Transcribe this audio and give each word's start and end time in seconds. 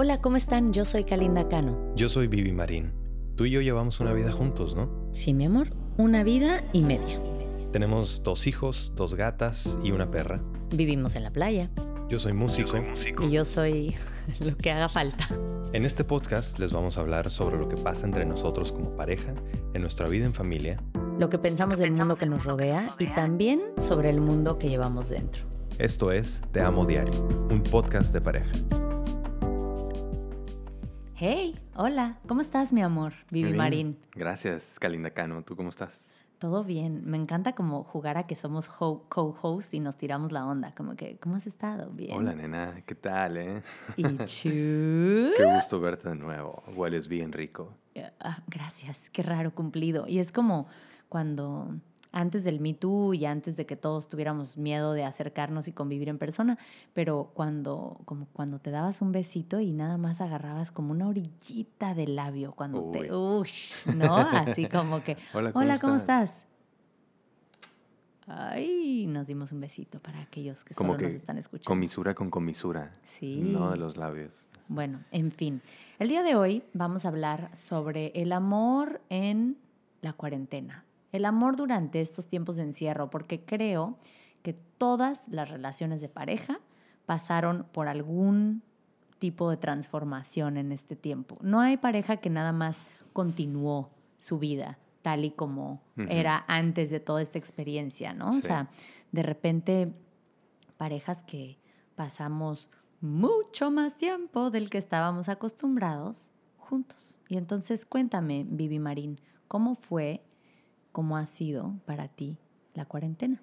Hola, 0.00 0.20
¿cómo 0.20 0.36
están? 0.36 0.72
Yo 0.72 0.84
soy 0.84 1.02
Kalinda 1.02 1.48
Cano. 1.48 1.76
Yo 1.96 2.08
soy 2.08 2.28
Vivi 2.28 2.52
Marín. 2.52 2.92
Tú 3.34 3.46
y 3.46 3.50
yo 3.50 3.60
llevamos 3.60 3.98
una 3.98 4.12
vida 4.12 4.30
juntos, 4.30 4.76
¿no? 4.76 4.88
Sí, 5.10 5.34
mi 5.34 5.44
amor, 5.44 5.70
una 5.96 6.22
vida 6.22 6.62
y 6.72 6.82
media. 6.82 7.20
Tenemos 7.72 8.22
dos 8.22 8.46
hijos, 8.46 8.92
dos 8.94 9.16
gatas 9.16 9.76
y 9.82 9.90
una 9.90 10.08
perra. 10.08 10.40
Vivimos 10.70 11.16
en 11.16 11.24
la 11.24 11.32
playa. 11.32 11.68
Yo 12.08 12.20
soy 12.20 12.32
músico. 12.32 12.78
Y 13.22 13.32
yo 13.32 13.44
soy 13.44 13.96
lo 14.38 14.56
que 14.56 14.70
haga 14.70 14.88
falta. 14.88 15.26
En 15.72 15.84
este 15.84 16.04
podcast 16.04 16.60
les 16.60 16.72
vamos 16.72 16.96
a 16.96 17.00
hablar 17.00 17.28
sobre 17.28 17.58
lo 17.58 17.68
que 17.68 17.76
pasa 17.76 18.06
entre 18.06 18.24
nosotros 18.24 18.70
como 18.70 18.94
pareja, 18.94 19.34
en 19.74 19.82
nuestra 19.82 20.06
vida 20.06 20.26
en 20.26 20.32
familia, 20.32 20.80
Lo 21.18 21.28
que 21.28 21.38
pensamos 21.38 21.78
del 21.78 21.90
mundo 21.90 22.14
que 22.14 22.26
nos 22.26 22.44
rodea 22.44 22.88
y 23.00 23.08
también 23.14 23.60
sobre 23.78 24.10
el 24.10 24.20
mundo 24.20 24.60
que 24.60 24.68
llevamos 24.68 25.08
dentro. 25.08 25.42
Esto 25.80 26.12
es 26.12 26.40
Te 26.52 26.60
Amo 26.60 26.86
Diario, 26.86 27.20
un 27.50 27.64
podcast 27.64 28.12
de 28.12 28.20
pareja. 28.20 28.52
Hola, 31.82 32.18
¿cómo 32.26 32.40
estás, 32.40 32.72
mi 32.72 32.82
amor? 32.82 33.12
Vivi. 33.30 33.52
Marín. 33.56 33.96
Gracias, 34.14 34.78
Kalinda 34.80 35.10
Cano. 35.10 35.42
¿Tú 35.42 35.54
cómo 35.54 35.68
estás? 35.68 36.02
Todo 36.38 36.62
bien. 36.64 37.02
Me 37.04 37.16
encanta 37.16 37.54
como 37.54 37.82
jugar 37.84 38.16
a 38.18 38.26
que 38.26 38.34
somos 38.34 38.68
ho- 38.78 39.04
co-hosts 39.08 39.74
y 39.74 39.80
nos 39.80 39.96
tiramos 39.96 40.30
la 40.32 40.44
onda. 40.44 40.74
Como 40.74 40.94
que, 40.96 41.16
¿cómo 41.18 41.36
has 41.36 41.46
estado? 41.46 41.90
Bien. 41.92 42.16
Hola, 42.16 42.34
nena. 42.34 42.82
¿Qué 42.84 42.94
tal, 42.94 43.36
eh? 43.36 43.62
Y 43.96 44.02
chu. 44.26 45.30
Qué 45.36 45.44
gusto 45.54 45.80
verte 45.80 46.08
de 46.08 46.14
nuevo. 46.16 46.62
Hueles 46.74 47.08
bien 47.08 47.32
rico. 47.32 47.72
Ah, 48.20 48.38
gracias, 48.46 49.10
qué 49.10 49.22
raro 49.22 49.52
cumplido. 49.54 50.06
Y 50.06 50.18
es 50.20 50.30
como 50.32 50.66
cuando 51.08 51.74
antes 52.12 52.44
del 52.44 52.60
Me 52.60 52.74
Too 52.74 53.14
y 53.14 53.26
antes 53.26 53.56
de 53.56 53.66
que 53.66 53.76
todos 53.76 54.08
tuviéramos 54.08 54.56
miedo 54.56 54.92
de 54.92 55.04
acercarnos 55.04 55.68
y 55.68 55.72
convivir 55.72 56.08
en 56.08 56.18
persona, 56.18 56.58
pero 56.94 57.30
cuando, 57.34 58.00
como 58.04 58.26
cuando 58.32 58.58
te 58.58 58.70
dabas 58.70 59.02
un 59.02 59.12
besito 59.12 59.60
y 59.60 59.72
nada 59.72 59.98
más 59.98 60.20
agarrabas 60.20 60.72
como 60.72 60.92
una 60.92 61.08
orillita 61.08 61.94
del 61.94 62.16
labio, 62.16 62.52
cuando 62.52 62.90
te, 62.90 63.12
ush, 63.12 63.72
¿no? 63.94 64.16
Así 64.16 64.66
como 64.66 65.02
que, 65.02 65.16
Hola, 65.34 65.52
¿cómo 65.52 65.64
hola, 65.64 65.78
¿cómo 65.78 65.96
estás? 65.96 66.30
estás? 66.30 66.48
Ay, 68.26 69.06
nos 69.08 69.26
dimos 69.26 69.52
un 69.52 69.60
besito 69.60 70.00
para 70.00 70.20
aquellos 70.20 70.62
que 70.62 70.74
Como 70.74 70.92
solo 70.92 70.98
que 70.98 71.04
nos 71.06 71.14
están 71.14 71.38
escuchando. 71.38 71.66
comisura 71.66 72.14
con 72.14 72.28
comisura. 72.30 72.92
Sí. 73.02 73.40
No 73.40 73.70
de 73.70 73.78
los 73.78 73.96
labios. 73.96 74.32
Bueno, 74.68 75.00
en 75.12 75.32
fin. 75.32 75.62
El 75.98 76.08
día 76.08 76.22
de 76.22 76.36
hoy 76.36 76.62
vamos 76.74 77.06
a 77.06 77.08
hablar 77.08 77.50
sobre 77.56 78.12
el 78.14 78.32
amor 78.32 79.00
en 79.08 79.56
la 80.02 80.12
cuarentena. 80.12 80.84
El 81.12 81.24
amor 81.24 81.56
durante 81.56 82.00
estos 82.00 82.26
tiempos 82.28 82.56
de 82.56 82.64
encierro, 82.64 83.10
porque 83.10 83.44
creo 83.44 83.98
que 84.42 84.52
todas 84.52 85.26
las 85.28 85.50
relaciones 85.50 86.00
de 86.00 86.08
pareja 86.08 86.60
pasaron 87.06 87.66
por 87.72 87.88
algún 87.88 88.62
tipo 89.18 89.50
de 89.50 89.56
transformación 89.56 90.56
en 90.56 90.72
este 90.72 90.96
tiempo. 90.96 91.36
No 91.40 91.60
hay 91.60 91.76
pareja 91.76 92.18
que 92.18 92.30
nada 92.30 92.52
más 92.52 92.78
continuó 93.12 93.90
su 94.18 94.38
vida 94.38 94.78
tal 95.02 95.24
y 95.24 95.30
como 95.30 95.80
era 95.96 96.44
antes 96.48 96.90
de 96.90 97.00
toda 97.00 97.22
esta 97.22 97.38
experiencia, 97.38 98.12
¿no? 98.12 98.30
O 98.30 98.40
sea, 98.40 98.68
de 99.12 99.22
repente 99.22 99.94
parejas 100.76 101.22
que 101.22 101.58
pasamos 101.94 102.68
mucho 103.00 103.70
más 103.70 103.96
tiempo 103.96 104.50
del 104.50 104.70
que 104.70 104.78
estábamos 104.78 105.28
acostumbrados 105.28 106.30
juntos. 106.58 107.18
Y 107.28 107.36
entonces 107.36 107.86
cuéntame, 107.86 108.44
Vivi 108.48 108.78
Marín, 108.78 109.20
¿cómo 109.46 109.74
fue, 109.74 110.22
cómo 110.92 111.16
ha 111.16 111.26
sido 111.26 111.74
para 111.86 112.08
ti 112.08 112.38
la 112.74 112.84
cuarentena? 112.84 113.42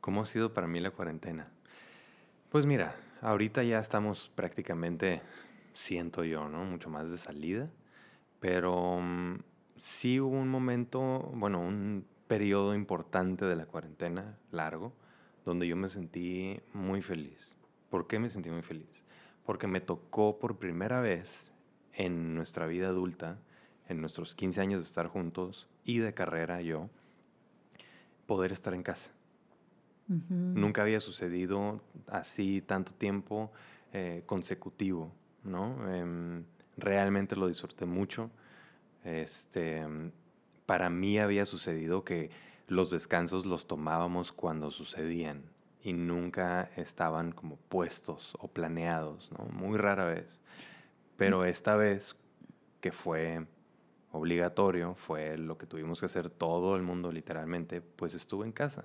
¿Cómo 0.00 0.22
ha 0.22 0.26
sido 0.26 0.52
para 0.54 0.66
mí 0.66 0.80
la 0.80 0.90
cuarentena? 0.90 1.48
Pues 2.50 2.66
mira, 2.66 2.96
ahorita 3.22 3.62
ya 3.62 3.78
estamos 3.78 4.30
prácticamente, 4.34 5.22
siento 5.74 6.24
yo, 6.24 6.48
¿no? 6.48 6.64
Mucho 6.64 6.90
más 6.90 7.10
de 7.10 7.18
salida, 7.18 7.70
pero 8.40 9.00
mm, 9.00 9.38
sí 9.76 10.20
hubo 10.20 10.36
un 10.36 10.48
momento, 10.48 11.30
bueno, 11.34 11.60
un 11.60 12.06
periodo 12.28 12.74
importante 12.74 13.44
de 13.44 13.56
la 13.56 13.66
cuarentena, 13.66 14.38
largo, 14.50 14.92
donde 15.44 15.66
yo 15.66 15.76
me 15.76 15.88
sentí 15.88 16.60
muy 16.72 17.02
feliz. 17.02 17.56
¿Por 17.90 18.06
qué 18.06 18.18
me 18.18 18.30
sentí 18.30 18.50
muy 18.50 18.62
feliz? 18.62 19.04
Porque 19.44 19.66
me 19.66 19.80
tocó 19.80 20.38
por 20.38 20.58
primera 20.58 21.00
vez 21.00 21.52
en 21.92 22.34
nuestra 22.34 22.66
vida 22.66 22.88
adulta, 22.88 23.38
en 23.88 24.00
nuestros 24.00 24.34
15 24.34 24.60
años 24.60 24.80
de 24.82 24.86
estar 24.86 25.06
juntos 25.08 25.68
y 25.84 25.98
de 25.98 26.14
carrera 26.14 26.60
yo, 26.60 26.88
poder 28.26 28.52
estar 28.52 28.74
en 28.74 28.82
casa. 28.82 29.12
Nunca 30.08 30.82
había 30.82 31.00
sucedido 31.00 31.80
así 32.06 32.62
tanto 32.64 32.94
tiempo 32.94 33.50
eh, 33.92 34.22
consecutivo, 34.24 35.10
¿no? 35.42 35.92
Em, 35.92 36.44
realmente 36.76 37.34
lo 37.34 37.48
disfruté 37.48 37.86
mucho. 37.86 38.30
Este, 39.02 39.84
para 40.64 40.90
mí 40.90 41.18
había 41.18 41.44
sucedido 41.44 42.04
que 42.04 42.30
los 42.68 42.90
descansos 42.90 43.46
los 43.46 43.66
tomábamos 43.66 44.30
cuando 44.30 44.70
sucedían 44.70 45.42
y 45.82 45.92
nunca 45.92 46.70
estaban 46.76 47.32
como 47.32 47.56
puestos 47.56 48.36
o 48.40 48.46
planeados, 48.46 49.32
¿no? 49.32 49.46
Muy 49.46 49.76
rara 49.76 50.04
vez. 50.04 50.40
Pero 51.16 51.44
esta 51.44 51.74
vez 51.74 52.16
que 52.80 52.92
fue 52.92 53.46
obligatorio, 54.16 54.94
fue 54.94 55.36
lo 55.36 55.58
que 55.58 55.66
tuvimos 55.66 56.00
que 56.00 56.06
hacer 56.06 56.30
todo 56.30 56.76
el 56.76 56.82
mundo 56.82 57.12
literalmente, 57.12 57.80
pues 57.80 58.14
estuve 58.14 58.46
en 58.46 58.52
casa. 58.52 58.84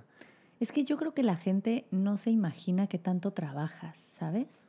Es 0.59 0.71
que 0.71 0.83
yo 0.83 0.97
creo 0.97 1.13
que 1.13 1.23
la 1.23 1.35
gente 1.35 1.85
no 1.89 2.17
se 2.17 2.29
imagina 2.29 2.87
que 2.87 2.99
tanto 2.99 3.31
trabajas, 3.31 3.97
¿sabes? 3.97 4.67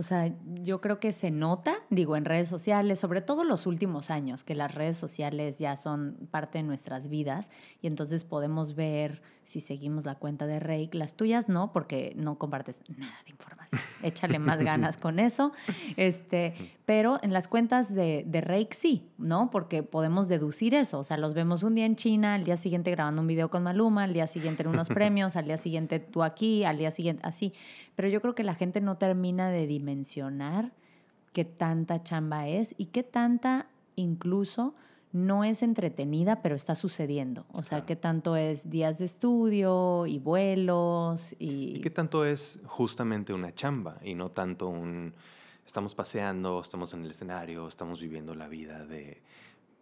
O 0.00 0.02
sea, 0.02 0.32
yo 0.62 0.80
creo 0.80 0.98
que 0.98 1.12
se 1.12 1.30
nota, 1.30 1.74
digo, 1.90 2.16
en 2.16 2.24
redes 2.24 2.48
sociales, 2.48 2.98
sobre 2.98 3.20
todo 3.20 3.44
los 3.44 3.66
últimos 3.66 4.10
años, 4.10 4.44
que 4.44 4.54
las 4.54 4.74
redes 4.74 4.96
sociales 4.96 5.58
ya 5.58 5.76
son 5.76 6.16
parte 6.30 6.56
de 6.56 6.64
nuestras 6.64 7.08
vidas 7.10 7.50
y 7.82 7.86
entonces 7.86 8.24
podemos 8.24 8.74
ver 8.74 9.20
si 9.44 9.60
seguimos 9.60 10.06
la 10.06 10.14
cuenta 10.14 10.46
de 10.46 10.58
Rake. 10.58 10.90
Las 10.92 11.16
tuyas 11.16 11.48
no, 11.48 11.72
porque 11.72 12.14
no 12.16 12.38
compartes 12.38 12.80
nada 12.96 13.12
de 13.24 13.32
información. 13.32 13.80
Échale 14.02 14.38
más 14.38 14.62
ganas 14.62 14.96
con 14.96 15.18
eso. 15.18 15.52
Este, 15.96 16.54
pero 16.86 17.18
en 17.22 17.32
las 17.32 17.48
cuentas 17.48 17.92
de, 17.92 18.22
de 18.26 18.40
Rake 18.40 18.74
sí, 18.74 19.10
¿no? 19.18 19.50
Porque 19.50 19.82
podemos 19.82 20.28
deducir 20.28 20.74
eso. 20.74 21.00
O 21.00 21.04
sea, 21.04 21.18
los 21.18 21.34
vemos 21.34 21.62
un 21.62 21.74
día 21.74 21.84
en 21.84 21.96
China, 21.96 22.34
al 22.34 22.44
día 22.44 22.56
siguiente 22.56 22.90
grabando 22.90 23.20
un 23.20 23.26
video 23.26 23.50
con 23.50 23.64
Maluma, 23.64 24.04
al 24.04 24.12
día 24.14 24.26
siguiente 24.26 24.62
en 24.62 24.68
unos 24.70 24.88
premios, 24.88 25.36
al 25.36 25.44
día 25.44 25.58
siguiente 25.58 25.98
tú 25.98 26.22
aquí, 26.22 26.64
al 26.64 26.78
día 26.78 26.90
siguiente 26.90 27.20
así. 27.26 27.52
Pero 28.00 28.08
yo 28.08 28.22
creo 28.22 28.34
que 28.34 28.44
la 28.44 28.54
gente 28.54 28.80
no 28.80 28.96
termina 28.96 29.50
de 29.50 29.66
dimensionar 29.66 30.72
qué 31.34 31.44
tanta 31.44 32.02
chamba 32.02 32.48
es 32.48 32.74
y 32.78 32.86
qué 32.86 33.02
tanta 33.02 33.66
incluso 33.94 34.74
no 35.12 35.44
es 35.44 35.62
entretenida, 35.62 36.40
pero 36.40 36.54
está 36.54 36.76
sucediendo. 36.76 37.44
O 37.52 37.62
sea, 37.62 37.80
Claro. 37.80 37.84
qué 37.84 37.96
tanto 37.96 38.36
es 38.36 38.70
días 38.70 38.96
de 39.00 39.04
estudio 39.04 40.06
y 40.06 40.18
vuelos 40.18 41.34
y... 41.38 41.76
¿Y 41.76 41.80
qué 41.82 41.90
tanto 41.90 42.24
es 42.24 42.58
justamente 42.64 43.34
una 43.34 43.54
chamba 43.54 43.98
y 44.02 44.14
no 44.14 44.30
tanto 44.30 44.68
un 44.68 45.12
estamos 45.66 45.94
paseando, 45.94 46.58
estamos 46.58 46.94
en 46.94 47.04
el 47.04 47.10
escenario, 47.10 47.68
estamos 47.68 48.00
viviendo 48.00 48.34
la 48.34 48.48
vida 48.48 48.86
de 48.86 49.20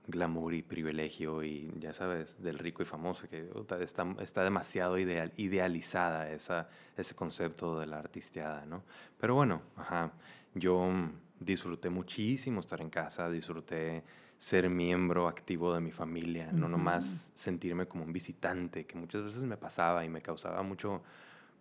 glamour 0.08 0.54
y 0.54 0.62
privilegio 0.62 1.42
y 1.44 1.70
ya 1.78 1.92
sabes, 1.92 2.42
del 2.42 2.58
rico 2.58 2.82
y 2.82 2.86
famoso, 2.86 3.28
que 3.28 3.48
está, 3.80 4.06
está 4.20 4.42
demasiado 4.42 4.98
ideal, 4.98 5.32
idealizada 5.36 6.30
esa, 6.30 6.69
ese 6.96 7.14
concepto 7.14 7.78
de 7.78 7.86
la 7.86 7.98
artisteada, 7.98 8.64
¿no? 8.64 8.82
Pero 9.20 9.34
bueno, 9.34 9.62
ajá, 9.76 10.12
yo 10.54 10.80
mm, 10.91 11.12
disfruté 11.41 11.91
muchísimo 11.91 12.60
estar 12.60 12.80
en 12.80 12.91
casa, 12.91 13.30
disfruté 13.30 14.02
ser 14.38 14.70
miembro 14.70 15.28
activo 15.28 15.74
de 15.74 15.80
mi 15.80 15.91
familia, 15.91 16.50
no 16.52 16.62
Ujú. 16.62 16.70
nomás 16.70 17.30
sentirme 17.34 17.86
como 17.86 18.04
un 18.04 18.12
visitante, 18.12 18.86
que 18.86 18.96
muchas 18.96 19.22
veces 19.25 19.42
me 19.44 19.56
pasaba 19.56 20.04
y 20.04 20.08
me 20.08 20.22
causaba 20.22 20.62
mucho, 20.62 21.02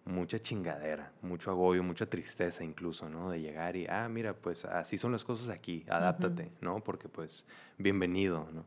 mucha 0.08 0.40
chingadera, 0.40 1.12
mucho 1.22 1.52
agobio, 1.52 1.84
mucha 1.84 2.06
tristeza 2.06 2.64
incluso, 2.64 3.10
¿no? 3.10 3.30
De 3.30 3.42
llegar 3.42 3.76
y, 3.76 3.86
ah, 3.88 4.08
mira, 4.10 4.34
pues 4.34 4.66
así 4.66 4.98
son 4.98 5.12
las 5.12 5.24
cosas 5.24 5.50
aquí, 5.50 5.86
adáptate, 5.90 6.52
¿no? 6.62 6.82
Porque 6.84 7.10
pues 7.10 7.46
bienvenido, 7.78 8.48
¿no? 8.54 8.66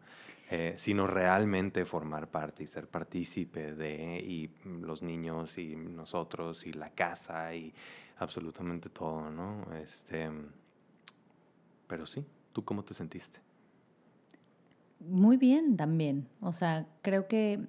Eh, 0.51 0.75
sino 0.77 1.07
realmente 1.07 1.85
formar 1.85 2.29
parte 2.29 2.65
y 2.65 2.67
ser 2.67 2.89
partícipe 2.89 3.73
de 3.73 4.19
y 4.19 4.51
los 4.65 5.01
niños 5.01 5.57
y 5.59 5.77
nosotros 5.77 6.67
y 6.67 6.73
la 6.73 6.91
casa 6.91 7.55
y 7.55 7.73
absolutamente 8.19 8.89
todo, 8.89 9.31
¿no? 9.31 9.65
Este, 9.77 10.29
pero 11.87 12.07
sí, 12.07 12.25
¿tú 12.53 12.65
cómo 12.65 12.85
te 12.85 12.95
sentiste? 12.95 13.39
Muy 14.99 15.37
bien 15.37 15.77
también. 15.77 16.29
O 16.41 16.53
sea, 16.53 16.87
creo 17.01 17.27
que, 17.29 17.61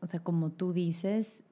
o 0.00 0.06
sea, 0.06 0.20
como 0.20 0.50
tú 0.50 0.72
dices, 0.72 1.44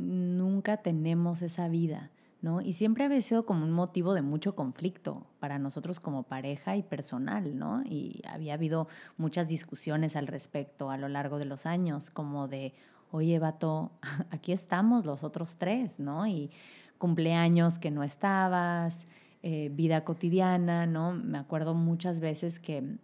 nunca 0.00 0.78
tenemos 0.78 1.42
esa 1.42 1.68
vida, 1.68 2.10
¿no? 2.40 2.60
Y 2.62 2.72
siempre 2.72 3.04
había 3.04 3.20
sido 3.20 3.44
como 3.44 3.64
un 3.64 3.70
motivo 3.70 4.14
de 4.14 4.22
mucho 4.22 4.54
conflicto 4.56 5.26
para 5.38 5.58
nosotros 5.58 6.00
como 6.00 6.22
pareja 6.22 6.76
y 6.76 6.82
personal, 6.82 7.58
¿no? 7.58 7.82
Y 7.84 8.22
había 8.26 8.54
habido 8.54 8.88
muchas 9.18 9.48
discusiones 9.48 10.16
al 10.16 10.26
respecto 10.26 10.90
a 10.90 10.96
lo 10.96 11.08
largo 11.08 11.38
de 11.38 11.44
los 11.44 11.66
años, 11.66 12.10
como 12.10 12.48
de, 12.48 12.74
oye, 13.10 13.38
vato, 13.38 13.92
aquí 14.30 14.52
estamos 14.52 15.04
los 15.04 15.22
otros 15.22 15.56
tres, 15.56 16.00
¿no? 16.00 16.26
Y 16.26 16.50
cumpleaños 16.98 17.78
que 17.78 17.90
no 17.90 18.02
estabas, 18.02 19.06
eh, 19.42 19.70
vida 19.72 20.04
cotidiana, 20.04 20.86
¿no? 20.86 21.12
Me 21.12 21.38
acuerdo 21.38 21.74
muchas 21.74 22.20
veces 22.20 22.58
que 22.58 22.96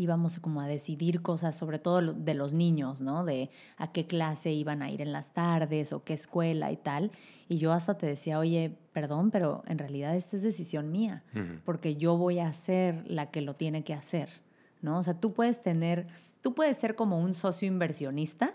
íbamos 0.00 0.38
como 0.38 0.60
a 0.62 0.66
decidir 0.66 1.20
cosas, 1.20 1.56
sobre 1.56 1.78
todo 1.78 2.00
de 2.14 2.34
los 2.34 2.54
niños, 2.54 3.00
¿no? 3.00 3.24
De 3.24 3.50
a 3.76 3.92
qué 3.92 4.06
clase 4.06 4.50
iban 4.50 4.82
a 4.82 4.90
ir 4.90 5.02
en 5.02 5.12
las 5.12 5.32
tardes 5.32 5.92
o 5.92 6.02
qué 6.04 6.14
escuela 6.14 6.72
y 6.72 6.76
tal. 6.76 7.12
Y 7.48 7.58
yo 7.58 7.72
hasta 7.72 7.98
te 7.98 8.06
decía, 8.06 8.38
oye, 8.38 8.78
perdón, 8.92 9.30
pero 9.30 9.62
en 9.66 9.78
realidad 9.78 10.16
esta 10.16 10.36
es 10.36 10.42
decisión 10.42 10.90
mía, 10.90 11.22
porque 11.64 11.96
yo 11.96 12.16
voy 12.16 12.38
a 12.38 12.52
ser 12.52 13.04
la 13.06 13.30
que 13.30 13.42
lo 13.42 13.54
tiene 13.54 13.84
que 13.84 13.92
hacer, 13.92 14.30
¿no? 14.80 14.98
O 14.98 15.02
sea, 15.02 15.14
tú 15.14 15.34
puedes 15.34 15.60
tener, 15.60 16.06
tú 16.40 16.54
puedes 16.54 16.78
ser 16.78 16.94
como 16.94 17.18
un 17.18 17.34
socio 17.34 17.68
inversionista 17.68 18.54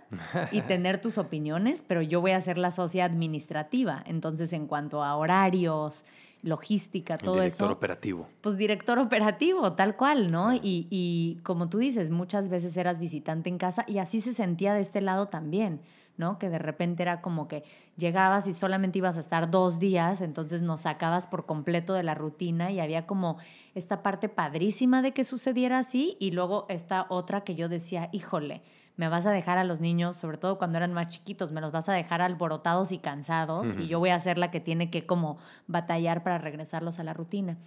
y 0.52 0.62
tener 0.62 1.00
tus 1.00 1.18
opiniones, 1.18 1.84
pero 1.88 2.02
yo 2.02 2.22
voy 2.22 2.32
a 2.32 2.42
ser 2.42 2.58
la 2.58 2.72
socia 2.72 3.06
administrativa. 3.06 4.04
Entonces, 4.08 4.52
en 4.54 4.66
cuanto 4.66 5.04
a 5.04 5.16
horarios, 5.16 6.06
logística, 6.46 7.18
todo 7.18 7.42
eso. 7.42 7.42
Director 7.42 7.72
operativo. 7.72 8.28
Pues 8.42 8.56
director 8.56 9.00
operativo, 9.00 9.74
tal 9.74 9.96
cual, 9.96 10.32
¿no? 10.32 10.54
Y, 10.54 10.88
y, 10.92 11.40
como 11.44 11.70
tú 11.70 11.80
dices, 11.80 12.12
muchas 12.12 12.50
veces 12.50 12.78
eras 12.78 13.00
visitante 13.00 13.50
en 13.50 13.58
casa 13.58 13.84
y 13.88 13.98
así 13.98 14.22
se 14.22 14.34
sentía 14.34 14.76
de 14.76 14.82
este 14.82 15.02
lado 15.02 15.28
también, 15.28 15.82
¿no? 16.18 16.38
Que 16.38 16.50
de 16.50 16.60
repente 16.60 17.02
era 17.02 17.22
como 17.22 17.48
que 17.48 17.64
llegabas 17.98 18.46
y 18.48 18.54
solamente 18.54 19.00
ibas 19.00 19.18
a 19.18 19.22
estar 19.22 19.50
dos 19.50 19.80
días, 19.80 20.22
entonces 20.22 20.62
nos 20.62 20.82
sacabas 20.82 21.26
por 21.26 21.48
completo 21.48 21.96
de 21.96 22.04
la 22.04 22.14
rutina 22.14 22.72
y 22.72 22.80
había 22.80 23.08
como 23.08 23.38
esta 23.74 24.04
parte 24.04 24.30
padrísima 24.30 25.02
de 25.02 25.14
que 25.14 25.24
sucediera 25.24 25.80
así 25.80 26.16
y 26.20 26.30
luego 26.30 26.68
esta 26.70 27.08
otra 27.10 27.42
que 27.42 27.56
yo 27.56 27.70
decía, 27.70 28.10
híjole, 28.12 28.62
me 28.98 29.10
vas 29.10 29.26
a 29.26 29.32
dejar 29.32 29.58
a 29.58 29.64
los 29.64 29.82
niños, 29.82 30.16
sobre 30.16 30.38
todo 30.38 30.58
cuando 30.58 30.78
eran 30.78 30.94
más 30.94 31.10
chiquitos, 31.10 31.52
me 31.52 31.62
los 31.62 31.72
vas 31.72 31.90
a 31.90 31.94
dejar 31.94 32.22
alborotados 32.22 32.92
y 32.92 33.00
cansados 33.00 33.76
y 33.78 33.88
yo 33.88 34.00
voy 34.00 34.10
a 34.10 34.20
ser 34.20 34.38
la 34.38 34.52
que 34.52 34.60
tiene 34.60 34.90
que 34.90 35.06
como 35.06 35.38
batallar 35.68 36.24
para 36.24 36.38
regresarlos 36.38 37.00
a 37.00 37.04
la 37.04 37.14
rutina. 37.14 37.58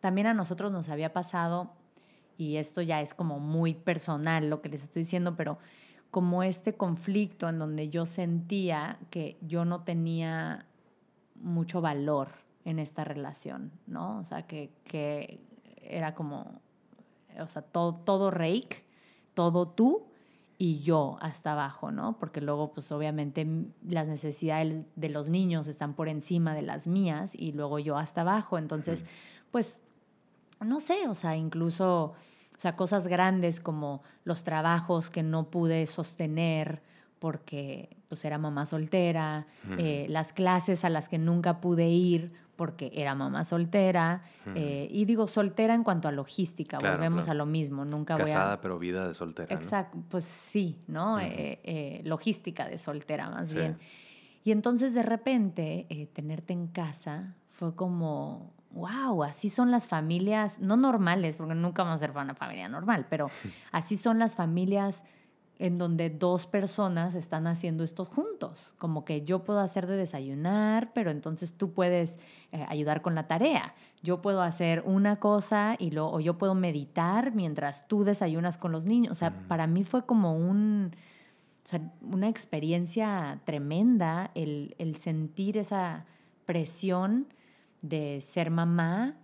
También 0.00 0.26
a 0.26 0.34
nosotros 0.34 0.72
nos 0.72 0.88
había 0.88 1.12
pasado, 1.12 1.72
y 2.38 2.56
esto 2.56 2.80
ya 2.80 3.02
es 3.02 3.12
como 3.12 3.38
muy 3.38 3.74
personal 3.74 4.48
lo 4.48 4.62
que 4.62 4.70
les 4.70 4.82
estoy 4.82 5.02
diciendo, 5.02 5.36
pero 5.36 5.58
como 6.10 6.42
este 6.42 6.74
conflicto 6.74 7.48
en 7.48 7.58
donde 7.58 7.90
yo 7.90 8.06
sentía 8.06 8.98
que 9.10 9.36
yo 9.42 9.66
no 9.66 9.82
tenía 9.82 10.64
mucho 11.34 11.82
valor 11.82 12.28
en 12.64 12.78
esta 12.78 13.04
relación, 13.04 13.70
¿no? 13.86 14.18
O 14.18 14.24
sea, 14.24 14.46
que, 14.46 14.72
que 14.84 15.40
era 15.82 16.14
como, 16.14 16.60
o 17.38 17.48
sea, 17.48 17.62
todo, 17.62 17.94
todo 17.94 18.30
rake, 18.30 18.84
todo 19.34 19.68
tú, 19.68 20.09
y 20.62 20.80
yo 20.80 21.16
hasta 21.22 21.52
abajo, 21.52 21.90
¿no? 21.90 22.18
Porque 22.18 22.42
luego, 22.42 22.74
pues 22.74 22.92
obviamente 22.92 23.46
las 23.88 24.08
necesidades 24.08 24.86
de 24.94 25.08
los 25.08 25.30
niños 25.30 25.66
están 25.68 25.94
por 25.94 26.06
encima 26.06 26.54
de 26.54 26.60
las 26.60 26.86
mías 26.86 27.32
y 27.34 27.52
luego 27.52 27.78
yo 27.78 27.96
hasta 27.96 28.20
abajo. 28.20 28.58
Entonces, 28.58 29.06
pues, 29.50 29.80
no 30.60 30.80
sé, 30.80 31.08
o 31.08 31.14
sea, 31.14 31.34
incluso, 31.34 32.12
o 32.54 32.58
sea, 32.58 32.76
cosas 32.76 33.06
grandes 33.06 33.58
como 33.58 34.02
los 34.24 34.44
trabajos 34.44 35.08
que 35.08 35.22
no 35.22 35.48
pude 35.48 35.86
sostener 35.86 36.82
porque 37.20 37.96
pues 38.08 38.22
era 38.26 38.36
mamá 38.36 38.66
soltera, 38.66 39.46
eh, 39.78 40.04
las 40.10 40.34
clases 40.34 40.84
a 40.84 40.90
las 40.90 41.08
que 41.08 41.16
nunca 41.16 41.62
pude 41.62 41.88
ir 41.88 42.32
porque 42.60 42.92
era 42.92 43.14
mamá 43.14 43.42
soltera. 43.44 44.22
Eh, 44.54 44.86
y 44.90 45.06
digo 45.06 45.26
soltera 45.26 45.72
en 45.72 45.82
cuanto 45.82 46.08
a 46.08 46.12
logística, 46.12 46.76
volvemos 46.78 47.26
a 47.28 47.32
lo 47.32 47.46
mismo. 47.46 47.86
Nunca 47.86 48.16
Casada, 48.16 48.44
voy 48.44 48.52
a... 48.52 48.60
pero 48.60 48.78
vida 48.78 49.06
de 49.06 49.14
soltera. 49.14 49.54
Exacto, 49.54 49.96
pues 50.10 50.24
sí, 50.24 50.78
¿no? 50.86 51.18
Eh, 51.18 51.58
eh, 51.64 52.02
logística 52.04 52.68
de 52.68 52.76
soltera 52.76 53.30
más 53.30 53.54
bien. 53.54 53.78
Y 54.44 54.52
entonces 54.52 54.92
de 54.92 55.02
repente 55.02 56.10
tenerte 56.12 56.52
en 56.52 56.66
casa 56.66 57.34
fue 57.48 57.74
como, 57.74 58.52
wow, 58.72 59.24
así 59.24 59.48
son 59.48 59.70
las 59.70 59.88
familias, 59.88 60.60
no 60.60 60.76
normales, 60.76 61.36
porque 61.36 61.54
nunca 61.54 61.82
vamos 61.82 61.96
a 61.96 61.98
ser 62.00 62.10
una 62.10 62.34
familia 62.34 62.68
normal, 62.68 63.06
pero 63.08 63.28
así 63.72 63.96
son 63.96 64.18
las 64.18 64.36
familias 64.36 65.02
en 65.60 65.76
donde 65.76 66.08
dos 66.08 66.46
personas 66.46 67.14
están 67.14 67.46
haciendo 67.46 67.84
esto 67.84 68.06
juntos, 68.06 68.74
como 68.78 69.04
que 69.04 69.26
yo 69.26 69.44
puedo 69.44 69.60
hacer 69.60 69.86
de 69.86 69.94
desayunar, 69.94 70.90
pero 70.94 71.10
entonces 71.10 71.52
tú 71.52 71.74
puedes 71.74 72.18
eh, 72.50 72.64
ayudar 72.66 73.02
con 73.02 73.14
la 73.14 73.28
tarea. 73.28 73.74
Yo 74.02 74.22
puedo 74.22 74.40
hacer 74.40 74.82
una 74.86 75.20
cosa 75.20 75.76
y 75.78 75.90
lo, 75.90 76.10
o 76.10 76.18
yo 76.18 76.38
puedo 76.38 76.54
meditar 76.54 77.34
mientras 77.34 77.86
tú 77.88 78.04
desayunas 78.04 78.56
con 78.56 78.72
los 78.72 78.86
niños. 78.86 79.12
O 79.12 79.14
sea, 79.14 79.46
para 79.48 79.66
mí 79.66 79.84
fue 79.84 80.06
como 80.06 80.34
un, 80.34 80.96
una 82.10 82.28
experiencia 82.30 83.42
tremenda 83.44 84.30
el, 84.34 84.74
el 84.78 84.96
sentir 84.96 85.58
esa 85.58 86.06
presión 86.46 87.26
de 87.82 88.22
ser 88.22 88.50
mamá 88.50 89.14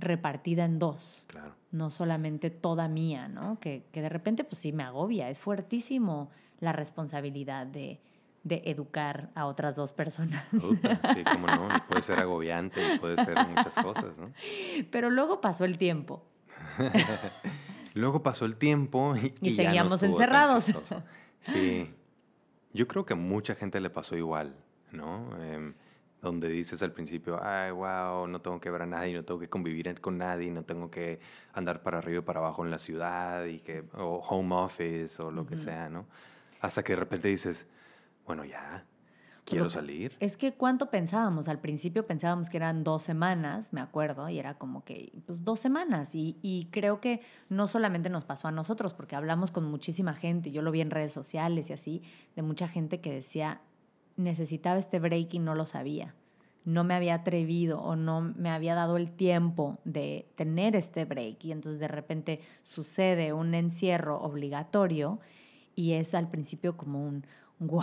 repartida 0.00 0.64
en 0.64 0.78
dos. 0.78 1.26
Claro. 1.28 1.54
No 1.72 1.90
solamente 1.90 2.50
toda 2.50 2.88
mía, 2.88 3.28
¿no? 3.28 3.58
Que, 3.60 3.84
que, 3.92 4.02
de 4.02 4.08
repente, 4.08 4.44
pues 4.44 4.60
sí, 4.60 4.72
me 4.72 4.82
agobia. 4.82 5.28
Es 5.30 5.38
fuertísimo 5.38 6.30
la 6.60 6.72
responsabilidad 6.72 7.66
de, 7.66 8.00
de 8.42 8.62
educar 8.66 9.30
a 9.34 9.46
otras 9.46 9.76
dos 9.76 9.92
personas. 9.92 10.44
sí, 10.52 11.24
como 11.32 11.46
no. 11.46 11.68
puede 11.88 12.02
ser 12.02 12.18
agobiante 12.18 12.94
y 12.94 12.98
puede 12.98 13.16
ser 13.22 13.36
muchas 13.46 13.74
cosas, 13.76 14.18
¿no? 14.18 14.32
Pero 14.90 15.10
luego 15.10 15.40
pasó 15.40 15.64
el 15.64 15.78
tiempo. 15.78 16.22
luego 17.94 18.22
pasó 18.22 18.44
el 18.44 18.56
tiempo 18.56 19.14
y, 19.16 19.34
y, 19.40 19.50
seguíamos 19.50 20.02
encerrados. 20.02 20.66
Sí. 21.40 21.92
Yo 22.72 22.86
creo 22.86 23.04
que 23.04 23.14
a 23.14 23.16
mucha 23.16 23.54
gente 23.54 23.80
le 23.80 23.90
pasó 23.90 24.16
igual, 24.16 24.54
¿no? 24.92 25.30
Eh, 25.38 25.72
donde 26.22 26.48
dices 26.48 26.82
al 26.82 26.92
principio, 26.92 27.40
ay, 27.42 27.70
wow, 27.70 28.26
no 28.26 28.40
tengo 28.40 28.60
que 28.60 28.70
ver 28.70 28.82
a 28.82 28.86
nadie, 28.86 29.14
no 29.14 29.24
tengo 29.24 29.40
que 29.40 29.48
convivir 29.48 30.00
con 30.00 30.18
nadie, 30.18 30.50
no 30.50 30.62
tengo 30.64 30.90
que 30.90 31.20
andar 31.54 31.82
para 31.82 31.98
arriba 31.98 32.18
y 32.18 32.22
para 32.22 32.40
abajo 32.40 32.64
en 32.64 32.70
la 32.70 32.78
ciudad, 32.78 33.44
y 33.46 33.60
que, 33.60 33.84
o 33.94 34.18
home 34.18 34.54
office 34.54 35.22
o 35.22 35.30
lo 35.30 35.46
que 35.46 35.56
sea, 35.56 35.88
¿no? 35.88 36.06
Hasta 36.60 36.82
que 36.82 36.92
de 36.92 37.00
repente 37.00 37.28
dices, 37.28 37.66
bueno, 38.26 38.44
ya, 38.44 38.84
quiero 39.44 39.70
salir. 39.70 40.16
Es 40.20 40.36
que 40.36 40.52
cuánto 40.52 40.90
pensábamos, 40.90 41.48
al 41.48 41.58
principio 41.58 42.06
pensábamos 42.06 42.50
que 42.50 42.58
eran 42.58 42.84
dos 42.84 43.02
semanas, 43.02 43.72
me 43.72 43.80
acuerdo, 43.80 44.28
y 44.28 44.38
era 44.38 44.54
como 44.54 44.84
que, 44.84 45.12
pues 45.26 45.42
dos 45.42 45.58
semanas, 45.58 46.14
y, 46.14 46.38
y 46.42 46.66
creo 46.70 47.00
que 47.00 47.22
no 47.48 47.66
solamente 47.66 48.10
nos 48.10 48.24
pasó 48.24 48.48
a 48.48 48.52
nosotros, 48.52 48.92
porque 48.92 49.16
hablamos 49.16 49.50
con 49.50 49.64
muchísima 49.64 50.14
gente, 50.14 50.52
yo 50.52 50.60
lo 50.60 50.70
vi 50.70 50.82
en 50.82 50.90
redes 50.90 51.12
sociales 51.12 51.70
y 51.70 51.72
así, 51.72 52.02
de 52.36 52.42
mucha 52.42 52.68
gente 52.68 53.00
que 53.00 53.12
decía, 53.12 53.62
necesitaba 54.20 54.78
este 54.78 54.98
break 54.98 55.34
y 55.34 55.38
no 55.38 55.54
lo 55.54 55.66
sabía. 55.66 56.14
No 56.64 56.84
me 56.84 56.94
había 56.94 57.14
atrevido 57.14 57.80
o 57.80 57.96
no 57.96 58.20
me 58.20 58.50
había 58.50 58.74
dado 58.74 58.96
el 58.96 59.10
tiempo 59.10 59.78
de 59.84 60.26
tener 60.36 60.76
este 60.76 61.04
break 61.04 61.44
y 61.44 61.52
entonces 61.52 61.80
de 61.80 61.88
repente 61.88 62.40
sucede 62.62 63.32
un 63.32 63.54
encierro 63.54 64.20
obligatorio 64.20 65.20
y 65.74 65.94
es 65.94 66.14
al 66.14 66.28
principio 66.28 66.76
como 66.76 67.02
un 67.04 67.26
wow, 67.58 67.82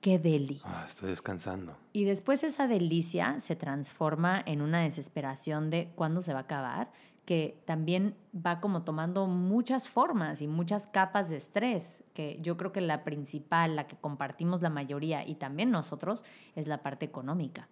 qué 0.00 0.18
deli. 0.18 0.60
Ah, 0.64 0.84
estoy 0.86 1.10
descansando. 1.10 1.76
Y 1.92 2.04
después 2.04 2.44
esa 2.44 2.68
delicia 2.68 3.40
se 3.40 3.56
transforma 3.56 4.42
en 4.44 4.60
una 4.60 4.82
desesperación 4.82 5.70
de 5.70 5.90
cuándo 5.94 6.20
se 6.20 6.34
va 6.34 6.40
a 6.40 6.42
acabar 6.42 6.92
que 7.24 7.56
también 7.64 8.14
va 8.34 8.60
como 8.60 8.82
tomando 8.82 9.26
muchas 9.26 9.88
formas 9.88 10.42
y 10.42 10.46
muchas 10.46 10.86
capas 10.86 11.30
de 11.30 11.36
estrés, 11.36 12.04
que 12.12 12.38
yo 12.42 12.56
creo 12.56 12.72
que 12.72 12.80
la 12.80 13.04
principal, 13.04 13.76
la 13.76 13.86
que 13.86 13.96
compartimos 13.96 14.60
la 14.62 14.70
mayoría 14.70 15.26
y 15.26 15.36
también 15.36 15.70
nosotros, 15.70 16.24
es 16.54 16.66
la 16.66 16.82
parte 16.82 17.06
económica. 17.06 17.68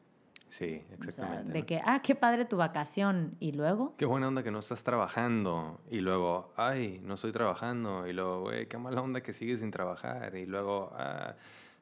Sí, 0.49 0.83
exactamente. 0.93 1.51
de 1.51 1.65
que, 1.65 1.81
ah, 1.83 2.03
qué 2.03 2.15
padre 2.15 2.45
tu 2.45 2.59
vacación 2.59 3.37
y 3.41 3.53
luego... 3.53 3.95
Qué 3.97 4.05
buena 4.05 4.29
onda 4.29 4.43
que 4.43 4.51
no 4.51 4.59
estás 4.59 4.83
trabajando 4.83 5.81
y 5.91 6.01
luego, 6.01 6.53
ay, 6.57 7.01
no 7.05 7.15
estoy 7.15 7.33
trabajando 7.33 8.07
y 8.07 8.13
luego, 8.13 8.43
güey, 8.43 8.67
qué 8.67 8.77
mala 8.77 9.01
onda 9.01 9.23
que 9.23 9.33
sigues 9.33 9.61
sin 9.61 9.71
trabajar 9.71 10.37
y 10.37 10.45
luego, 10.45 10.93
ah, 10.95 11.37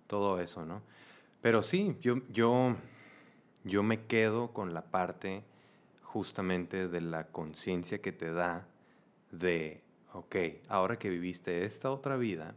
todo 0.06 0.40
eso, 0.40 0.64
¿no? 0.64 0.82
Pero 1.40 1.64
sí, 1.64 1.96
yo, 2.00 2.16
yo, 2.28 2.76
yo 3.64 3.82
me 3.82 4.04
quedo 4.06 4.52
con 4.52 4.72
la 4.72 4.82
parte 4.82 5.42
justamente 6.12 6.88
de 6.88 7.00
la 7.00 7.28
conciencia 7.28 8.02
que 8.02 8.10
te 8.10 8.32
da 8.32 8.66
de, 9.30 9.80
ok, 10.12 10.36
ahora 10.68 10.98
que 10.98 11.08
viviste 11.08 11.64
esta 11.64 11.92
otra 11.92 12.16
vida, 12.16 12.56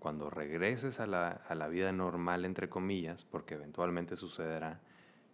cuando 0.00 0.30
regreses 0.30 0.98
a 0.98 1.06
la, 1.06 1.28
a 1.28 1.54
la 1.54 1.68
vida 1.68 1.92
normal, 1.92 2.44
entre 2.44 2.68
comillas, 2.68 3.24
porque 3.24 3.54
eventualmente 3.54 4.16
sucederá, 4.16 4.80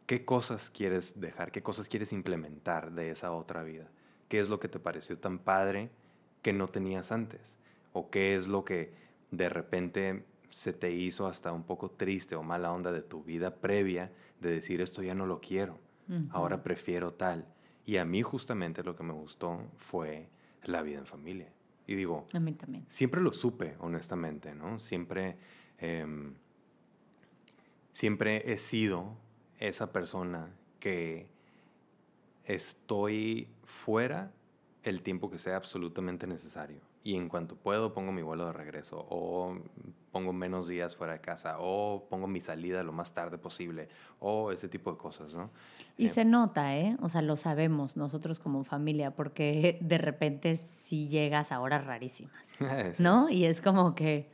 ¿qué 0.04 0.26
cosas 0.26 0.68
quieres 0.68 1.18
dejar? 1.18 1.52
¿Qué 1.52 1.62
cosas 1.62 1.88
quieres 1.88 2.12
implementar 2.12 2.92
de 2.92 3.10
esa 3.10 3.32
otra 3.32 3.62
vida? 3.62 3.88
¿Qué 4.28 4.40
es 4.40 4.50
lo 4.50 4.60
que 4.60 4.68
te 4.68 4.78
pareció 4.78 5.18
tan 5.18 5.38
padre 5.38 5.88
que 6.42 6.52
no 6.52 6.68
tenías 6.68 7.12
antes? 7.12 7.56
¿O 7.94 8.10
qué 8.10 8.34
es 8.34 8.46
lo 8.46 8.66
que 8.66 8.92
de 9.30 9.48
repente 9.48 10.26
se 10.50 10.74
te 10.74 10.90
hizo 10.92 11.26
hasta 11.26 11.50
un 11.50 11.62
poco 11.62 11.90
triste 11.90 12.36
o 12.36 12.42
mala 12.42 12.72
onda 12.72 12.92
de 12.92 13.00
tu 13.00 13.24
vida 13.24 13.54
previa 13.54 14.12
de 14.40 14.50
decir 14.50 14.82
esto 14.82 15.02
ya 15.02 15.14
no 15.14 15.24
lo 15.24 15.40
quiero, 15.40 15.78
ahora 16.30 16.62
prefiero 16.62 17.14
tal? 17.14 17.46
Y 17.86 17.96
a 17.98 18.04
mí 18.04 18.22
justamente 18.22 18.82
lo 18.82 18.96
que 18.96 19.02
me 19.02 19.12
gustó 19.12 19.60
fue 19.76 20.28
la 20.64 20.82
vida 20.82 20.98
en 20.98 21.06
familia. 21.06 21.52
Y 21.86 21.94
digo, 21.94 22.26
a 22.32 22.40
mí 22.40 22.54
también. 22.54 22.86
Siempre 22.88 23.20
lo 23.20 23.32
supe, 23.32 23.76
honestamente, 23.78 24.54
¿no? 24.54 24.78
Siempre, 24.78 25.36
em, 25.78 26.34
siempre 27.92 28.50
he 28.50 28.56
sido 28.56 29.16
esa 29.58 29.92
persona 29.92 30.50
que 30.80 31.28
estoy 32.44 33.48
fuera 33.64 34.32
el 34.82 35.02
tiempo 35.02 35.30
que 35.30 35.38
sea 35.38 35.56
absolutamente 35.56 36.26
necesario. 36.26 36.80
Y 37.06 37.16
en 37.16 37.28
cuanto 37.28 37.54
puedo, 37.54 37.92
pongo 37.92 38.12
mi 38.12 38.22
vuelo 38.22 38.46
de 38.46 38.54
regreso, 38.54 39.06
o 39.10 39.54
pongo 40.10 40.32
menos 40.32 40.66
días 40.66 40.96
fuera 40.96 41.12
de 41.12 41.20
casa, 41.20 41.56
o 41.58 42.06
pongo 42.08 42.26
mi 42.26 42.40
salida 42.40 42.82
lo 42.82 42.92
más 42.92 43.12
tarde 43.12 43.36
posible, 43.36 43.88
o 44.20 44.50
ese 44.52 44.68
tipo 44.70 44.90
de 44.90 44.96
cosas, 44.96 45.34
¿no? 45.34 45.50
Y 45.98 46.06
Eh, 46.06 46.08
se 46.08 46.24
nota, 46.24 46.76
¿eh? 46.78 46.96
O 47.02 47.10
sea, 47.10 47.20
lo 47.20 47.36
sabemos 47.36 47.98
nosotros 47.98 48.38
como 48.40 48.64
familia, 48.64 49.10
porque 49.10 49.76
de 49.82 49.98
repente 49.98 50.56
sí 50.56 51.06
llegas 51.08 51.52
a 51.52 51.60
horas 51.60 51.84
rarísimas, 51.84 52.46
sí. 52.94 53.02
¿no? 53.02 53.28
Y 53.28 53.44
es 53.44 53.60
como 53.60 53.94
que, 53.94 54.32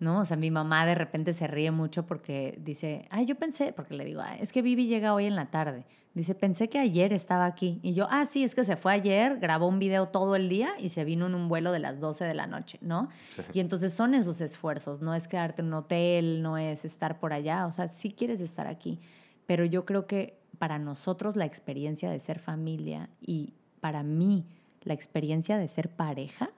¿no? 0.00 0.20
O 0.20 0.24
sea, 0.24 0.36
mi 0.36 0.50
mamá 0.50 0.86
de 0.86 0.94
repente 0.94 1.32
se 1.32 1.46
ríe 1.46 1.70
mucho 1.70 2.06
porque 2.06 2.58
dice, 2.62 3.06
ay, 3.10 3.26
yo 3.26 3.34
pensé, 3.34 3.72
porque 3.72 3.94
le 3.94 4.04
digo, 4.04 4.20
"Ay, 4.22 4.38
es 4.40 4.52
que 4.52 4.62
Vivi 4.62 4.86
llega 4.86 5.14
hoy 5.14 5.26
en 5.26 5.36
la 5.36 5.50
tarde. 5.50 5.84
Dice, 6.14 6.34
pensé 6.34 6.68
que 6.68 6.78
ayer 6.78 7.12
estaba 7.12 7.44
aquí. 7.46 7.78
Y 7.82 7.92
yo, 7.94 8.08
ah, 8.10 8.24
sí, 8.24 8.42
es 8.42 8.54
que 8.54 8.64
se 8.64 8.76
fue 8.76 8.92
ayer, 8.92 9.38
grabó 9.38 9.68
un 9.68 9.78
video 9.78 10.08
todo 10.08 10.34
el 10.34 10.48
día 10.48 10.70
y 10.80 10.88
se 10.88 11.04
vino 11.04 11.26
en 11.26 11.34
un 11.34 11.48
vuelo 11.48 11.70
de 11.70 11.78
las 11.78 12.00
12 12.00 12.24
de 12.24 12.34
la 12.34 12.46
noche, 12.46 12.78
¿no? 12.80 13.08
Sí. 13.30 13.42
Y 13.52 13.60
entonces 13.60 13.92
son 13.92 14.14
esos 14.14 14.40
esfuerzos, 14.40 15.00
no 15.00 15.14
es 15.14 15.28
quedarte 15.28 15.62
en 15.62 15.68
un 15.68 15.74
hotel, 15.74 16.42
no 16.42 16.58
es 16.58 16.84
estar 16.84 17.20
por 17.20 17.32
allá, 17.32 17.66
o 17.66 17.72
sea, 17.72 17.86
sí 17.88 18.10
quieres 18.10 18.40
estar 18.40 18.66
aquí, 18.66 18.98
pero 19.46 19.64
yo 19.64 19.84
creo 19.84 20.06
que 20.06 20.40
para 20.58 20.78
nosotros 20.78 21.36
la 21.36 21.44
experiencia 21.44 22.10
de 22.10 22.18
ser 22.18 22.40
familia 22.40 23.10
y 23.20 23.54
para 23.80 24.02
mí 24.02 24.44
la 24.82 24.94
experiencia 24.94 25.56
de 25.56 25.68
ser 25.68 25.88
pareja 25.88 26.50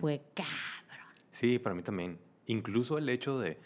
fue 0.00 0.22
cabrón. 0.34 0.52
Sí, 1.30 1.58
para 1.58 1.74
mí 1.74 1.82
también. 1.82 2.18
Incluso 2.46 2.98
el 2.98 3.08
hecho 3.08 3.38
de 3.38 3.58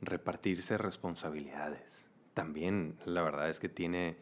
repartirse 0.00 0.78
responsabilidades. 0.78 2.06
También, 2.34 2.96
la 3.04 3.22
verdad 3.22 3.48
es 3.48 3.60
que 3.60 3.68
tiene, 3.68 4.16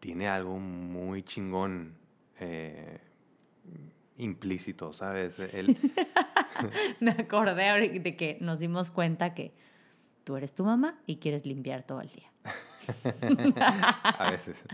tiene 0.00 0.28
algo 0.28 0.58
muy 0.58 1.22
chingón 1.22 1.94
eh, 2.38 2.98
implícito, 4.18 4.92
¿sabes? 4.92 5.38
El, 5.38 5.76
Me 7.00 7.12
acordé 7.12 7.88
de 7.98 8.16
que 8.16 8.38
nos 8.40 8.58
dimos 8.60 8.90
cuenta 8.90 9.34
que 9.34 9.52
tú 10.24 10.36
eres 10.36 10.54
tu 10.54 10.64
mamá 10.64 10.98
y 11.06 11.16
quieres 11.16 11.46
limpiar 11.46 11.84
todo 11.84 12.00
el 12.00 12.08
día. 12.08 12.30
a 14.18 14.30
veces. 14.30 14.64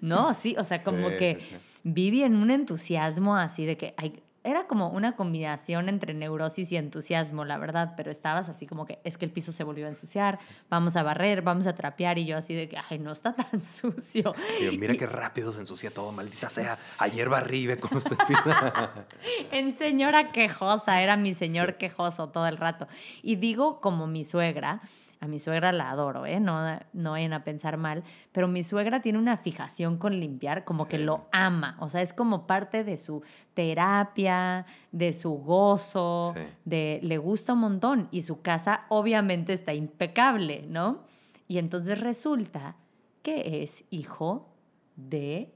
No, 0.00 0.34
sí, 0.34 0.56
o 0.58 0.64
sea, 0.64 0.82
como 0.82 1.10
Sí, 1.10 1.16
que 1.16 1.38
sí, 1.40 1.56
viví 1.84 2.22
en 2.22 2.36
un 2.36 2.50
entusiasmo 2.50 3.36
así 3.36 3.64
de 3.64 3.76
que 3.76 3.94
ay, 3.96 4.22
era 4.44 4.66
como 4.66 4.88
una 4.88 5.14
combinación 5.14 5.88
entre 5.88 6.14
neurosis 6.14 6.72
y 6.72 6.76
entusiasmo, 6.76 7.44
la 7.44 7.58
verdad, 7.58 7.94
pero 7.96 8.10
estabas 8.10 8.48
así 8.48 8.66
como 8.66 8.86
que 8.86 8.98
es 9.04 9.16
que 9.16 9.24
el 9.24 9.30
piso 9.30 9.52
se 9.52 9.62
volvió 9.64 9.86
a 9.86 9.88
ensuciar, 9.88 10.38
vamos 10.68 10.96
a 10.96 11.02
barrer, 11.02 11.42
vamos 11.42 11.66
a 11.66 11.74
trapear 11.74 12.18
y 12.18 12.26
yo 12.26 12.36
así 12.36 12.54
de 12.54 12.68
que, 12.68 12.76
ay, 12.76 12.98
no 12.98 13.12
está 13.12 13.34
tan 13.34 13.62
sucio. 13.64 14.34
Yo, 14.60 14.72
mira 14.72 14.94
qué 14.94 15.06
rápido 15.06 15.52
se 15.52 15.60
ensucia 15.60 15.90
todo, 15.90 16.10
maldita 16.12 16.50
sea. 16.50 16.78
Ayer 16.98 17.28
barrí, 17.28 17.66
ve 17.66 17.78
cómo 17.78 18.00
se. 18.00 18.16
En 19.52 19.72
señora 19.72 20.32
quejosa, 20.32 21.02
era 21.02 21.16
mi 21.16 21.34
señor 21.34 21.76
quejoso 21.76 22.28
todo 22.28 22.46
el 22.46 22.56
rato. 22.56 22.88
Y 23.22 23.36
digo 23.36 23.80
como 23.80 24.06
mi 24.06 24.24
suegra, 24.24 24.80
a 25.22 25.28
mi 25.28 25.38
suegra 25.38 25.70
la 25.70 25.88
adoro, 25.90 26.26
¿eh? 26.26 26.40
No, 26.40 26.58
no 26.92 27.12
vayan 27.12 27.32
a 27.32 27.44
pensar 27.44 27.76
mal, 27.76 28.02
pero 28.32 28.48
mi 28.48 28.64
suegra 28.64 29.00
tiene 29.02 29.20
una 29.20 29.36
fijación 29.36 29.96
con 29.96 30.18
limpiar, 30.18 30.64
como 30.64 30.88
que 30.88 30.98
lo 30.98 31.28
ama, 31.30 31.76
o 31.78 31.88
sea, 31.88 32.02
es 32.02 32.12
como 32.12 32.46
parte 32.48 32.82
de 32.82 32.96
su 32.96 33.22
terapia, 33.54 34.66
de 34.90 35.12
su 35.12 35.34
gozo, 35.34 36.34
Sí. 36.36 36.42
de 36.64 36.98
le 37.04 37.18
gusta 37.18 37.52
un 37.52 37.60
montón 37.60 38.08
y 38.10 38.22
su 38.22 38.42
casa 38.42 38.84
obviamente 38.88 39.52
está 39.52 39.72
impecable, 39.74 40.64
¿no? 40.68 41.04
Y 41.46 41.58
entonces 41.58 42.00
resulta 42.00 42.74
que 43.22 43.62
es 43.62 43.84
hijo 43.90 44.48
de 44.96 45.52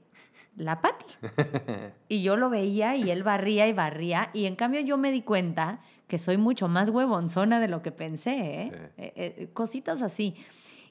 la 0.55 0.81
Patti. 0.81 1.05
Y 2.09 2.21
yo 2.23 2.37
lo 2.37 2.49
veía 2.49 2.95
y 2.95 3.11
él 3.11 3.23
barría 3.23 3.67
y 3.67 3.73
barría. 3.73 4.29
Y 4.33 4.45
en 4.45 4.55
cambio 4.55 4.79
yo 4.81 4.97
me 4.97 5.11
di 5.11 5.21
cuenta 5.23 5.81
que 6.07 6.17
soy 6.17 6.37
mucho 6.37 6.67
más 6.67 6.89
huevonzona 6.89 7.59
de 7.59 7.67
lo 7.67 7.81
que 7.81 7.91
pensé. 7.91 8.31
¿eh? 8.63 8.71
Sí. 8.71 9.01
Eh, 9.03 9.13
eh, 9.15 9.49
cositas 9.53 10.01
así. 10.01 10.35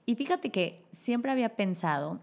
Y 0.05 0.15
fíjate 0.15 0.51
que 0.51 0.85
siempre 0.93 1.33
había 1.33 1.57
pensado, 1.57 2.21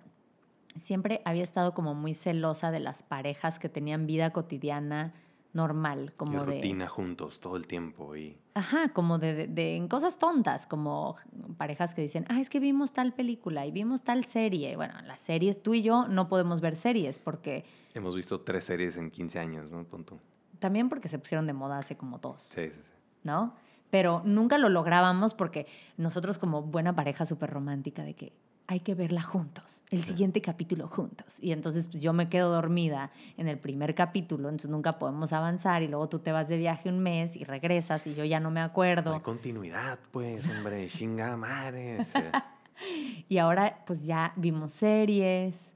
siempre 0.80 1.22
había 1.26 1.44
estado 1.44 1.74
como 1.74 1.94
muy 1.96 2.14
celosa 2.14 2.72
de 2.72 2.80
las 2.80 3.04
parejas 3.04 3.60
que 3.60 3.70
tenían 3.70 4.06
vida 4.08 4.32
cotidiana 4.32 5.14
normal, 5.54 6.10
Y 6.14 6.18
como 6.18 6.46
de... 6.46 6.56
rutina 6.56 6.88
juntos 6.88 7.40
todo 7.40 7.58
el 7.58 7.68
tiempo. 7.68 8.16
Y 8.16 8.36
Ajá, 8.56 8.90
como 8.90 9.20
de, 9.20 9.34
de- 9.36 9.48
de- 9.48 9.76
en 9.76 9.88
cosas 9.88 10.18
tontas, 10.18 10.66
como 10.66 11.16
parejas 11.58 11.94
que 11.94 12.02
dicen, 12.02 12.26
ah, 12.30 12.40
es 12.40 12.50
que 12.50 12.60
vimos 12.60 12.92
tal 12.92 13.14
película 13.14 13.64
y 13.68 13.72
vimos 13.72 14.02
tal 14.04 14.26
serie. 14.26 14.76
Bueno, 14.76 14.96
las 15.06 15.22
series, 15.22 15.62
tú 15.62 15.76
y 15.76 15.84
yo 15.84 16.08
no 16.08 16.28
podemos 16.28 16.60
ver 16.60 16.76
series 16.76 17.20
porque 17.20 17.66
hemos 17.94 18.16
visto 18.16 18.42
tres 18.42 18.64
series 18.64 18.98
en 18.98 19.12
15 19.12 19.40
años, 19.40 19.72
¿no? 19.72 19.84
Punto. 19.84 20.18
También 20.64 20.88
porque 20.90 21.10
se 21.10 21.20
pusieron 21.20 21.46
de 21.46 21.54
moda 21.54 21.78
hace 21.78 21.98
como 21.98 22.18
dos, 22.20 22.44
Sí, 22.44 22.70
sí, 22.72 22.80
sí. 22.82 22.92
¿no? 23.24 23.54
Pero 23.90 24.22
nunca 24.26 24.58
lo 24.58 24.70
lográbamos 24.70 25.34
porque 25.34 25.68
nosotros 25.98 26.40
como 26.40 26.62
buena 26.64 26.96
pareja 26.96 27.26
súper 27.26 27.50
romántica 27.52 28.04
de 28.04 28.14
que 28.16 28.34
hay 28.66 28.80
que 28.80 28.96
verla 28.96 29.22
juntos, 29.22 29.84
el 29.92 30.06
siguiente 30.06 30.42
capítulo 30.42 30.88
juntos. 30.88 31.36
Y 31.42 31.52
entonces 31.52 31.88
pues 31.90 32.02
yo 32.02 32.14
me 32.14 32.30
quedo 32.30 32.50
dormida 32.50 33.12
en 33.36 33.50
el 33.50 33.60
primer 33.60 33.94
capítulo, 33.94 34.48
entonces 34.48 34.72
nunca 34.72 34.98
podemos 35.00 35.34
avanzar 35.34 35.84
y 35.84 35.90
luego 35.90 36.08
tú 36.08 36.20
te 36.20 36.32
vas 36.32 36.48
de 36.48 36.58
viaje 36.58 36.88
un 36.88 37.00
mes 37.00 37.36
y 37.36 37.44
regresas 37.44 38.08
y 38.08 38.16
yo 38.16 38.24
ya 38.24 38.40
no 38.40 38.52
me 38.52 38.62
No 38.62 38.66
acuerdo. 38.66 39.14
hay 39.16 39.20
continuidad, 39.20 40.00
pues, 40.12 40.50
hombre. 40.50 40.88
Chinga 40.88 41.36
madre. 41.36 42.06
Sí. 42.06 42.20
Y 43.30 43.38
ahora 43.38 43.84
pues 43.86 44.04
ya 44.06 44.34
vimos 44.36 44.72
series, 44.72 45.73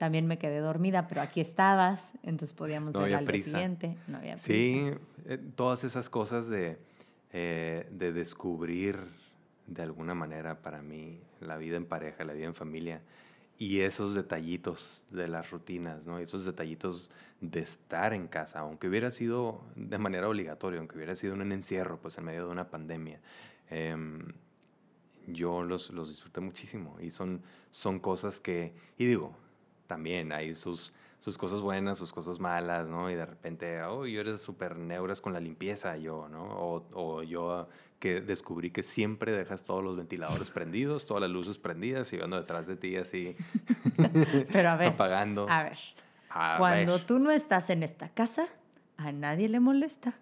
también 0.00 0.26
me 0.26 0.38
quedé 0.38 0.60
dormida, 0.60 1.08
pero 1.08 1.20
aquí 1.20 1.42
estabas, 1.42 2.00
entonces 2.22 2.54
podíamos 2.56 2.94
No 2.94 3.00
había 3.02 3.18
al 3.18 3.26
día 3.26 3.44
siguiente. 3.44 3.98
No 4.08 4.16
había 4.16 4.36
prisa. 4.36 4.46
Sí, 4.46 4.90
eh, 5.26 5.38
todas 5.54 5.84
esas 5.84 6.08
cosas 6.08 6.48
de, 6.48 6.78
eh, 7.34 7.86
de 7.90 8.10
descubrir 8.10 8.96
de 9.66 9.82
alguna 9.82 10.14
manera 10.14 10.62
para 10.62 10.80
mí 10.80 11.20
la 11.40 11.58
vida 11.58 11.76
en 11.76 11.84
pareja, 11.84 12.24
la 12.24 12.32
vida 12.32 12.46
en 12.46 12.54
familia 12.54 13.02
y 13.58 13.80
esos 13.80 14.14
detallitos 14.14 15.04
de 15.10 15.28
las 15.28 15.50
rutinas, 15.50 16.06
¿no? 16.06 16.18
Esos 16.18 16.46
detallitos 16.46 17.10
de 17.42 17.60
estar 17.60 18.14
en 18.14 18.26
casa, 18.26 18.60
aunque 18.60 18.88
hubiera 18.88 19.10
sido 19.10 19.60
de 19.76 19.98
manera 19.98 20.30
obligatoria, 20.30 20.78
aunque 20.78 20.96
hubiera 20.96 21.14
sido 21.14 21.34
un 21.34 21.52
encierro, 21.52 22.00
pues 22.00 22.16
en 22.16 22.24
medio 22.24 22.46
de 22.46 22.52
una 22.52 22.70
pandemia. 22.70 23.20
em, 23.68 24.32
yo 25.26 25.62
los, 25.62 25.90
los 25.90 26.08
disfruté 26.08 26.40
muchísimo 26.40 26.96
y 27.00 27.10
son, 27.10 27.42
son 27.70 28.00
cosas 28.00 28.40
que, 28.40 28.72
y 28.96 29.04
digo, 29.04 29.36
también 29.90 30.30
hay 30.30 30.54
sus, 30.54 30.92
sus 31.18 31.36
cosas 31.36 31.60
buenas, 31.62 31.98
sus 31.98 32.12
cosas 32.12 32.38
malas, 32.38 32.86
¿no? 32.86 33.10
Y 33.10 33.16
de 33.16 33.26
repente, 33.26 33.82
oh, 33.82 34.06
yo 34.06 34.20
eres 34.20 34.40
súper 34.40 34.76
neuras 34.76 35.20
con 35.20 35.32
la 35.32 35.40
limpieza, 35.40 35.96
yo, 35.96 36.28
¿no? 36.28 36.44
O, 36.44 36.86
o 36.92 37.22
yo 37.24 37.68
que 37.98 38.20
descubrí 38.20 38.70
que 38.70 38.84
siempre 38.84 39.32
dejas 39.32 39.64
todos 39.64 39.82
los 39.82 39.96
ventiladores 39.96 40.50
prendidos, 40.58 41.06
todas 41.06 41.22
las 41.22 41.30
luces 41.30 41.58
prendidas 41.58 42.12
y 42.12 42.18
yo 42.18 42.24
ando 42.24 42.36
detrás 42.36 42.68
de 42.68 42.76
ti 42.76 42.96
así 42.96 43.34
Pero 44.52 44.68
a 44.70 44.76
ver, 44.76 44.88
apagando. 44.92 45.46
a 45.50 45.64
ver. 45.64 45.78
A 46.30 46.56
Cuando 46.58 46.92
ver, 46.94 47.06
tú 47.06 47.18
no 47.18 47.32
estás 47.32 47.68
en 47.70 47.82
esta 47.82 48.08
casa, 48.10 48.46
a 48.96 49.10
nadie 49.10 49.48
le 49.48 49.58
molesta. 49.58 50.14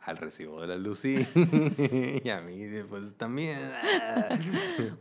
al 0.00 0.16
recibo 0.16 0.62
de 0.62 0.68
la 0.68 0.76
luz 0.76 1.00
sí. 1.00 1.26
y 2.24 2.30
a 2.30 2.40
mí 2.40 2.66
pues 2.88 3.12
también. 3.18 3.58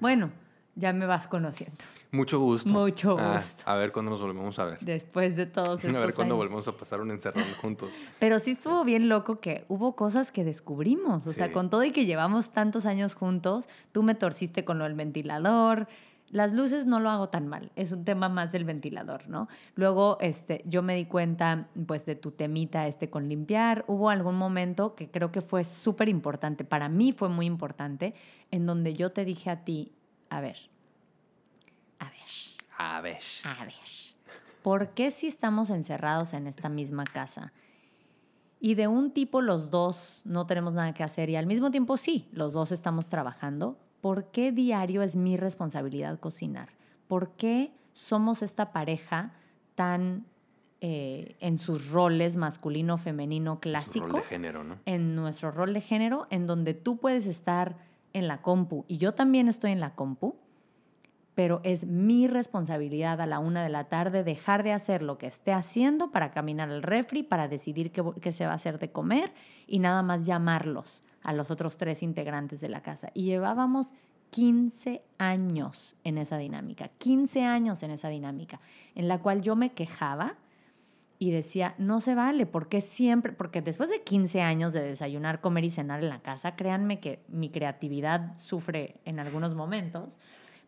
Bueno, 0.02 0.30
ya 0.78 0.94
me 0.94 1.06
vas 1.06 1.28
conociendo. 1.28 1.76
Mucho 2.12 2.40
gusto. 2.40 2.70
Mucho 2.70 3.18
Ah, 3.20 3.34
gusto. 3.38 3.64
a 3.66 3.76
ver 3.76 3.92
cuándo 3.92 4.12
nos 4.12 4.22
volvemos 4.22 4.58
a 4.60 4.64
ver. 4.66 4.80
Después 4.80 5.36
de 5.36 5.46
todos 5.46 5.80
estos 5.84 5.94
A 5.94 6.00
ver 6.00 6.14
cuándo 6.14 6.36
años. 6.36 6.46
volvemos 6.46 6.68
a 6.70 6.72
pasar 6.78 7.02
un 7.02 7.12
encerrón 7.12 7.44
juntos. 7.62 7.90
Pero 8.20 8.40
sí 8.40 8.52
estuvo 8.52 8.84
bien 8.86 9.10
loco 9.10 9.40
que 9.42 9.66
hubo 9.68 9.96
cosas 9.96 10.32
que 10.32 10.44
descubrimos. 10.46 11.28
O 11.28 11.34
sea, 11.34 11.52
con 11.52 11.70
todo 11.70 11.84
y 11.84 11.92
que 11.92 12.06
llevamos 12.06 12.50
tantos 12.52 12.86
años 12.86 13.14
juntos, 13.16 13.68
tú 13.92 14.04
me 14.04 14.16
torciste 14.16 14.64
con 14.64 14.78
lo 14.78 14.86
del 14.86 14.94
ventilador. 14.94 15.88
Las 16.30 16.54
luces 16.54 16.86
no 16.86 17.00
lo 17.00 17.10
hago 17.10 17.30
tan 17.30 17.48
mal, 17.48 17.72
es 17.78 17.94
un 17.94 18.04
tema 18.04 18.28
más 18.28 18.52
del 18.52 18.66
ventilador, 18.66 19.30
¿no? 19.30 19.48
Luego, 19.76 20.18
este, 20.20 20.62
yo 20.66 20.82
me 20.84 20.94
di 20.94 21.06
cuenta, 21.06 21.68
pues, 21.86 22.06
de 22.06 22.16
tu 22.16 22.32
temita 22.32 22.86
este 22.86 23.10
con 23.10 23.30
limpiar. 23.30 23.86
Hubo 23.88 24.10
algún 24.10 24.36
momento 24.38 24.94
que 24.94 25.10
creo 25.10 25.32
que 25.32 25.42
fue 25.42 25.64
súper 25.64 26.10
importante, 26.10 26.66
para 26.66 26.90
mí 26.90 27.14
fue 27.14 27.30
muy 27.30 27.46
importante, 27.46 28.14
en 28.52 28.66
donde 28.66 28.94
yo 28.94 29.14
te 29.14 29.24
dije 29.24 29.50
a 29.50 29.64
ti, 29.64 29.94
a 30.30 30.42
ver, 30.42 30.58
a 32.00 32.06
ver, 32.10 32.20
A 32.78 33.02
ver. 33.02 33.18
a 33.44 33.66
ver, 33.66 33.74
¿por 34.62 34.90
qué 34.90 35.12
si 35.12 35.28
estamos 35.28 35.70
encerrados 35.70 36.34
en 36.34 36.48
esta 36.48 36.70
misma 36.70 37.04
casa 37.06 37.54
y 38.60 38.76
de 38.76 38.88
un 38.88 39.12
tipo 39.12 39.42
los 39.42 39.70
dos 39.70 40.24
no 40.26 40.46
tenemos 40.48 40.74
nada 40.74 40.94
que 40.94 41.04
hacer 41.04 41.30
y 41.30 41.36
al 41.36 41.46
mismo 41.46 41.72
tiempo 41.72 41.98
sí, 41.98 42.28
los 42.32 42.54
dos 42.54 42.72
estamos 42.72 43.08
trabajando, 43.08 43.78
¿por 44.02 44.26
qué 44.32 44.52
diario 44.52 45.02
es 45.02 45.16
mi 45.16 45.38
responsabilidad 45.38 46.20
cocinar? 46.20 46.70
¿Por 47.08 47.32
qué 47.32 47.72
somos 47.94 48.42
esta 48.42 48.72
pareja 48.72 49.32
tan 49.76 50.26
eh, 50.82 51.36
en 51.40 51.58
sus 51.58 51.90
roles 51.90 52.36
masculino, 52.36 52.98
femenino, 52.98 53.60
clásico? 53.60 54.08
rol 54.08 54.16
de 54.22 54.24
género, 54.24 54.64
¿no? 54.64 54.78
en 54.86 55.16
nuestro 55.16 55.52
rol 55.52 55.74
de 55.74 55.82
género, 55.82 56.28
en 56.30 56.46
donde 56.46 56.74
tú 56.74 56.98
puedes 56.98 57.26
estar 57.26 57.78
en 58.18 58.28
la 58.28 58.42
compu 58.42 58.86
y 58.88 58.98
yo 58.98 59.14
también 59.14 59.48
estoy 59.48 59.72
en 59.72 59.80
la 59.80 59.96
compu, 59.96 60.36
pero 61.36 61.62
es 61.64 61.86
mi 61.86 62.28
responsabilidad 62.28 63.22
a 63.22 63.28
la 63.28 63.40
una 63.40 63.64
de 63.64 63.70
la 63.70 63.86
tarde 63.86 64.24
dejar 64.24 64.64
de 64.64 64.74
hacer 64.74 65.04
lo 65.04 65.18
que 65.18 65.28
esté 65.28 65.54
haciendo 65.54 66.12
para 66.12 66.32
caminar 66.32 66.70
al 66.70 66.82
refri, 66.82 67.22
para 67.22 67.48
decidir 67.48 67.92
qué, 67.92 68.04
qué 68.22 68.32
se 68.32 68.46
va 68.46 68.54
a 68.54 68.56
hacer 68.56 68.80
de 68.80 68.92
comer 68.92 69.32
y 69.68 69.80
nada 69.80 70.02
más 70.02 70.26
llamarlos 70.26 71.04
a 71.22 71.34
los 71.34 71.52
otros 71.52 71.78
tres 71.78 72.02
integrantes 72.02 72.60
de 72.60 72.70
la 72.70 72.82
casa. 72.82 73.12
Y 73.14 73.26
llevábamos 73.26 73.94
15 74.32 75.04
años 75.18 75.96
en 76.04 76.18
esa 76.18 76.38
dinámica, 76.38 76.90
15 76.98 77.44
años 77.44 77.84
en 77.84 77.92
esa 77.92 78.10
dinámica, 78.10 78.60
en 78.96 79.08
la 79.08 79.20
cual 79.20 79.42
yo 79.42 79.56
me 79.56 79.74
quejaba 79.74 80.36
y 81.20 81.32
decía, 81.32 81.74
no 81.78 82.00
se 82.00 82.14
vale, 82.14 82.46
porque 82.46 82.82
siempre, 82.82 83.34
porque 83.34 83.62
después 83.62 83.90
de 83.90 84.04
15 84.04 84.42
años 84.42 84.74
de 84.74 84.82
desayunar, 84.82 85.42
comer 85.42 85.64
y 85.64 85.72
cenar 85.72 86.04
en 86.04 86.10
la 86.10 86.22
casa, 86.22 86.56
créanme 86.56 87.00
que 87.00 87.24
mi 87.28 87.50
creatividad 87.50 88.38
sufre 88.38 89.00
en 89.06 89.20
algunos 89.20 89.56
momentos, 89.56 90.20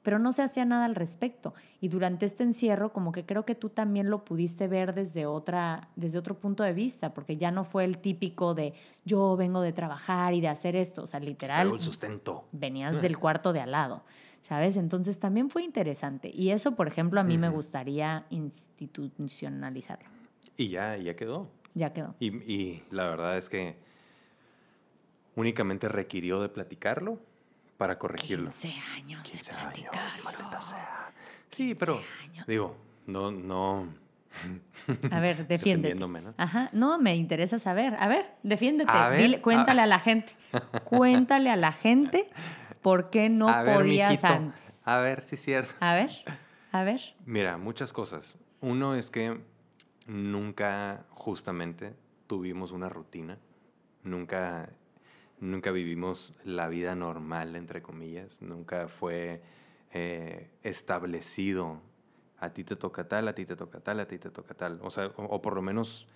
pero 0.01 0.18
no 0.18 0.32
se 0.32 0.41
hacía 0.41 0.65
nada 0.65 0.86
al 0.86 0.96
respecto. 0.96 1.53
Y 1.82 1.89
durante 1.89 2.25
este 2.25 2.44
encierro, 2.44 2.91
como 2.94 3.12
que 3.12 3.25
creo 3.25 3.46
que 3.46 3.53
tú 3.53 3.70
también 3.70 4.10
lo 4.10 4.25
pudiste 4.25 4.68
ver 4.68 4.96
desde, 4.96 5.25
otra, 5.25 5.89
desde 5.96 6.18
otro 6.18 6.36
punto 6.39 6.63
de 6.63 6.74
vista, 6.74 7.13
porque 7.13 7.38
ya 7.38 7.51
no 7.51 7.63
fue 7.63 7.86
el 7.86 8.00
típico 8.00 8.56
de 8.56 8.74
yo 9.06 9.36
vengo 9.36 9.62
de 9.62 9.74
trabajar 9.74 10.34
y 10.34 10.41
de 10.41 10.48
hacer 10.48 10.75
esto, 10.75 11.03
o 11.03 11.08
sea, 11.08 11.20
literal. 11.20 11.72
el 11.74 11.82
sustento. 11.82 12.46
Venías 12.51 13.00
del 13.01 13.20
cuarto 13.20 13.53
de 13.53 13.62
al 13.62 13.72
lado. 13.72 14.03
¿Sabes? 14.41 14.77
Entonces 14.77 15.20
también 15.20 15.50
fue 15.50 15.63
interesante. 15.63 16.32
Y 16.34 16.51
eso, 16.51 16.72
por 16.72 16.88
ejemplo, 16.88 17.20
a 17.20 17.25
mí 17.25 17.38
me 17.38 17.50
gustaría 17.50 18.25
institucionalizarlo. 18.29 20.19
Y 20.60 20.68
ya, 20.68 20.98
ya 20.98 21.16
quedó. 21.16 21.50
Ya 21.74 21.94
quedó. 21.94 22.16
Y, 22.20 22.36
y, 22.36 22.84
la 22.92 23.08
verdad 23.08 23.38
es 23.38 23.48
que 23.48 23.78
únicamente 25.36 25.88
requirió 25.88 26.42
de 26.42 26.50
platicarlo 26.50 27.18
para 27.78 27.98
corregirlo. 27.98 28.50
15 28.50 28.74
años 28.98 29.24
15 29.32 29.54
de 29.54 29.58
platicarlo. 29.58 30.28
Años, 30.28 30.66
sea. 30.66 31.13
Sí, 31.50 31.75
pero 31.75 32.01
digo, 32.46 32.75
no, 33.08 33.32
no. 33.32 33.88
A 35.10 35.22
ver, 35.22 35.48
defiéndete. 35.48 35.96
¿no? 35.96 36.34
Ajá, 36.36 36.70
no, 36.74 37.00
me 37.00 37.16
interesa 37.16 37.58
saber. 37.58 37.96
A 37.98 38.10
ver, 38.10 38.25
defiéndete. 38.44 38.92
Dile, 39.18 39.39
cuéntale 39.39 39.82
a, 39.82 39.86
la 39.86 40.00
gente. 40.01 40.34
cuéntale 40.84 41.51
a 41.51 41.56
la 41.56 41.72
gente 41.72 42.28
por 42.82 43.10
qué 43.12 43.30
no 43.30 43.48
podías 43.63 44.25
antes. 44.25 44.86
A 44.86 44.98
ver, 44.98 45.22
sí 45.22 45.36
es 45.36 45.42
cierto. 45.42 45.72
A 45.80 45.94
ver, 45.94 46.10
a 46.74 46.84
ver. 46.84 47.00
Mira, 47.25 47.58
muchas 47.58 47.94
cosas. 47.94 48.36
Uno 48.60 48.96
es 48.96 49.10
que 49.10 49.39
nunca 50.10 51.06
justamente 51.12 51.94
tuvimos 52.25 52.72
una 52.72 52.89
rutina, 52.89 53.38
nunca, 54.04 54.70
nunca 55.39 55.72
vivimos 55.72 56.34
la 56.44 56.68
vida 56.68 56.96
normal, 56.96 57.56
entre 57.56 57.82
comillas, 57.82 58.42
nunca 58.42 58.88
fue 58.88 59.42
eh, 59.94 60.50
establecido, 60.63 61.82
a 62.39 62.51
ti 62.51 62.63
te 62.63 62.75
toca 62.75 63.08
tal, 63.08 63.28
a 63.28 63.36
ti 63.36 63.46
te 63.46 63.56
toca 63.56 63.80
tal, 63.82 64.00
a 64.00 64.08
ti 64.08 64.18
te 64.18 64.32
toca 64.32 64.56
tal, 64.56 64.80
o 64.82 64.89
sea, 64.89 65.12
o, 65.16 65.42
por 65.42 65.54
lo 65.54 65.62
menos 65.62 66.08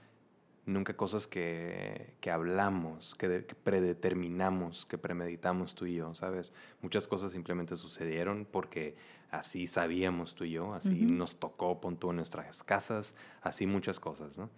nunca 0.65 0.95
cosas 0.95 1.27
que, 1.27 2.13
que 2.21 2.31
hablamos, 2.31 3.15
que, 3.15 3.45
que, 3.45 3.55
predeterminamos, 3.55 4.85
que 4.85 4.97
premeditamos 4.97 5.75
tú 5.75 5.85
y 5.85 5.95
yo, 5.95 6.13
¿sabes? 6.13 6.53
Muchas 6.81 7.07
cosas 7.07 7.31
simplemente 7.31 7.75
sucedieron 7.75 8.47
porque 8.49 8.95
así 9.31 9.67
sabíamos 9.67 10.35
tú 10.35 10.45
y 10.45 10.51
yo, 10.51 10.73
así 10.73 11.05
nos 11.05 11.39
tocó, 11.39 11.81
punto 11.81 12.11
en 12.11 12.17
nuestras 12.17 12.63
casas, 12.63 13.15
así 13.41 13.65
muchas 13.65 13.99
cosas, 13.99 14.37
¿no? 14.37 14.49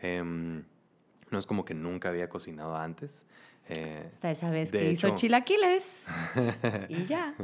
Em, 0.00 0.64
no 1.30 1.38
es 1.38 1.46
como 1.46 1.64
que 1.64 1.74
nunca 1.74 2.08
había 2.08 2.28
cocinado 2.28 2.76
antes. 2.76 3.26
Eh, 3.68 4.08
Hasta 4.10 4.30
esa 4.30 4.50
vez 4.50 4.72
que 4.72 4.90
hizo 4.90 5.14
chilaquiles. 5.14 6.08
y 6.88 7.04
ya. 7.04 7.34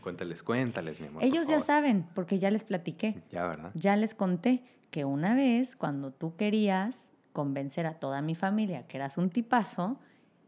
cuéntales, 0.00 0.42
cuéntales, 0.42 1.00
mi 1.00 1.08
amor. 1.08 1.22
Ellos 1.22 1.48
ya 1.48 1.60
saben, 1.60 2.06
porque 2.14 2.38
ya 2.38 2.50
les 2.50 2.64
platiqué. 2.64 3.20
Ya, 3.30 3.46
¿verdad? 3.46 3.70
Ya 3.74 3.96
les 3.96 4.14
conté 4.14 4.62
que 4.90 5.04
una 5.04 5.34
vez, 5.34 5.76
cuando 5.76 6.12
tú 6.12 6.36
querías 6.36 7.12
convencer 7.32 7.86
a 7.86 7.94
toda 7.94 8.22
mi 8.22 8.34
familia 8.34 8.86
que 8.86 8.96
eras 8.96 9.18
un 9.18 9.30
tipazo, 9.30 9.98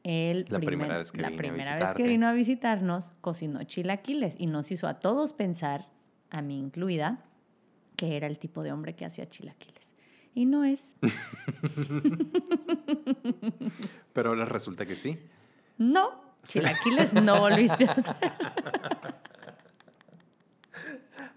él 0.03 0.47
la 0.49 0.59
primera 0.59 0.99
vez 0.99 1.13
que, 1.13 1.23
la 1.23 1.29
vino, 1.29 1.39
primera 1.39 1.75
a 1.75 1.79
vez 1.79 1.95
que 1.95 2.03
vino 2.03 2.27
a 2.27 2.33
visitarnos 2.33 3.13
cocinó 3.21 3.63
chilaquiles 3.63 4.35
y 4.39 4.47
nos 4.47 4.73
hizo 4.73 4.89
a 4.89 4.95
todos 4.95 5.33
pensar, 5.33 5.89
a 6.31 6.43
mí 6.43 6.59
incluida, 6.59 7.25
que 7.97 8.17
era 8.17 8.27
el 8.27 8.39
tipo 8.39 8.63
de 8.63 8.73
hombre 8.73 8.95
que 8.95 9.05
hacía 9.05 9.29
chilaquiles. 9.29 9.95
Y 10.35 10.47
no 10.47 10.65
es. 10.65 10.97
Pero 14.13 14.31
ahora 14.31 14.47
resulta 14.47 14.87
que 14.87 14.97
sí. 14.97 15.19
No, 15.79 16.21
chilaquiles 16.45 17.13
no 17.13 17.41
volviste 17.41 17.85
a 17.85 17.93
hacer. 17.93 18.17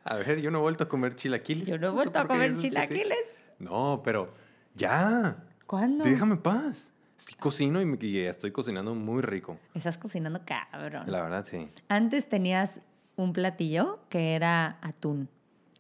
A 0.06 0.16
ver, 0.18 0.40
yo 0.40 0.52
no 0.52 0.60
he 0.60 0.62
vuelto 0.62 0.84
a 0.84 0.88
comer 0.88 1.16
chilaquiles. 1.16 1.68
Yo 1.68 1.78
no 1.80 1.88
he 1.88 1.90
vuelto 1.92 2.20
a 2.20 2.28
comer 2.28 2.56
chilaquiles. 2.56 3.42
No, 3.60 4.02
pero 4.04 4.34
ya. 4.76 5.44
¿Cuándo? 5.66 6.06
Déjame 6.06 6.38
paz. 6.38 6.94
Sí, 7.18 7.34
cocino 7.36 7.82
y, 7.82 7.86
me, 7.86 7.98
estoy 8.30 8.52
cocinando 8.52 8.94
muy 8.94 9.22
rico. 9.22 9.58
Estás 9.74 9.98
cocinando 9.98 10.42
cabrón. 10.46 11.06
La 11.08 11.24
verdad, 11.24 11.44
sí. 11.44 11.70
Antes 11.88 12.30
tenías 12.30 12.82
un 13.16 13.34
platillo 13.34 14.00
que 14.10 14.36
era 14.36 14.78
atún. 14.82 15.28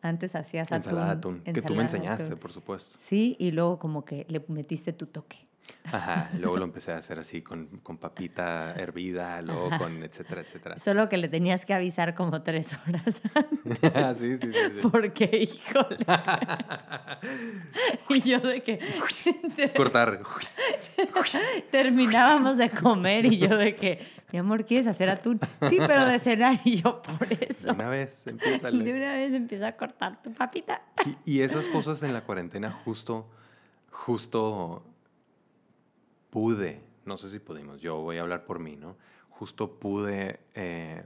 Antes 0.02 0.36
hacías 0.36 0.72
atún. 0.72 0.78
Ensalada 0.78 1.12
atún. 1.12 1.42
que 1.42 1.62
tú 1.62 1.76
me 1.76 1.84
enseñaste, 1.84 2.36
por 2.36 2.52
supuesto. 2.52 2.98
Sí, 3.00 3.36
y 3.38 3.52
luego 3.52 3.80
como 3.80 4.06
que 4.06 4.26
le 4.30 4.44
metiste 4.48 4.94
tu 4.94 5.06
toque. 5.08 5.46
Ajá, 5.92 6.30
luego 6.40 6.58
lo 6.58 6.66
empecé 6.66 6.92
a 6.92 6.98
hacer 6.98 7.20
así 7.20 7.42
con, 7.42 7.68
con 7.84 7.98
papita 7.98 8.74
hervida, 8.74 9.42
luego 9.42 9.70
con 9.78 10.04
etcétera, 10.04 10.42
etcétera. 10.42 10.80
Solo 10.80 11.10
que 11.10 11.18
le 11.18 11.28
tenías 11.28 11.66
que 11.66 11.74
avisar 11.74 12.16
como 12.16 12.42
tres 12.42 12.76
horas 12.88 13.22
antes. 13.34 14.20
sí, 14.20 14.38
sí, 14.38 14.52
sí, 14.52 14.88
Porque, 14.92 15.26
híjole. 15.26 15.98
y 18.10 18.22
yo 18.22 18.40
de 18.40 18.64
que... 18.64 18.80
Cortar. 19.76 20.22
Terminábamos 21.72 22.58
de 22.58 22.70
comer 22.70 23.26
y 23.26 23.38
yo 23.38 23.56
de 23.56 23.76
que, 23.76 24.06
mi 24.32 24.40
amor, 24.40 24.66
¿quieres 24.66 24.88
hacer 24.88 25.10
atún? 25.10 25.40
Sí, 25.70 25.78
pero 25.86 26.06
de 26.06 26.20
cenar. 26.20 26.60
Y 26.64 26.82
yo 26.82 27.02
por 27.02 27.32
eso. 27.32 27.68
De 27.68 27.74
una 27.74 27.90
vez 27.90 28.26
empieza. 28.26 28.72
De 28.72 28.94
una 28.94 29.14
vez 29.14 29.34
empieza 29.34 29.68
a 29.68 29.78
cortar 29.78 30.22
tu 30.22 30.34
papita. 30.34 30.82
y 31.26 31.42
esas 31.42 31.68
cosas 31.68 32.02
en 32.04 32.14
la 32.14 32.22
cuarentena 32.22 32.72
justo, 32.72 33.28
justo 33.92 34.84
pude, 36.36 36.82
no 37.06 37.16
sé 37.16 37.30
si 37.30 37.40
pudimos, 37.40 37.80
yo 37.80 38.02
voy 38.02 38.18
a 38.18 38.22
hablar 38.22 38.44
por 38.44 38.60
mí, 38.60 38.76
¿no? 38.76 38.98
Justo 39.30 39.80
pude 39.80 40.42
eh, 40.54 41.02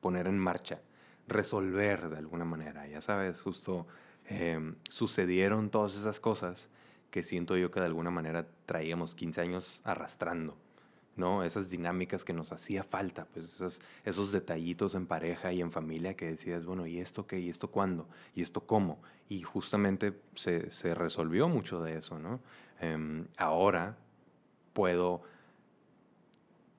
poner 0.00 0.26
en 0.26 0.38
marcha, 0.38 0.80
resolver 1.28 2.08
de 2.08 2.16
alguna 2.16 2.46
manera, 2.46 2.86
ya 2.86 3.02
sabes, 3.02 3.42
justo 3.42 3.86
em, 4.24 4.76
sucedieron 4.88 5.68
todas 5.68 5.96
esas 5.96 6.18
cosas 6.18 6.70
que 7.10 7.22
siento 7.22 7.58
yo 7.58 7.70
que 7.70 7.78
de 7.78 7.84
alguna 7.84 8.10
manera 8.10 8.46
traíamos 8.64 9.14
15 9.14 9.42
años 9.42 9.82
arrastrando, 9.84 10.56
¿no? 11.14 11.44
Esas 11.44 11.68
dinámicas 11.68 12.24
que 12.24 12.32
nos 12.32 12.50
hacía 12.50 12.82
falta, 12.82 13.26
pues 13.26 13.56
esos, 13.56 13.82
esos 14.06 14.32
detallitos 14.32 14.94
en 14.94 15.06
pareja 15.06 15.52
y 15.52 15.60
en 15.60 15.72
familia 15.72 16.16
que 16.16 16.24
decías, 16.24 16.64
bueno, 16.64 16.86
¿y 16.86 17.00
esto 17.00 17.26
qué? 17.26 17.38
¿Y 17.38 17.50
esto 17.50 17.70
cuándo? 17.70 18.08
¿Y 18.34 18.40
esto 18.40 18.62
cómo? 18.62 19.02
Y 19.28 19.42
justamente 19.42 20.18
se, 20.36 20.70
se 20.70 20.94
resolvió 20.94 21.50
mucho 21.50 21.82
de 21.82 21.98
eso, 21.98 22.18
¿no? 22.18 22.40
Em, 22.80 23.26
ahora 23.36 23.98
puedo 24.80 25.20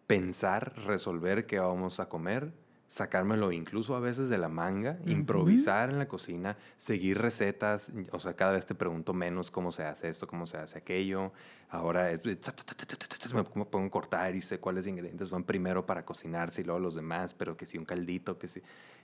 pensar, 0.08 0.74
resolver 0.88 1.46
qué 1.46 1.60
vamos 1.60 2.00
a 2.00 2.10
comer, 2.10 2.52
sacármelo 2.88 3.52
incluso 3.52 3.96
a 3.96 4.00
veces 4.00 4.28
de 4.28 4.40
la 4.40 4.50
manga, 4.50 4.98
improvisar 5.06 5.92
en 5.92 6.00
la 6.00 6.08
cocina, 6.08 6.58
seguir 6.78 7.20
recetas, 7.20 7.94
o 8.12 8.20
sea, 8.20 8.36
cada 8.36 8.54
vez 8.54 8.66
te 8.66 8.74
pregunto 8.74 9.14
menos 9.14 9.52
cómo 9.52 9.72
se 9.72 9.84
hace 9.84 10.10
esto, 10.10 10.26
cómo 10.26 10.48
se 10.48 10.58
hace 10.58 10.80
aquello. 10.80 11.32
Ahora 11.70 12.10
es, 12.10 12.22
me 12.26 13.44
pongo 13.44 13.86
a 13.86 13.92
cortar 13.92 14.36
y 14.36 14.42
sé 14.42 14.60
cuáles 14.60 14.88
ingredientes 14.88 15.30
van 15.30 15.44
primero 15.44 15.86
para 15.86 16.04
cocinarse 16.04 16.62
y 16.62 16.64
luego 16.64 16.80
los 16.80 16.96
demás, 16.96 17.36
pero 17.36 17.56
que 17.56 17.68
si 17.68 17.78
un 17.78 17.86
caldito, 17.86 18.40
que 18.40 18.48
si... 18.48 18.64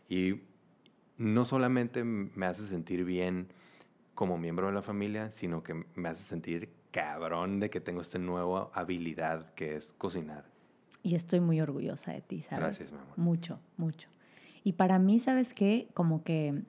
Y 0.09 0.41
no 1.17 1.45
solamente 1.45 2.03
me 2.03 2.47
hace 2.47 2.63
sentir 2.63 3.05
bien 3.05 3.49
como 4.15 4.39
miembro 4.39 4.65
de 4.65 4.73
la 4.73 4.81
familia, 4.81 5.29
sino 5.29 5.61
que 5.61 5.85
me 5.93 6.09
hace 6.09 6.23
sentir 6.23 6.71
cabrón 6.97 7.59
de 7.59 7.69
que 7.69 7.79
tengo 7.79 8.01
esta 8.01 8.17
nueva 8.17 8.71
habilidad 8.73 9.53
que 9.53 9.75
es 9.75 9.93
cocinar. 9.93 10.45
Y 11.03 11.13
estoy 11.13 11.39
muy 11.39 11.61
orgullosa 11.61 12.11
de 12.11 12.21
ti, 12.21 12.41
¿sabes? 12.41 12.59
Gracias, 12.59 12.91
mi 12.91 12.97
amor. 12.97 13.15
Mucho, 13.17 13.59
mucho. 13.77 14.09
Y 14.63 14.73
para 14.73 14.97
mí, 14.97 15.19
¿sabes 15.19 15.53
qué? 15.53 15.89
Como 15.93 16.23
que 16.23 16.63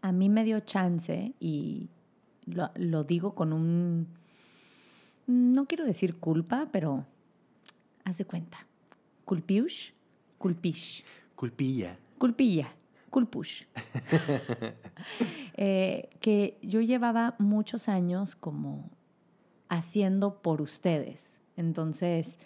a 0.00 0.12
mí 0.12 0.30
me 0.30 0.42
dio 0.42 0.60
chance 0.60 1.34
y 1.38 1.90
lo, 2.46 3.04
digo 3.04 3.34
con 3.34 3.52
un, 3.52 4.08
no 5.26 5.66
quiero 5.66 5.84
decir 5.84 6.16
culpa, 6.16 6.68
pero 6.72 7.04
haz 8.04 8.16
de 8.16 8.24
cuenta. 8.24 8.66
Culpiush, 9.26 9.90
culpish. 10.38 11.04
Culpilla. 11.34 11.98
Culpilla, 12.16 12.68
culpush. 13.10 13.64
Eh, 15.58 16.10
que 16.20 16.58
yo 16.60 16.82
llevaba 16.82 17.34
muchos 17.38 17.88
años 17.88 18.36
como 18.36 18.90
haciendo 19.68 20.42
por 20.42 20.62
ustedes. 20.62 21.42
Entonces, 21.56 22.38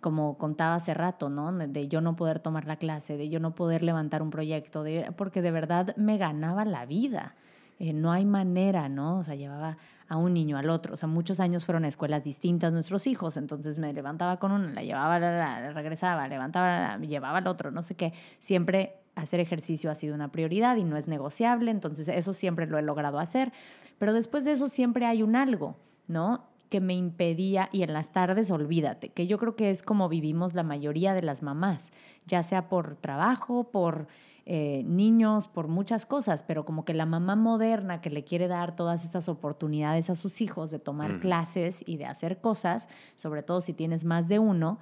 como 0.00 0.38
contaba 0.38 0.76
hace 0.76 0.94
rato, 0.94 1.28
¿no? 1.28 1.52
De 1.52 1.88
yo 1.88 2.00
no 2.00 2.16
poder 2.16 2.38
tomar 2.38 2.66
la 2.66 2.76
clase, 2.76 3.16
de 3.16 3.28
yo 3.28 3.40
no 3.40 3.54
poder 3.54 3.82
levantar 3.82 4.22
un 4.22 4.30
proyecto, 4.30 4.82
de, 4.82 5.12
porque 5.16 5.42
de 5.42 5.50
verdad 5.50 5.96
me 5.96 6.18
ganaba 6.18 6.64
la 6.64 6.86
vida. 6.86 7.34
Eh, 7.78 7.92
no 7.92 8.10
hay 8.10 8.24
manera, 8.24 8.88
¿no? 8.88 9.18
O 9.18 9.22
sea, 9.22 9.34
llevaba 9.34 9.76
a 10.08 10.16
un 10.16 10.34
niño 10.34 10.56
al 10.56 10.70
otro. 10.70 10.94
O 10.94 10.96
sea, 10.96 11.08
muchos 11.08 11.38
años 11.40 11.64
fueron 11.64 11.84
a 11.84 11.88
escuelas 11.88 12.24
distintas 12.24 12.72
nuestros 12.72 13.06
hijos, 13.06 13.36
entonces 13.36 13.78
me 13.78 13.92
levantaba 13.92 14.38
con 14.38 14.52
uno, 14.52 14.68
la 14.68 14.82
llevaba, 14.82 15.18
la, 15.18 15.60
la, 15.60 15.72
regresaba, 15.72 16.26
levantaba, 16.28 16.96
la, 16.96 16.98
llevaba 16.98 17.38
al 17.38 17.46
otro, 17.46 17.70
no 17.70 17.82
sé 17.82 17.94
qué. 17.94 18.12
Siempre 18.38 18.94
hacer 19.14 19.40
ejercicio 19.40 19.90
ha 19.90 19.94
sido 19.94 20.14
una 20.14 20.30
prioridad 20.30 20.76
y 20.76 20.84
no 20.84 20.96
es 20.96 21.08
negociable, 21.08 21.70
entonces 21.70 22.08
eso 22.08 22.32
siempre 22.32 22.66
lo 22.66 22.78
he 22.78 22.82
logrado 22.82 23.18
hacer. 23.18 23.52
Pero 23.98 24.12
después 24.12 24.44
de 24.44 24.52
eso 24.52 24.68
siempre 24.68 25.06
hay 25.06 25.22
un 25.22 25.36
algo, 25.36 25.76
¿no? 26.06 26.47
Que 26.68 26.80
me 26.80 26.94
impedía, 26.94 27.68
y 27.72 27.82
en 27.82 27.92
las 27.92 28.12
tardes 28.12 28.50
olvídate, 28.50 29.08
que 29.08 29.26
yo 29.26 29.38
creo 29.38 29.56
que 29.56 29.70
es 29.70 29.82
como 29.82 30.08
vivimos 30.08 30.54
la 30.54 30.62
mayoría 30.62 31.14
de 31.14 31.22
las 31.22 31.42
mamás, 31.42 31.92
ya 32.26 32.42
sea 32.42 32.68
por 32.68 32.96
trabajo, 32.96 33.64
por 33.70 34.06
eh, 34.50 34.82
niños, 34.86 35.46
por 35.46 35.68
muchas 35.68 36.06
cosas, 36.06 36.42
pero 36.42 36.64
como 36.64 36.84
que 36.84 36.94
la 36.94 37.04
mamá 37.04 37.36
moderna 37.36 38.00
que 38.00 38.08
le 38.08 38.24
quiere 38.24 38.48
dar 38.48 38.76
todas 38.76 39.04
estas 39.04 39.28
oportunidades 39.28 40.08
a 40.08 40.14
sus 40.14 40.40
hijos 40.40 40.70
de 40.70 40.78
tomar 40.78 41.20
clases 41.20 41.84
y 41.86 41.98
de 41.98 42.06
hacer 42.06 42.40
cosas, 42.40 42.88
sobre 43.16 43.42
todo 43.42 43.60
si 43.60 43.74
tienes 43.74 44.04
más 44.04 44.26
de 44.26 44.38
uno, 44.38 44.78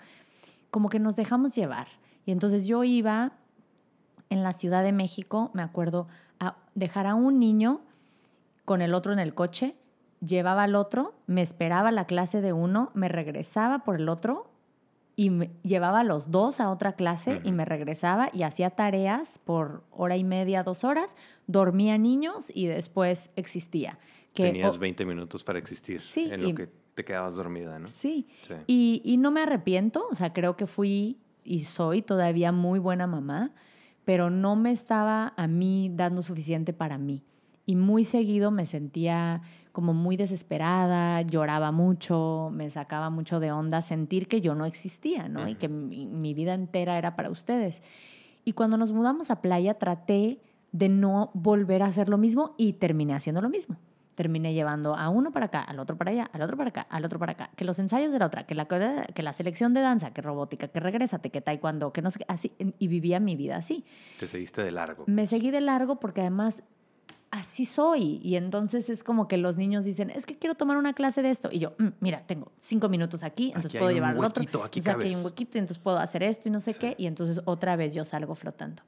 como 0.71 0.89
que 0.89 1.01
nos 1.01 1.17
dejamos 1.17 1.55
llevar. 1.55 1.89
Y 2.25 2.33
entonces 2.33 2.67
yo 2.67 2.85
iba 2.85 3.33
en 4.31 4.43
la 4.43 4.53
Ciudad 4.53 4.85
de 4.85 4.93
México, 4.93 5.51
me 5.53 5.63
acuerdo, 5.63 6.07
a 6.39 6.57
dejar 6.75 7.07
a 7.07 7.15
un 7.15 7.39
niño 7.39 7.81
con 8.65 8.83
el 8.83 8.95
otro 8.95 9.13
en 9.13 9.19
el 9.19 9.35
coche, 9.35 9.75
llevaba 10.25 10.65
al 10.65 10.75
otro, 10.75 11.15
me 11.27 11.43
esperaba 11.43 11.91
la 11.91 12.07
clase 12.07 12.41
de 12.41 12.53
uno, 12.53 12.91
me 12.95 13.09
regresaba 13.09 13.81
por 13.81 13.97
el 13.97 14.09
otro 14.09 14.51
y 15.17 15.31
me 15.31 15.51
llevaba 15.63 16.01
a 16.01 16.05
los 16.05 16.31
dos 16.31 16.61
a 16.61 16.71
otra 16.71 16.93
clase 16.93 17.41
y 17.43 17.53
me 17.53 17.65
regresaba 17.65 18.29
y 18.33 18.43
hacía 18.43 18.71
tareas 18.71 19.41
por 19.45 19.83
hora 19.91 20.17
y 20.17 20.25
media, 20.25 20.63
dos 20.63 20.85
horas, 20.85 21.17
dormía 21.47 21.97
niños 21.97 22.53
y 22.55 22.67
después 22.67 23.31
existía. 23.35 23.99
Que, 24.35 24.45
Tenías 24.45 24.79
20 24.79 25.07
minutos 25.07 25.43
para 25.43 25.59
existir 25.59 26.03
sí, 26.03 26.29
en 26.31 26.43
lo 26.43 26.55
que 26.55 26.69
te 26.95 27.05
quedabas 27.05 27.37
dormida, 27.37 27.79
¿no? 27.79 27.89
Sí. 27.89 28.27
Y, 28.67 29.01
y 29.05 29.17
no 29.17 29.31
me 29.31 29.43
arrepiento, 29.43 30.07
o 30.11 30.15
sea, 30.15 30.35
creo 30.35 30.57
que 30.57 30.67
fui 30.67 31.19
y 31.43 31.61
soy 31.61 32.03
todavía 32.03 32.53
muy 32.53 32.79
buena 32.79 33.07
mamá, 33.07 33.53
pero 34.05 34.29
no 34.29 34.55
me 34.55 34.71
estaba 34.71 35.33
a 35.37 35.47
mí 35.47 35.91
dando 35.95 36.23
suficiente 36.23 36.75
para 36.75 36.99
mí. 36.99 37.25
Y 37.65 37.77
muy 37.77 38.05
seguido 38.05 38.51
me 38.51 38.67
sentía 38.67 39.43
como 39.77 39.93
muy 39.93 40.17
desesperada, 40.17 41.21
lloraba 41.21 41.71
mucho, 41.71 42.49
me 42.51 42.71
sacaba 42.71 43.11
mucho 43.11 43.41
de 43.41 43.53
onda 43.53 43.83
sentir 43.83 44.27
que 44.27 44.41
yo 44.41 44.55
no 44.55 44.65
existía, 44.65 45.29
¿no? 45.29 45.47
Y 45.49 45.55
que 45.55 45.69
mi, 45.69 46.33
vida 46.33 46.55
entera 46.55 46.97
era 46.97 47.15
para 47.15 47.29
ustedes. 47.29 47.83
Y 48.43 48.55
cuando 48.55 48.79
nos 48.79 48.93
mudamos 48.93 49.31
a 49.31 49.43
playa 49.43 49.75
traté 49.75 50.41
de 50.73 50.89
no 50.89 51.31
volver 51.35 51.83
a 51.83 51.89
hacer 51.89 52.09
lo 52.09 52.17
mismo 52.17 52.55
y 52.57 52.73
terminé 52.73 53.13
haciendo 53.13 53.43
lo 53.43 53.51
mismo. 53.51 53.77
Terminé 54.15 54.55
llevando 54.55 54.97
a 54.97 55.11
uno 55.11 55.31
para 55.31 55.45
acá, 55.45 55.61
al 55.61 55.79
otro 55.79 55.99
para 55.99 56.11
allá, 56.11 56.31
al 56.33 56.41
otro 56.41 56.57
para 56.57 56.71
acá, 56.71 56.87
al 56.89 57.05
otro 57.05 57.19
para 57.19 57.33
acá, 57.33 57.51
que 57.55 57.67
los 57.67 57.79
ensayos 57.79 58.15
de 58.15 58.19
la 58.19 58.25
otra, 58.25 58.47
que 58.47 58.55
la, 58.55 58.65
que 58.65 59.23
la 59.23 59.35
selección 59.35 59.75
de 59.75 59.83
danza, 59.83 60.15
que 60.15 60.23
robótica, 60.23 60.69
que 60.69 60.81
regrésate, 60.81 61.29
que 61.29 61.43
taekwondo, 61.43 61.93
que 61.93 62.01
no 62.01 62.11
sé, 62.11 62.25
así, 62.29 62.51
y 62.79 62.89
vivía 62.89 63.21
mi 63.21 63.37
vida 63.37 63.59
así. 63.59 63.85
Te 64.19 64.27
seguiste 64.27 64.63
de 64.63 64.71
largo. 64.71 65.05
Me 65.07 65.27
seguí 65.27 65.51
de 65.51 65.61
largo 65.61 66.01
porque 66.01 66.23
además 66.23 66.63
así 67.31 67.65
soy. 67.65 68.21
Y 68.23 68.37
entonces 68.37 68.89
es 68.89 69.03
como 69.03 69.29
que 69.29 69.37
los 69.37 69.57
niños 69.57 69.85
dicen, 69.85 70.11
es 70.11 70.27
que 70.27 70.37
quiero 70.37 70.55
tomar 70.55 70.77
una 70.77 70.95
clase 70.95 71.23
de 71.23 71.31
esto. 71.31 71.51
Y 71.53 71.59
yo, 71.59 71.75
mm, 71.79 71.89
mira, 72.01 72.27
tengo 72.27 72.53
cinco 72.59 72.89
minutos 72.89 73.23
aquí, 73.23 73.49
entonces 73.49 73.73
puedo 73.73 73.91
llevar 73.91 74.17
otro. 74.19 74.43
Aquí, 74.65 74.81
aquí 74.81 75.09
hay 75.09 75.15
un 75.15 75.25
huequito 75.25 75.59
y 75.59 75.61
entonces 75.61 75.83
puedo 75.83 75.99
hacer 75.99 76.23
esto 76.23 76.49
y 76.49 76.53
no 76.53 76.61
sé 76.61 76.75
qué. 76.75 76.95
Y 76.99 77.07
entonces 77.07 77.43
otra 77.45 77.77
vez 77.77 77.95
yo 77.95 78.05
salgo 78.05 78.35
flotando. 78.35 78.83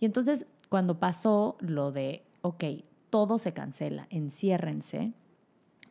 Y 0.00 0.06
entonces 0.06 0.46
cuando 0.68 0.98
pasó 0.98 1.56
lo 1.60 1.92
de, 1.92 2.24
ok, 2.42 2.64
todo 3.10 3.38
se 3.38 3.52
cancela, 3.52 4.06
enciérrense, 4.10 5.12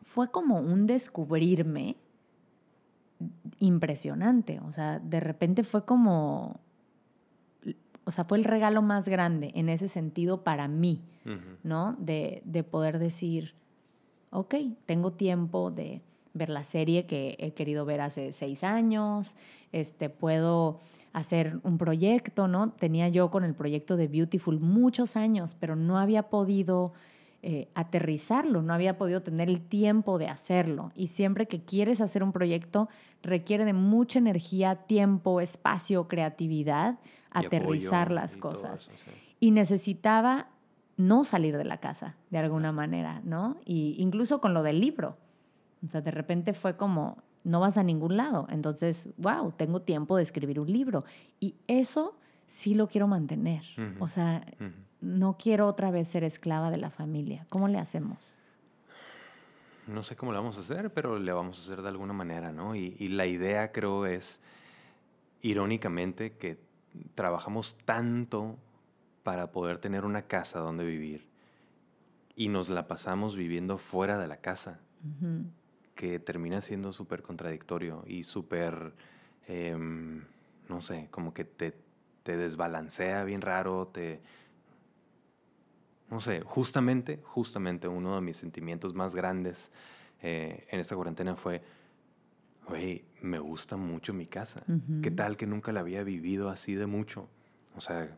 fue 0.02 0.30
como 0.30 0.60
un 0.60 0.88
descubrirme 0.88 1.96
impresionante. 3.60 4.60
O 4.68 4.72
sea, 4.72 5.00
de 5.00 5.20
repente 5.20 5.64
fue 5.64 5.86
como, 5.86 6.60
o 8.06 8.12
sea, 8.12 8.24
fue 8.24 8.38
el 8.38 8.44
regalo 8.44 8.82
más 8.82 9.08
grande 9.08 9.52
en 9.56 9.70
ese 9.70 9.88
sentido 9.88 10.44
para 10.44 10.68
mí 10.68 11.02
¿no? 11.64 11.96
De, 12.00 12.42
de, 12.46 12.64
poder 12.64 13.00
decir, 13.00 13.54
ok, 14.32 14.56
tengo 14.86 15.12
tiempo 15.12 15.72
de 15.72 16.02
ver 16.34 16.50
la 16.50 16.64
serie 16.64 17.06
que 17.06 17.36
he 17.40 17.54
querido 17.54 17.86
ver 17.86 18.02
hace 18.02 18.34
seis 18.34 18.64
años, 18.64 19.36
este, 19.72 20.10
puedo 20.10 20.80
hacer 21.14 21.60
un 21.64 21.78
proyecto, 21.78 22.48
¿no? 22.48 22.72
Tenía 22.72 23.08
yo 23.08 23.30
con 23.30 23.44
el 23.44 23.54
proyecto 23.54 23.96
de 23.98 24.08
Beautiful 24.08 24.60
muchos 24.60 25.16
años, 25.16 25.56
pero 25.60 25.76
no 25.76 26.00
había 26.00 26.24
podido 26.24 26.94
eh, 27.44 27.68
aterrizarlo, 27.76 28.62
no 28.62 28.74
había 28.74 28.98
podido 28.98 29.22
tener 29.22 29.48
el 29.48 29.62
tiempo 29.62 30.18
de 30.18 30.28
hacerlo. 30.28 30.92
Y 30.96 31.08
siempre 31.08 31.46
que 31.46 31.62
quieres 31.62 32.02
hacer 32.02 32.24
un 32.24 32.32
proyecto, 32.32 32.90
requiere 33.24 33.66
de 33.66 33.74
mucha 33.74 34.20
energía, 34.20 34.76
tiempo, 34.76 35.42
espacio, 35.42 36.08
creatividad, 36.08 37.00
aterrizar 37.32 38.12
las 38.12 38.38
cosas. 38.38 38.92
Y 39.40 39.52
necesitaba 39.52 40.48
no 40.98 41.24
salir 41.24 41.58
de 41.58 41.66
la 41.66 41.78
casa 41.78 42.16
de 42.30 42.38
alguna 42.38 42.72
manera, 42.72 43.22
¿no? 43.24 43.58
Y 43.66 43.96
incluso 43.98 44.40
con 44.40 44.54
lo 44.54 44.62
del 44.62 44.80
libro. 44.80 45.18
O 45.86 45.90
sea, 45.90 46.02
de 46.02 46.12
repente 46.12 46.54
fue 46.54 46.78
como, 46.78 47.18
no 47.44 47.60
vas 47.60 47.78
a 47.78 47.84
ningún 47.84 48.18
lado. 48.18 48.48
Entonces, 48.50 49.10
wow, 49.18 49.52
tengo 49.54 49.82
tiempo 49.82 50.18
de 50.18 50.24
escribir 50.24 50.60
un 50.60 50.72
libro. 50.72 51.04
Y 51.40 51.56
eso 51.68 52.16
sí 52.46 52.76
lo 52.76 52.88
quiero 52.88 53.08
mantener. 53.08 53.64
O 54.00 54.08
sea, 54.08 54.46
no 55.02 55.38
quiero 55.38 55.68
otra 55.68 55.92
vez 55.92 56.08
ser 56.08 56.24
esclava 56.24 56.72
de 56.72 56.78
la 56.78 56.90
familia. 56.90 57.46
¿Cómo 57.50 57.68
le 57.68 57.80
hacemos? 57.80 58.38
No 59.88 60.04
sé 60.04 60.16
cómo 60.16 60.32
lo 60.32 60.40
vamos 60.40 60.58
a 60.58 60.62
hacer, 60.62 60.94
pero 60.94 61.20
le 61.20 61.32
vamos 61.32 61.60
a 61.60 61.62
hacer 61.62 61.82
de 61.82 61.90
alguna 61.90 62.14
manera, 62.14 62.52
¿no? 62.52 62.76
Y, 62.76 62.96
y 63.00 63.10
la 63.10 63.26
idea 63.26 63.72
creo 63.72 64.06
es, 64.06 64.42
irónicamente, 65.42 66.38
que 66.38 66.58
trabajamos 67.16 67.76
tanto 67.86 68.58
para 69.24 69.52
poder 69.52 69.80
tener 69.80 70.06
una 70.06 70.24
casa 70.24 70.60
donde 70.60 70.86
vivir 70.86 71.34
y 72.36 72.50
nos 72.50 72.70
la 72.70 72.88
pasamos 72.88 73.36
viviendo 73.36 73.78
fuera 73.78 74.18
de 74.18 74.28
la 74.28 74.38
casa, 74.38 74.80
que 75.96 76.20
termina 76.20 76.62
siendo 76.62 76.94
súper 76.94 77.22
contradictorio 77.22 78.04
y 78.08 78.24
súper, 78.24 78.94
em, 79.48 80.24
no 80.70 80.82
sé, 80.82 81.08
como 81.12 81.34
que 81.34 81.44
te, 81.44 81.74
te 82.24 82.38
desbalancea 82.38 83.24
bien 83.24 83.42
raro, 83.42 83.88
te... 83.88 84.22
No 86.10 86.20
sé, 86.22 86.42
justamente, 86.42 87.20
justamente 87.24 87.88
uno 87.88 88.16
de 88.16 88.22
mis 88.22 88.38
sentimientos 88.38 88.94
más 88.94 89.16
grandes 89.16 89.72
eh, 90.22 90.68
en 90.70 90.80
esta 90.80 90.96
cuarentena 90.96 91.36
fue, 91.36 91.62
güey, 92.68 93.06
me 93.22 93.40
gusta 93.40 93.78
mucho 93.78 94.14
mi 94.14 94.26
casa. 94.26 94.64
¿Qué 95.02 95.12
tal 95.12 95.38
que 95.38 95.48
nunca 95.48 95.72
la 95.72 95.80
había 95.82 96.04
vivido 96.04 96.50
así 96.50 96.76
de 96.76 96.86
mucho? 96.86 97.30
O 97.76 97.82
sea, 97.82 98.18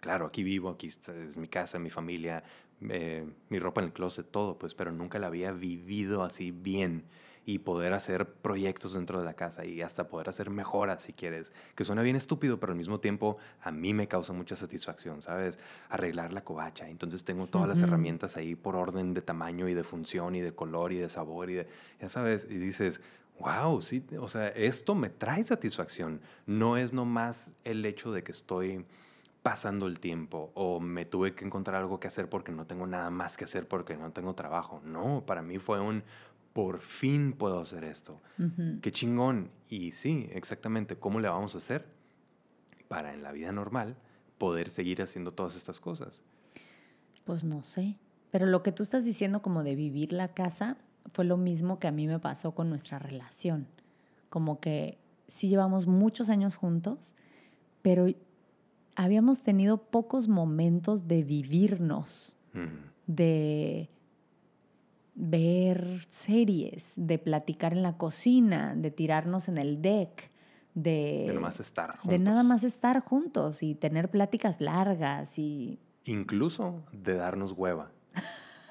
claro, 0.00 0.26
aquí 0.26 0.42
vivo, 0.42 0.70
aquí 0.70 0.86
es 0.86 1.36
mi 1.36 1.48
casa, 1.48 1.78
mi 1.78 1.90
familia, 1.90 2.44
eh, 2.88 3.26
mi 3.48 3.58
ropa 3.58 3.80
en 3.80 3.88
el 3.88 3.92
closet, 3.92 4.30
todo, 4.30 4.58
pues, 4.58 4.74
pero 4.74 4.92
nunca 4.92 5.18
la 5.18 5.26
había 5.28 5.52
vivido 5.52 6.22
así 6.22 6.50
bien 6.52 7.04
y 7.46 7.58
poder 7.58 7.92
hacer 7.92 8.26
proyectos 8.26 8.94
dentro 8.94 9.18
de 9.18 9.24
la 9.24 9.34
casa 9.34 9.64
y 9.64 9.82
hasta 9.82 10.08
poder 10.08 10.28
hacer 10.28 10.50
mejoras 10.50 11.02
si 11.02 11.12
quieres, 11.12 11.52
que 11.74 11.84
suena 11.84 12.02
bien 12.02 12.16
estúpido, 12.16 12.58
pero 12.58 12.72
al 12.72 12.78
mismo 12.78 13.00
tiempo 13.00 13.36
a 13.60 13.70
mí 13.70 13.92
me 13.92 14.08
causa 14.08 14.32
mucha 14.32 14.56
satisfacción, 14.56 15.22
¿sabes? 15.22 15.58
Arreglar 15.90 16.32
la 16.32 16.42
covacha, 16.42 16.88
entonces 16.88 17.24
tengo 17.24 17.46
todas 17.46 17.68
las 17.68 17.82
herramientas 17.82 18.36
ahí 18.36 18.54
por 18.54 18.76
orden 18.76 19.14
de 19.14 19.22
tamaño 19.22 19.68
y 19.68 19.74
de 19.74 19.84
función 19.84 20.34
y 20.34 20.40
de 20.40 20.54
color 20.54 20.92
y 20.92 20.98
de 20.98 21.10
sabor 21.10 21.50
y 21.50 21.54
de, 21.54 21.66
ya 22.00 22.08
sabes, 22.08 22.46
y 22.48 22.56
dices, 22.56 23.02
wow, 23.38 23.82
sí, 23.82 24.04
o 24.18 24.28
sea, 24.28 24.48
esto 24.48 24.94
me 24.94 25.10
trae 25.10 25.44
satisfacción, 25.44 26.20
no 26.46 26.76
es 26.76 26.92
nomás 26.92 27.52
el 27.64 27.84
hecho 27.84 28.12
de 28.12 28.22
que 28.22 28.32
estoy 28.32 28.84
pasando 29.44 29.86
el 29.86 30.00
tiempo 30.00 30.50
o 30.54 30.80
me 30.80 31.04
tuve 31.04 31.34
que 31.34 31.44
encontrar 31.44 31.76
algo 31.76 32.00
que 32.00 32.08
hacer 32.08 32.30
porque 32.30 32.50
no 32.50 32.66
tengo 32.66 32.86
nada 32.86 33.10
más 33.10 33.36
que 33.36 33.44
hacer 33.44 33.68
porque 33.68 33.94
no 33.94 34.10
tengo 34.10 34.34
trabajo. 34.34 34.80
No, 34.86 35.22
para 35.26 35.42
mí 35.42 35.58
fue 35.58 35.82
un 35.82 36.02
por 36.54 36.80
fin 36.80 37.34
puedo 37.34 37.60
hacer 37.60 37.84
esto. 37.84 38.22
Qué 38.80 38.90
chingón. 38.90 39.50
Y 39.68 39.92
sí, 39.92 40.28
exactamente, 40.32 40.96
¿cómo 40.96 41.20
le 41.20 41.28
vamos 41.28 41.54
a 41.56 41.58
hacer 41.58 41.84
para 42.88 43.12
en 43.12 43.22
la 43.22 43.32
vida 43.32 43.52
normal 43.52 43.96
poder 44.38 44.70
seguir 44.70 45.02
haciendo 45.02 45.32
todas 45.32 45.56
estas 45.56 45.80
cosas? 45.80 46.22
Pues 47.24 47.44
no 47.44 47.62
sé. 47.64 47.98
Pero 48.30 48.46
lo 48.46 48.62
que 48.62 48.72
tú 48.72 48.84
estás 48.84 49.04
diciendo 49.04 49.42
como 49.42 49.64
de 49.64 49.74
vivir 49.74 50.12
la 50.12 50.28
casa 50.28 50.78
fue 51.12 51.24
lo 51.24 51.36
mismo 51.36 51.80
que 51.80 51.88
a 51.88 51.92
mí 51.92 52.06
me 52.06 52.20
pasó 52.20 52.52
con 52.52 52.70
nuestra 52.70 53.00
relación. 53.00 53.66
Como 54.30 54.60
que 54.60 54.98
sí 55.26 55.48
llevamos 55.48 55.88
muchos 55.88 56.30
años 56.30 56.54
juntos, 56.54 57.16
pero 57.82 58.06
habíamos 58.94 59.42
tenido 59.42 59.78
pocos 59.78 60.28
momentos 60.28 61.08
de 61.08 61.24
vivirnos, 61.24 62.36
de 63.08 63.90
ver 65.14 66.06
series, 66.10 66.92
de 66.96 67.18
platicar 67.18 67.72
en 67.72 67.82
la 67.82 67.96
cocina, 67.96 68.74
de 68.76 68.90
tirarnos 68.90 69.48
en 69.48 69.58
el 69.58 69.80
deck, 69.80 70.30
de, 70.74 71.26
De 71.32 71.48
estar 71.62 71.90
juntos. 71.92 72.10
de 72.10 72.18
nada 72.18 72.42
más 72.42 72.64
estar 72.64 73.00
juntos 73.00 73.62
y 73.62 73.74
tener 73.76 74.10
pláticas 74.10 74.60
largas 74.60 75.38
y 75.38 75.78
Incluso 76.04 76.82
de 76.92 77.14
darnos 77.14 77.52
hueva. 77.52 77.90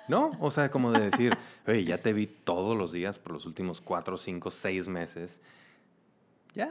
¿No? 0.09 0.31
O 0.41 0.51
sea, 0.51 0.69
como 0.69 0.91
de 0.91 0.99
decir, 0.99 1.37
oye, 1.67 1.85
ya 1.85 1.97
te 1.97 2.11
vi 2.11 2.27
todos 2.27 2.77
los 2.77 2.91
días 2.91 3.17
por 3.19 3.31
los 3.31 3.45
últimos 3.45 3.79
cuatro, 3.79 4.17
cinco, 4.17 4.51
seis 4.51 4.89
meses. 4.89 5.39
Ya. 6.53 6.69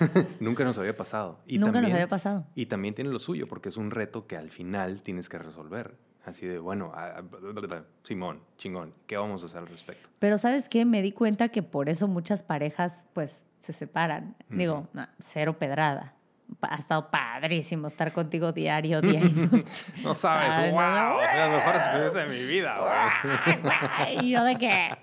Nunca 0.40 0.64
nos 0.64 0.78
había 0.78 0.96
pasado. 0.96 1.38
Y 1.46 1.58
nunca 1.58 1.72
nos 1.72 1.74
también- 1.74 1.94
había 1.96 2.08
pasado. 2.08 2.46
Y 2.54 2.66
también 2.66 2.94
tiene 2.94 3.10
lo 3.10 3.18
suyo, 3.20 3.46
porque 3.46 3.68
es 3.68 3.76
un 3.76 3.90
reto 3.90 4.26
que 4.26 4.36
al 4.38 4.50
final 4.50 5.02
tienes 5.02 5.28
que 5.28 5.38
resolver. 5.38 5.94
Así 6.26 6.46
de, 6.46 6.58
bueno, 6.58 6.92
ah, 6.94 7.16
ah, 7.18 7.82
Simón, 8.02 8.40
chingón, 8.56 8.94
¿qué 9.06 9.16
vamos 9.16 9.42
a 9.42 9.46
hacer 9.46 9.58
al 9.58 9.66
respecto? 9.68 10.08
Pero 10.18 10.38
¿sabes 10.38 10.68
qué? 10.68 10.84
Me 10.84 11.02
di 11.02 11.12
cuenta 11.12 11.48
que 11.50 11.62
por 11.62 11.88
eso 11.88 12.08
muchas 12.08 12.42
parejas 12.42 13.04
pues 13.12 13.44
se 13.60 13.72
separan. 13.72 14.34
Digo, 14.48 14.88
no, 14.92 15.06
cero 15.20 15.58
pedrada. 15.58 16.14
Ha 16.60 16.76
estado 16.76 17.10
padrísimo 17.10 17.88
estar 17.88 18.12
contigo 18.12 18.52
diario, 18.52 19.00
día 19.00 19.20
y 19.20 19.30
noche. 19.32 19.84
No 20.02 20.14
sabes, 20.14 20.56
wow, 20.70 21.18
las 21.20 21.50
mejores 21.50 21.82
experiencias 21.82 22.28
de 22.28 22.34
mi 22.34 22.46
vida, 22.46 22.78
güey. 22.78 23.36
Ay, 23.44 23.60
güey, 23.62 24.26
¿Y 24.26 24.30
yo 24.30 24.44
de 24.44 24.56
qué? 24.56 24.96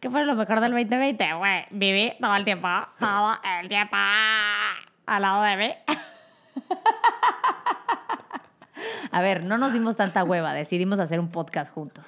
¿Qué 0.00 0.10
fue 0.10 0.24
lo 0.24 0.34
mejor 0.34 0.60
del 0.60 0.72
2020? 0.72 1.34
Güey, 1.34 1.64
viví 1.70 2.12
todo 2.20 2.34
el 2.34 2.44
tiempo, 2.44 2.68
todo 2.98 3.32
el 3.60 3.68
tiempo 3.68 3.96
al 5.06 5.22
lado 5.22 5.42
de 5.42 5.56
mí. 5.56 5.74
A 9.10 9.20
ver, 9.22 9.44
no 9.44 9.58
nos 9.58 9.72
dimos 9.72 9.96
tanta 9.96 10.24
hueva, 10.24 10.52
decidimos 10.52 11.00
hacer 11.00 11.20
un 11.20 11.30
podcast 11.30 11.72
juntos. 11.72 12.04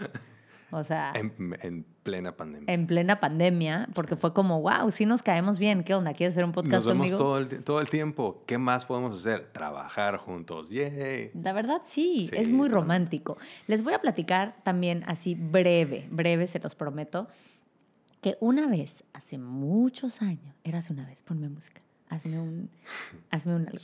O 0.72 0.84
sea, 0.84 1.12
En, 1.16 1.32
en 1.62 1.84
plena 2.04 2.36
pandemia. 2.36 2.72
en 2.72 2.86
plena 2.86 3.18
pandemia, 3.18 3.88
porque 3.92 4.14
fue 4.14 4.32
como, 4.32 4.60
wow, 4.62 4.88
sí 4.92 5.04
nos 5.04 5.20
caemos 5.20 5.58
bien. 5.58 5.82
¿Qué 5.82 5.94
onda? 5.96 6.14
¿Quieres 6.14 6.34
hacer 6.34 6.44
un 6.44 6.52
podcast 6.52 6.84
Nos 6.84 6.86
vemos 6.86 7.06
conmigo? 7.08 7.18
todo 7.18 7.38
el, 7.38 7.64
todo 7.64 7.80
el 7.80 7.90
tiempo. 7.90 8.44
¿Qué 8.46 8.56
más 8.56 8.86
podemos 8.86 9.18
hacer? 9.18 9.50
Trabajar 9.52 10.18
juntos. 10.18 10.70
¡Yay! 10.70 11.32
La 11.34 11.52
verdad 11.52 11.82
sí, 11.84 12.28
Sí, 12.28 12.36
es 12.36 12.52
muy 12.52 12.68
romántico. 12.68 13.36
Les 13.66 13.82
voy 13.82 13.94
a 13.94 14.00
platicar 14.00 14.54
también 14.62 15.02
así 15.08 15.34
breve, 15.34 16.06
breve, 16.08 16.46
se 16.46 16.60
los 16.60 16.76
prometo, 16.76 17.26
que 18.20 18.36
una 18.38 18.68
vez, 18.68 19.02
hace 19.12 19.38
muchos 19.38 20.22
años, 20.22 20.54
era 20.62 20.78
hace 20.78 20.92
una 20.92 21.04
vez, 21.04 21.22
ponme 21.24 21.48
música, 21.48 21.80
hazme 22.10 22.38
un, 22.38 22.70
hazme 23.30 23.56
un 23.56 23.66
algo. 23.66 23.80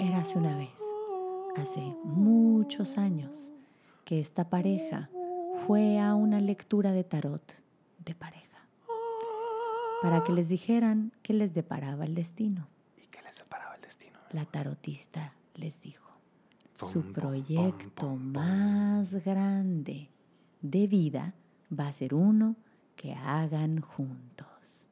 Era 0.00 0.18
hace 0.18 0.38
una 0.38 0.56
vez, 0.56 0.80
hace 1.56 1.80
muchos 2.04 2.98
años, 2.98 3.52
que 4.04 4.20
esta 4.20 4.48
pareja 4.48 5.10
fue 5.66 5.98
a 5.98 6.14
una 6.14 6.40
lectura 6.40 6.92
de 6.92 7.02
tarot 7.02 7.62
de 8.04 8.14
pareja 8.14 8.68
para 10.00 10.22
que 10.22 10.32
les 10.32 10.48
dijeran 10.48 11.12
qué 11.22 11.32
les 11.32 11.52
deparaba 11.52 12.04
el 12.04 12.14
destino. 12.14 12.68
¿Y 12.96 13.08
qué 13.08 13.20
les 13.22 13.34
separaba 13.34 13.74
el 13.74 13.80
destino? 13.80 14.18
La 14.30 14.44
tarotista 14.44 15.34
les 15.56 15.80
dijo, 15.80 16.08
Pum, 16.78 16.92
su 16.92 17.12
proyecto 17.12 18.06
pum, 18.06 18.18
pum, 18.18 18.32
pum. 18.32 18.42
más 18.42 19.14
grande 19.24 20.10
de 20.62 20.86
vida 20.86 21.34
va 21.76 21.88
a 21.88 21.92
ser 21.92 22.14
uno 22.14 22.54
que 22.94 23.14
hagan 23.14 23.80
juntos. 23.80 24.86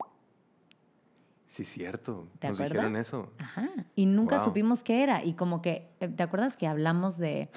Sí, 1.56 1.64
cierto. 1.64 2.28
¿Te 2.38 2.48
Nos 2.48 2.56
acuerdas? 2.60 2.72
dijeron 2.74 2.96
eso. 2.96 3.32
Ajá. 3.38 3.66
Y 3.94 4.04
nunca 4.04 4.36
Wow. 4.36 4.44
supimos 4.44 4.82
qué 4.82 5.02
era. 5.02 5.24
Y 5.24 5.32
como 5.32 5.62
que, 5.62 5.88
eh, 6.00 6.08
¿te 6.08 6.22
acuerdas 6.22 6.54
que 6.58 6.66
hablamos 6.66 7.16
de, 7.16 7.48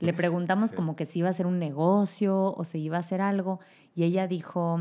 le 0.00 0.12
preguntamos 0.12 0.70
Sí. 0.70 0.76
como 0.76 0.96
que 0.96 1.06
si 1.06 1.20
iba 1.20 1.28
a 1.28 1.32
ser 1.32 1.46
un 1.46 1.60
negocio 1.60 2.52
o 2.56 2.64
si 2.64 2.80
iba 2.80 2.96
a 2.96 3.00
hacer 3.00 3.20
algo? 3.20 3.60
Y 3.94 4.02
ella 4.02 4.26
dijo 4.26 4.80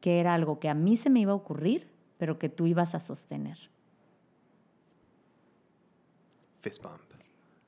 que 0.00 0.18
era 0.18 0.34
algo 0.34 0.58
que 0.58 0.68
a 0.68 0.74
mí 0.74 0.96
se 0.96 1.10
me 1.10 1.20
iba 1.20 1.30
a 1.30 1.36
ocurrir, 1.36 1.88
pero 2.18 2.40
que 2.40 2.48
tú 2.48 2.66
ibas 2.66 2.96
a 2.96 2.98
sostener. 2.98 3.70
Fist 6.62 6.82
bump. 6.82 7.00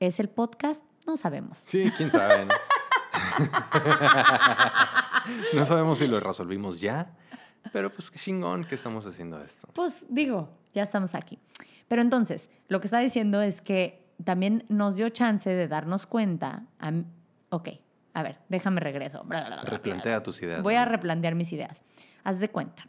¿Es 0.01 0.19
el 0.19 0.27
podcast? 0.27 0.83
No 1.07 1.15
sabemos. 1.15 1.59
Sí, 1.65 1.89
quién 1.95 2.11
sabe. 2.11 2.45
no 5.53 5.65
sabemos 5.65 5.97
si 5.99 6.07
lo 6.07 6.19
resolvimos 6.19 6.81
ya, 6.81 7.15
pero 7.71 7.91
pues 7.91 8.11
qué 8.11 8.19
chingón 8.19 8.65
que 8.65 8.75
estamos 8.75 9.05
haciendo 9.05 9.41
esto. 9.41 9.67
Pues 9.73 10.05
digo, 10.09 10.49
ya 10.73 10.83
estamos 10.83 11.15
aquí. 11.15 11.37
Pero 11.87 12.01
entonces, 12.01 12.49
lo 12.67 12.79
que 12.79 12.87
está 12.87 12.99
diciendo 12.99 13.41
es 13.41 13.61
que 13.61 14.05
también 14.23 14.65
nos 14.69 14.95
dio 14.95 15.09
chance 15.09 15.49
de 15.49 15.67
darnos 15.67 16.05
cuenta. 16.05 16.65
a 16.79 16.91
ok, 17.49 17.69
a 18.13 18.23
ver, 18.23 18.39
déjame 18.49 18.79
regreso. 18.79 19.25
Replantea 19.63 20.23
tus 20.23 20.41
ideas. 20.41 20.61
Voy 20.61 20.75
a 20.75 20.85
replantear 20.85 21.35
mis 21.35 21.51
ideas. 21.53 21.81
Haz 22.23 22.39
de 22.39 22.49
cuenta 22.49 22.87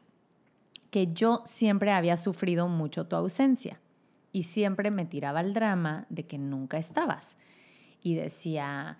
que 0.91 1.13
yo 1.13 1.43
siempre 1.45 1.93
había 1.93 2.17
sufrido 2.17 2.69
mucho 2.69 3.07
tu 3.07 3.17
ausencia 3.17 3.81
y 4.33 4.45
siempre 4.45 4.91
me 4.91 5.07
tiraba 5.07 5.41
el 5.41 5.55
drama 5.55 6.07
de 6.09 6.27
que 6.27 6.39
nunca 6.39 6.79
estabas. 6.79 7.37
Y 8.03 8.15
decía, 8.15 8.99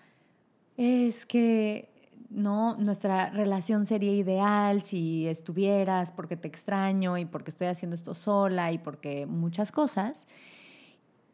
es 0.77 1.25
que 1.25 2.00
no, 2.31 2.77
nuestra 2.77 3.29
relación 3.29 3.85
sería 3.85 4.13
ideal 4.13 4.83
si 4.83 5.27
estuvieras 5.27 6.11
porque 6.13 6.37
te 6.37 6.47
extraño 6.47 7.17
y 7.17 7.25
porque 7.25 7.51
estoy 7.51 7.67
haciendo 7.67 7.95
esto 7.95 8.13
sola 8.13 8.71
y 8.71 8.77
porque 8.77 9.25
muchas 9.25 9.71
cosas. 9.71 10.27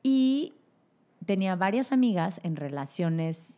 Y 0.02 0.54
tenía 1.26 1.56
varias 1.56 1.92
amigas 1.92 2.40
en 2.44 2.56
relaciones 2.56 3.54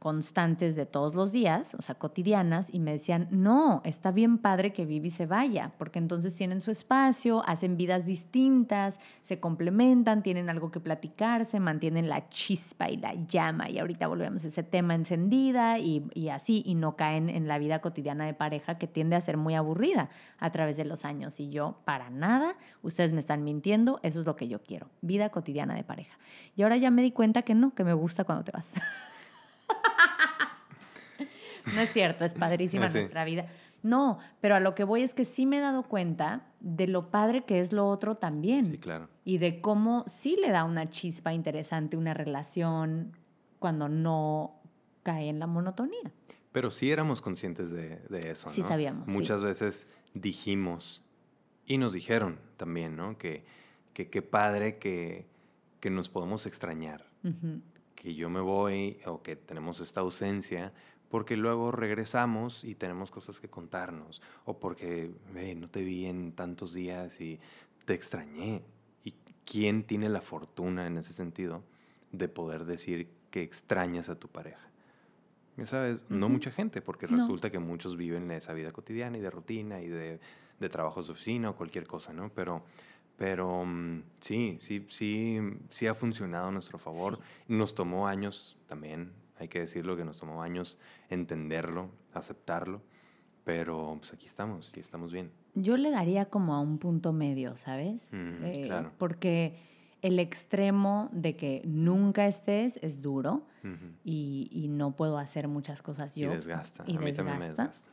constantes 0.00 0.76
de 0.76 0.86
todos 0.86 1.14
los 1.14 1.30
días, 1.30 1.74
o 1.74 1.82
sea, 1.82 1.94
cotidianas, 1.94 2.72
y 2.72 2.80
me 2.80 2.92
decían, 2.92 3.28
no, 3.30 3.82
está 3.84 4.10
bien 4.10 4.38
padre 4.38 4.72
que 4.72 4.86
Vivi 4.86 5.10
se 5.10 5.26
vaya, 5.26 5.72
porque 5.76 5.98
entonces 5.98 6.34
tienen 6.34 6.62
su 6.62 6.70
espacio, 6.70 7.46
hacen 7.46 7.76
vidas 7.76 8.06
distintas, 8.06 8.98
se 9.20 9.40
complementan, 9.40 10.22
tienen 10.22 10.48
algo 10.48 10.70
que 10.70 10.80
platicarse, 10.80 11.60
mantienen 11.60 12.08
la 12.08 12.30
chispa 12.30 12.88
y 12.88 12.96
la 12.96 13.12
llama, 13.12 13.68
y 13.68 13.78
ahorita 13.78 14.06
volvemos 14.06 14.42
a 14.42 14.48
ese 14.48 14.62
tema 14.62 14.94
encendida 14.94 15.78
y, 15.78 16.08
y 16.14 16.30
así, 16.30 16.62
y 16.64 16.76
no 16.76 16.96
caen 16.96 17.28
en 17.28 17.46
la 17.46 17.58
vida 17.58 17.82
cotidiana 17.82 18.24
de 18.24 18.32
pareja 18.32 18.78
que 18.78 18.86
tiende 18.86 19.16
a 19.16 19.20
ser 19.20 19.36
muy 19.36 19.54
aburrida 19.54 20.08
a 20.38 20.50
través 20.50 20.78
de 20.78 20.86
los 20.86 21.04
años. 21.04 21.38
Y 21.40 21.50
yo, 21.50 21.76
para 21.84 22.08
nada, 22.08 22.56
ustedes 22.80 23.12
me 23.12 23.20
están 23.20 23.44
mintiendo, 23.44 24.00
eso 24.02 24.18
es 24.18 24.24
lo 24.24 24.34
que 24.34 24.48
yo 24.48 24.62
quiero, 24.62 24.88
vida 25.02 25.28
cotidiana 25.28 25.74
de 25.74 25.84
pareja. 25.84 26.16
Y 26.56 26.62
ahora 26.62 26.78
ya 26.78 26.90
me 26.90 27.02
di 27.02 27.12
cuenta 27.12 27.42
que 27.42 27.54
no, 27.54 27.74
que 27.74 27.84
me 27.84 27.92
gusta 27.92 28.24
cuando 28.24 28.44
te 28.44 28.52
vas. 28.52 28.66
No 31.74 31.80
es 31.80 31.92
cierto, 31.92 32.24
es 32.24 32.34
padrísima 32.34 32.88
sí. 32.88 32.98
nuestra 32.98 33.24
vida. 33.24 33.46
No, 33.82 34.18
pero 34.40 34.56
a 34.56 34.60
lo 34.60 34.74
que 34.74 34.84
voy 34.84 35.02
es 35.02 35.14
que 35.14 35.24
sí 35.24 35.46
me 35.46 35.58
he 35.58 35.60
dado 35.60 35.84
cuenta 35.84 36.46
de 36.60 36.86
lo 36.86 37.10
padre 37.10 37.44
que 37.44 37.60
es 37.60 37.72
lo 37.72 37.88
otro 37.88 38.16
también. 38.16 38.66
Sí, 38.66 38.78
claro. 38.78 39.08
Y 39.24 39.38
de 39.38 39.60
cómo 39.60 40.04
sí 40.06 40.36
le 40.40 40.50
da 40.50 40.64
una 40.64 40.90
chispa 40.90 41.32
interesante 41.32 41.96
una 41.96 42.12
relación 42.12 43.16
cuando 43.58 43.88
no 43.88 44.60
cae 45.02 45.28
en 45.28 45.38
la 45.38 45.46
monotonía. 45.46 46.12
Pero 46.52 46.70
sí 46.70 46.90
éramos 46.90 47.22
conscientes 47.22 47.70
de, 47.70 48.00
de 48.08 48.30
eso, 48.30 48.48
Sí 48.48 48.60
¿no? 48.60 48.68
sabíamos, 48.68 49.08
sí. 49.08 49.12
Muchas 49.12 49.42
veces 49.42 49.88
dijimos 50.12 51.02
y 51.64 51.78
nos 51.78 51.92
dijeron 51.92 52.38
también, 52.56 52.96
¿no? 52.96 53.16
Que 53.16 53.44
que 53.92 54.08
qué 54.08 54.22
padre 54.22 54.78
que, 54.78 55.26
que 55.80 55.90
nos 55.90 56.08
podemos 56.08 56.46
extrañar, 56.46 57.06
que 57.94 58.14
yo 58.14 58.30
me 58.30 58.40
voy 58.40 58.98
o 59.06 59.22
que 59.22 59.36
tenemos 59.36 59.80
esta 59.80 60.00
ausencia 60.00 60.72
porque 61.10 61.36
luego 61.36 61.72
regresamos 61.72 62.64
y 62.64 62.74
tenemos 62.74 63.10
cosas 63.10 63.40
que 63.40 63.48
contarnos 63.48 64.22
o 64.44 64.58
porque 64.58 65.10
"Ve, 65.34 65.54
no 65.54 65.68
te 65.68 65.82
vi 65.82 66.06
en 66.06 66.32
tantos 66.32 66.72
días 66.72 67.20
y 67.20 67.38
te 67.84 67.94
extrañé. 67.94 68.62
¿Y 69.04 69.14
quién 69.44 69.82
tiene 69.84 70.08
la 70.08 70.20
fortuna 70.20 70.86
en 70.86 70.96
ese 70.98 71.12
sentido 71.12 71.62
de 72.12 72.28
poder 72.28 72.64
decir 72.64 73.08
que 73.30 73.42
extrañas 73.42 74.08
a 74.08 74.14
tu 74.14 74.28
pareja? 74.28 74.66
Ya 75.56 75.66
sabes, 75.66 76.04
no 76.08 76.26
Ujú. 76.26 76.34
mucha 76.34 76.50
gente, 76.52 76.80
porque 76.80 77.06
No. 77.06 77.16
resulta 77.16 77.50
que 77.50 77.58
muchos 77.58 77.96
viven 77.96 78.30
esa 78.30 78.52
vida 78.52 78.70
cotidiana 78.72 79.18
y 79.18 79.20
de 79.20 79.30
rutina 79.30 79.80
y 79.82 79.88
de, 79.88 80.20
de 80.60 80.68
trabajos 80.68 81.06
de 81.08 81.12
oficina 81.12 81.50
o 81.50 81.56
cualquier 81.56 81.86
cosa, 81.86 82.12
¿no? 82.12 82.30
Pero, 82.30 82.62
pero 83.18 83.64
mm, 83.64 84.02
sí, 84.20 84.56
sí, 84.60 84.86
sí, 84.88 85.38
sí 85.70 85.86
ha 85.88 85.94
funcionado 85.94 86.48
a 86.48 86.52
nuestro 86.52 86.78
favor. 86.78 87.18
Nos 87.48 87.74
tomó 87.74 88.06
años 88.06 88.56
también, 88.68 89.12
hay 89.40 89.48
que 89.48 89.58
decirlo, 89.58 89.96
que 89.96 90.04
nos 90.04 90.18
tomó 90.18 90.42
años 90.42 90.78
entenderlo, 91.08 91.90
aceptarlo, 92.12 92.82
pero 93.44 93.96
pues 93.98 94.12
aquí 94.12 94.26
estamos 94.26 94.70
y 94.76 94.80
estamos 94.80 95.12
bien. 95.12 95.30
Yo 95.54 95.76
le 95.76 95.90
daría 95.90 96.26
como 96.26 96.54
a 96.54 96.60
un 96.60 96.78
punto 96.78 97.12
medio, 97.12 97.56
¿sabes? 97.56 98.10
Mm, 98.12 98.44
Eh, 98.44 98.62
claro. 98.66 98.92
Porque 98.98 99.58
el 100.02 100.18
extremo 100.18 101.08
de 101.12 101.36
que 101.36 101.62
nunca 101.64 102.26
estés 102.26 102.78
es 102.82 103.02
duro 103.02 103.46
Ujú. 103.64 103.92
y, 104.04 104.48
y 104.52 104.68
no 104.68 104.92
puedo 104.94 105.18
hacer 105.18 105.48
muchas 105.48 105.82
cosas 105.82 106.16
Y 106.16 106.22
yo. 106.22 106.30
desgasta. 106.30 106.84
y 106.86 106.96
a 106.96 107.00
mí 107.00 107.12
también 107.12 107.38
me 107.38 107.48
desgasta. 107.48 107.90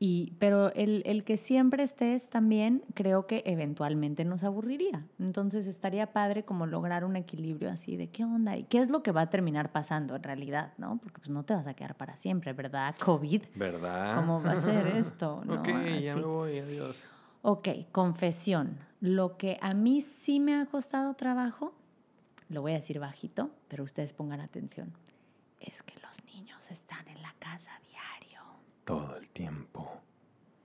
Y, 0.00 0.32
pero 0.38 0.72
el, 0.74 1.02
el, 1.06 1.24
que 1.24 1.36
siempre 1.36 1.82
estés 1.82 2.28
también 2.28 2.82
creo 2.94 3.26
que 3.26 3.42
eventualmente 3.46 4.24
nos 4.24 4.42
aburriría. 4.42 5.06
Entonces 5.18 5.66
estaría 5.66 6.12
padre 6.12 6.44
como 6.44 6.66
lograr 6.66 7.04
un 7.04 7.16
equilibrio 7.16 7.70
así 7.70 7.96
de 7.96 8.08
qué 8.08 8.24
onda 8.24 8.56
y 8.56 8.64
qué 8.64 8.78
es 8.78 8.90
lo 8.90 9.02
que 9.02 9.12
va 9.12 9.22
a 9.22 9.30
terminar 9.30 9.70
pasando 9.72 10.16
en 10.16 10.22
realidad, 10.22 10.74
¿no? 10.78 10.98
Porque 10.98 11.20
pues 11.20 11.30
no 11.30 11.44
te 11.44 11.54
vas 11.54 11.66
a 11.66 11.74
quedar 11.74 11.96
para 11.96 12.16
siempre, 12.16 12.52
¿verdad? 12.52 12.96
COVID. 13.02 13.42
¿Verdad? 13.56 14.16
¿Cómo 14.16 14.42
va 14.42 14.52
a 14.52 14.56
ser 14.56 14.88
esto? 14.88 15.42
¿no? 15.46 15.60
ok, 15.60 15.68
ya 16.00 16.16
me 16.16 16.22
voy, 16.22 16.58
adiós. 16.58 17.08
Ok, 17.42 17.68
confesión. 17.92 18.78
Lo 19.00 19.36
que 19.36 19.58
a 19.60 19.74
mí 19.74 20.00
sí 20.00 20.40
me 20.40 20.54
ha 20.54 20.66
costado 20.66 21.14
trabajo, 21.14 21.74
lo 22.48 22.62
voy 22.62 22.72
a 22.72 22.76
decir 22.76 22.98
bajito, 22.98 23.50
pero 23.68 23.84
ustedes 23.84 24.12
pongan 24.12 24.40
atención, 24.40 24.92
es 25.60 25.82
que 25.82 25.94
los 26.00 26.24
niños 26.24 26.70
están 26.70 27.06
en 27.08 27.20
la 27.20 27.34
casa 27.38 27.70
diario. 27.90 28.23
Todo 28.84 29.16
el 29.16 29.28
tiempo. 29.30 29.90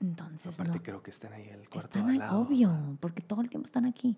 Entonces, 0.02 0.60
Aparte 0.60 0.78
no. 0.78 0.84
creo 0.84 1.04
que 1.04 1.12
están 1.12 1.34
ahí 1.34 1.50
en 1.50 1.60
el 1.60 1.70
cuarto 1.70 1.98
Están 2.00 2.10
al 2.12 2.18
lado. 2.20 2.40
obvio, 2.42 2.98
porque 3.00 3.22
todo 3.22 3.42
el 3.42 3.50
tiempo 3.50 3.66
están 3.66 3.86
aquí. 3.86 4.18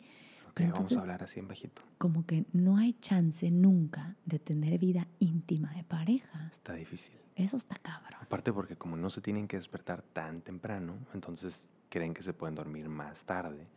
Ok, 0.50 0.60
vamos 0.62 0.70
Entonces- 0.80 0.98
a 0.98 1.02
hablar 1.02 1.24
así 1.24 1.40
en 1.40 1.48
bajito. 1.48 1.82
Como 1.98 2.26
que 2.26 2.46
no 2.54 2.78
hay 2.78 2.94
chance 2.94 3.50
nunca 3.50 4.16
de 4.26 4.38
tener 4.40 4.78
vida 4.80 5.08
íntima 5.20 5.72
de 5.74 5.84
pareja. 5.84 6.50
Está 6.54 6.74
difícil. 6.74 7.16
Eso 7.36 7.58
está 7.58 7.76
cabrón. 7.78 8.20
Aparte 8.22 8.52
porque 8.54 8.76
como 8.76 8.98
no 8.98 9.10
se 9.10 9.22
tienen 9.22 9.48
que 9.48 9.58
despertar 9.58 10.02
tan 10.02 10.42
temprano, 10.42 10.98
entonces 11.14 11.72
creen 11.90 12.14
que 12.14 12.22
se 12.22 12.34
pueden 12.34 12.56
dormir 12.56 12.90
más 12.90 13.24
tarde. 13.26 13.68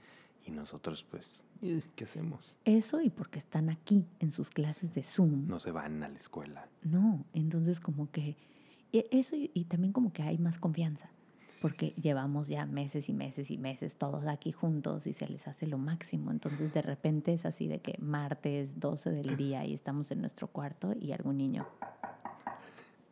Y 0.46 0.50
nosotros 0.50 1.04
pues, 1.08 1.42
"Ih, 1.62 1.80
¿qué 1.96 2.04
hacemos? 2.04 2.56
Eso 2.66 3.00
y 3.00 3.08
porque 3.08 3.38
están 3.38 3.70
aquí 3.70 4.04
en 4.18 4.30
sus 4.30 4.50
clases 4.50 4.92
de 4.94 5.02
Zoom. 5.02 5.46
No 5.46 5.58
se 5.58 5.70
van 5.70 6.02
a 6.02 6.08
la 6.08 6.18
escuela. 6.18 6.68
No, 6.82 7.24
entonces 7.32 7.80
como 7.80 8.10
que 8.10 8.36
e- 8.98 9.08
eso 9.10 9.36
y, 9.36 9.50
y 9.54 9.64
también 9.64 9.92
como 9.92 10.12
que 10.12 10.22
hay 10.22 10.38
más 10.38 10.58
confianza, 10.58 11.10
porque 11.60 11.90
llevamos 12.02 12.48
ya 12.48 12.66
meses 12.66 13.08
y 13.08 13.12
meses 13.12 13.50
y 13.50 13.58
meses 13.58 13.96
todos 13.96 14.26
aquí 14.26 14.52
juntos 14.52 15.06
y 15.06 15.12
se 15.12 15.26
les 15.28 15.46
hace 15.48 15.66
lo 15.66 15.78
máximo. 15.78 16.30
Entonces 16.30 16.72
de 16.72 16.82
repente 16.82 17.32
es 17.32 17.44
así 17.44 17.68
de 17.68 17.80
que 17.80 17.96
martes 17.98 18.78
12 18.80 19.10
del 19.10 19.36
día 19.36 19.64
y 19.64 19.74
estamos 19.74 20.10
en 20.10 20.20
nuestro 20.20 20.48
cuarto 20.48 20.94
y 20.98 21.12
algún 21.12 21.36
niño. 21.38 21.66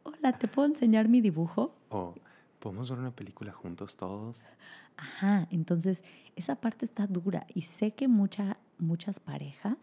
Hola, 0.05 0.33
¿te 0.33 0.49
puedo 0.49 0.68
enseñar 0.68 1.09
mi 1.09 1.21
dibujo? 1.21 1.75
O, 1.88 2.14
¿podemos 2.59 2.90
ver 2.90 2.99
una 2.99 3.14
película 3.14 3.53
juntos 3.53 3.97
todos? 3.97 4.45
Ajá, 4.97 5.49
entonces 5.51 6.03
esa 6.37 6.57
parte 6.57 6.85
está 6.85 7.07
dura 7.07 7.47
y 7.55 7.62
sé 7.62 7.92
que 7.92 8.09
mucha, 8.09 8.59
muchas 8.79 9.21
parejas 9.21 9.77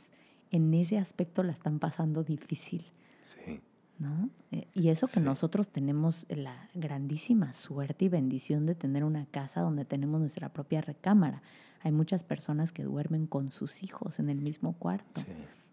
en 0.51 0.73
ese 0.73 0.97
aspecto 0.97 1.43
la 1.43 1.51
están 1.51 1.79
pasando 1.79 2.23
difícil. 2.23 2.85
Sí. 3.23 3.61
¿No? 3.99 4.29
Eh, 4.51 4.67
y 4.73 4.89
eso 4.89 5.07
que 5.07 5.19
Sí. 5.19 5.25
nosotros 5.25 5.67
tenemos 5.67 6.25
la 6.29 6.69
grandísima 6.73 7.53
suerte 7.53 8.05
y 8.05 8.09
bendición 8.09 8.65
de 8.65 8.73
tener 8.75 9.03
una 9.03 9.25
casa 9.27 9.61
donde 9.61 9.85
tenemos 9.85 10.19
nuestra 10.19 10.49
propia 10.53 10.81
recámara. 10.81 11.41
Hay 11.81 11.91
muchas 11.91 12.23
personas 12.23 12.71
que 12.71 12.83
duermen 12.83 13.27
con 13.27 13.51
sus 13.51 13.83
hijos 13.83 14.19
en 14.19 14.29
el 14.29 14.41
mismo 14.41 14.73
cuarto. 14.73 15.21
Sí. 15.21 15.27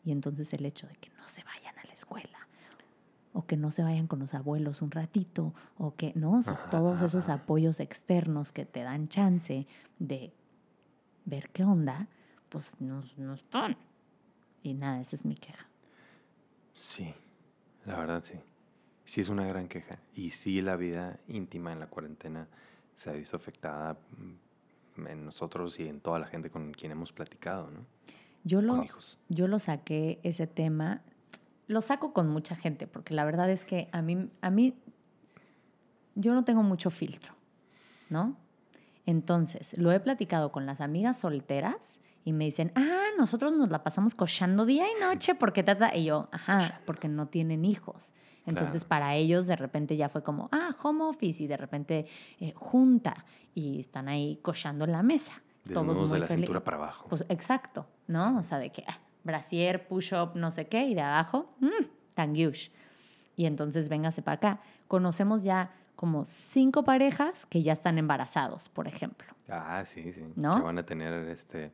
Y 0.04 0.12
entonces 0.12 0.52
el 0.52 0.66
hecho 0.66 0.86
de 0.86 0.94
que 0.96 1.10
no 1.18 1.26
se 1.26 1.42
vayan 1.44 1.78
a 1.78 1.84
la 1.86 1.92
escuela 1.94 2.38
o 3.32 3.44
que 3.46 3.56
no 3.56 3.70
se 3.70 3.82
vayan 3.82 4.06
con 4.06 4.18
los 4.18 4.34
abuelos 4.34 4.82
un 4.82 4.90
ratito 4.90 5.52
o 5.78 5.94
que, 5.94 6.12
¿no? 6.14 6.32
O 6.38 6.42
sea, 6.42 6.54
Ajá, 6.54 6.70
todos 6.70 7.02
esos 7.02 7.28
apoyos 7.28 7.80
externos 7.80 8.50
que 8.52 8.64
te 8.64 8.82
dan 8.82 9.08
chance 9.08 9.66
de 9.98 10.32
ver 11.24 11.50
qué 11.50 11.64
onda, 11.64 12.08
pues 12.48 12.80
no, 12.80 13.02
no 13.18 13.34
están. 13.34 13.76
Y 14.62 14.74
nada, 14.74 15.00
esa 15.00 15.16
es 15.16 15.24
mi 15.24 15.34
queja. 15.34 15.66
Sí, 16.72 17.12
la 17.86 17.98
verdad 17.98 18.22
sí. 18.22 18.34
Sí 19.04 19.20
es 19.20 19.28
una 19.28 19.46
gran 19.46 19.68
queja. 19.68 20.00
Y 20.14 20.30
sí 20.30 20.60
la 20.60 20.76
vida 20.76 21.18
íntima 21.28 21.72
en 21.72 21.80
la 21.80 21.86
cuarentena 21.86 22.48
se 22.94 23.10
ha 23.10 23.12
visto 23.12 23.36
afectada 23.36 23.96
mm, 24.96 25.06
en 25.06 25.24
nosotros 25.24 25.78
y 25.78 25.88
en 25.88 26.00
toda 26.00 26.18
la 26.18 26.26
gente 26.26 26.50
con 26.50 26.72
quien 26.72 26.92
hemos 26.92 27.12
platicado, 27.12 27.70
¿no? 27.70 27.86
Yo 28.42 28.62
lo, 28.62 28.74
Con 28.76 28.84
hijos. 28.84 29.18
yo 29.28 29.48
lo 29.48 29.58
saqué 29.58 30.20
ese 30.22 30.46
tema, 30.46 31.02
lo 31.66 31.82
saco 31.82 32.12
con 32.12 32.28
mucha 32.28 32.54
gente, 32.54 32.86
porque 32.86 33.12
la 33.12 33.24
verdad 33.24 33.50
es 33.50 33.64
que 33.64 33.88
a 33.92 34.02
mí, 34.02 34.30
a 34.40 34.50
mí, 34.50 34.74
yo 36.14 36.32
no 36.32 36.44
tengo 36.44 36.62
mucho 36.62 36.90
filtro, 36.90 37.34
¿no? 38.08 38.36
Entonces, 39.04 39.76
lo 39.78 39.92
he 39.92 40.00
platicado 40.00 40.52
con 40.52 40.64
las 40.64 40.80
amigas 40.80 41.18
solteras 41.18 41.98
y 42.24 42.32
me 42.32 42.44
dicen, 42.44 42.72
ah, 42.76 43.05
nosotros 43.16 43.52
nos 43.52 43.70
la 43.70 43.82
pasamos 43.82 44.14
cochando 44.14 44.64
día 44.66 44.84
y 44.90 45.00
noche 45.00 45.34
porque 45.34 45.62
tata, 45.62 45.94
y 45.96 46.04
yo, 46.06 46.28
ajá, 46.32 46.80
porque 46.86 47.08
no 47.08 47.26
tienen 47.26 47.64
hijos. 47.64 48.12
Entonces, 48.46 48.84
Claro. 48.84 48.88
para 48.88 49.14
ellos 49.16 49.46
de 49.46 49.56
repente 49.56 49.96
ya 49.96 50.08
fue 50.08 50.22
como, 50.22 50.48
ah, 50.52 50.74
home 50.82 51.02
office 51.04 51.42
y 51.42 51.46
de 51.48 51.56
repente 51.56 52.06
eh, 52.38 52.52
junta 52.54 53.24
y 53.54 53.80
están 53.80 54.08
ahí 54.08 54.38
cochando 54.42 54.84
en 54.84 54.92
la 54.92 55.02
mesa. 55.02 55.32
todos 55.64 55.84
Desnudos 55.84 56.10
de 56.10 56.14
muy 56.16 56.20
la 56.20 56.26
feliz. 56.28 56.44
cintura 56.44 56.62
para 56.62 56.76
abajo. 56.76 57.06
Pues 57.08 57.24
exacto, 57.28 57.86
¿no? 58.06 58.38
O 58.38 58.42
sea, 58.44 58.58
de 58.58 58.70
que 58.70 58.84
ah, 58.86 58.98
brasier, 59.24 59.88
push-up, 59.88 60.30
no 60.36 60.52
sé 60.52 60.68
qué, 60.68 60.84
y 60.86 60.94
de 60.94 61.00
abajo, 61.00 61.52
mmm, 61.58 61.86
tanguish. 62.14 62.70
Y 63.34 63.46
entonces 63.46 63.88
véngase 63.88 64.22
para 64.22 64.36
acá. 64.36 64.60
Conocemos 64.86 65.42
ya 65.42 65.72
como 65.96 66.24
cinco 66.24 66.84
parejas 66.84 67.46
que 67.46 67.62
ya 67.64 67.72
están 67.72 67.98
embarazados, 67.98 68.68
por 68.68 68.86
ejemplo. 68.86 69.26
ah, 69.50 69.82
sí, 69.84 70.12
sí. 70.12 70.22
¿No? 70.36 70.56
Que 70.56 70.62
van 70.62 70.78
a 70.78 70.86
tener, 70.86 71.12
este, 71.30 71.72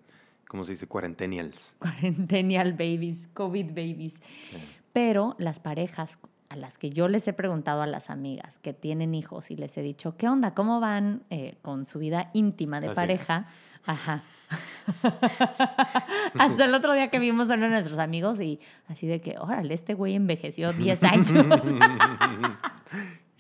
¿cómo 0.53 0.65
se 0.65 0.73
dice? 0.73 0.87
Cuarentenials. 0.87 1.75
Quarentennial 1.79 2.75
babies, 2.75 3.27
COVID 3.33 3.69
babies. 3.69 4.21
Sí. 4.51 4.59
Pero 4.93 5.35
las 5.39 5.61
parejas 5.61 6.19
a 6.51 6.57
las 6.57 6.77
que 6.77 6.91
yo 6.91 7.09
les 7.09 7.27
he 7.27 7.33
preguntado 7.33 7.81
a 7.81 7.87
las 7.87 8.11
amigas 8.11 8.59
que 8.59 8.75
tienen 8.75 9.15
hijos 9.15 9.51
y 9.51 9.57
les 9.57 9.79
he 9.79 9.83
dicho, 9.83 10.15
¿qué 10.19 10.29
onda? 10.29 10.53
¿Cómo 10.53 10.79
van 10.79 11.23
eh, 11.31 11.57
con 11.63 11.87
su 11.87 12.01
vida 12.01 12.29
íntima 12.35 12.81
de 12.81 12.91
pareja? 12.91 13.47
Ajá. 13.87 14.21
Hasta 16.39 16.67
el 16.67 16.75
otro 16.75 16.93
día 16.93 17.09
que 17.09 17.19
vimos 17.19 17.49
a 17.51 17.55
uno 17.55 17.65
de 17.65 17.71
nuestros 17.71 17.99
amigos 17.99 18.39
y 18.39 18.61
así 18.89 19.07
de 19.07 19.23
que, 19.23 19.39
órale, 19.39 19.73
este 19.73 19.95
güey 19.95 20.15
envejeció 20.15 20.75
10 20.75 21.03
años. 21.05 21.33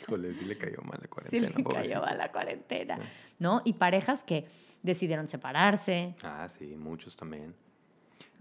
Híjole, 0.03 0.35
sí 0.35 0.45
le 0.45 0.57
cayó 0.59 0.79
mal 0.83 0.99
la 0.99 1.05
sí 1.05 1.09
cuarentena. 1.09 1.49
le 1.57 1.65
cayó 1.65 2.05
a 2.05 2.15
la 2.15 2.31
cuarentena. 2.33 2.97
Sí. 2.97 3.03
¿No? 3.38 3.62
Y 3.65 3.75
parejas 3.75 4.25
que 4.25 4.47
decidieron 4.83 5.29
separarse. 5.29 6.15
Ah, 6.23 6.49
sí, 6.49 6.75
muchos 6.77 7.17
también. 7.17 7.55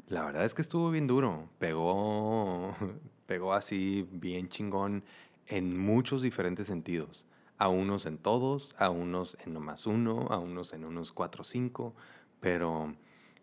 La 0.08 0.26
verdad 0.26 0.44
es 0.44 0.54
que 0.54 0.62
estuvo 0.62 0.92
bien 0.92 1.08
duro. 1.08 1.50
Pegó, 1.60 2.76
pegó 3.28 3.54
así 3.54 4.08
bien 4.12 4.50
chingón 4.50 5.04
en 5.48 5.78
muchos 5.78 6.22
diferentes 6.22 6.68
sentidos. 6.68 7.26
A 7.58 7.68
unos 7.70 8.06
en 8.08 8.18
todos, 8.18 8.76
a 8.78 8.90
unos 8.90 9.38
en 9.46 9.54
nomás 9.54 9.86
uno, 9.86 10.28
a 10.32 10.40
unos 10.40 10.74
en 10.74 10.84
unos 10.84 11.12
cuatro 11.12 11.42
o 11.42 11.46
cinco. 11.46 11.96
Pero 12.40 12.96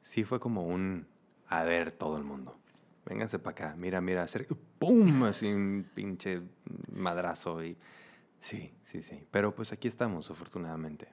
sí 0.02 0.24
fue 0.24 0.40
como 0.40 0.66
un, 0.66 1.06
a 1.48 1.62
ver, 1.62 1.92
todo 1.92 2.16
el 2.16 2.24
mundo. 2.24 2.56
Vénganse 3.06 3.38
para 3.38 3.52
acá. 3.52 3.74
Mira, 3.78 4.00
mira, 4.00 4.22
hacer, 4.24 4.46
¡pum! 4.78 5.22
Así 5.24 5.46
un 5.46 5.86
pinche 5.94 6.42
madrazo. 6.92 7.64
Y 7.64 7.76
sí, 8.40 8.72
sí, 8.82 9.02
sí. 9.02 9.26
Pero 9.30 9.54
pues 9.54 9.72
aquí 9.72 9.88
estamos, 9.88 10.30
afortunadamente. 10.30 11.08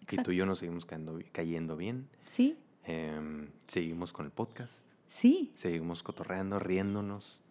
Y 0.00 0.04
tú 0.06 0.12
Exacto. 0.14 0.32
y 0.32 0.36
yo 0.36 0.46
nos 0.46 0.58
seguimos 0.58 0.84
cayendo, 0.86 1.18
cayendo 1.32 1.76
bien. 1.76 2.08
Sí, 2.28 2.58
Em, 2.84 3.50
seguimos 3.66 4.12
con 4.12 4.24
el 4.24 4.32
podcast, 4.32 4.88
sí. 5.06 5.52
seguimos 5.54 6.02
cotorreando, 6.02 6.58
riéndonos. 6.58 7.42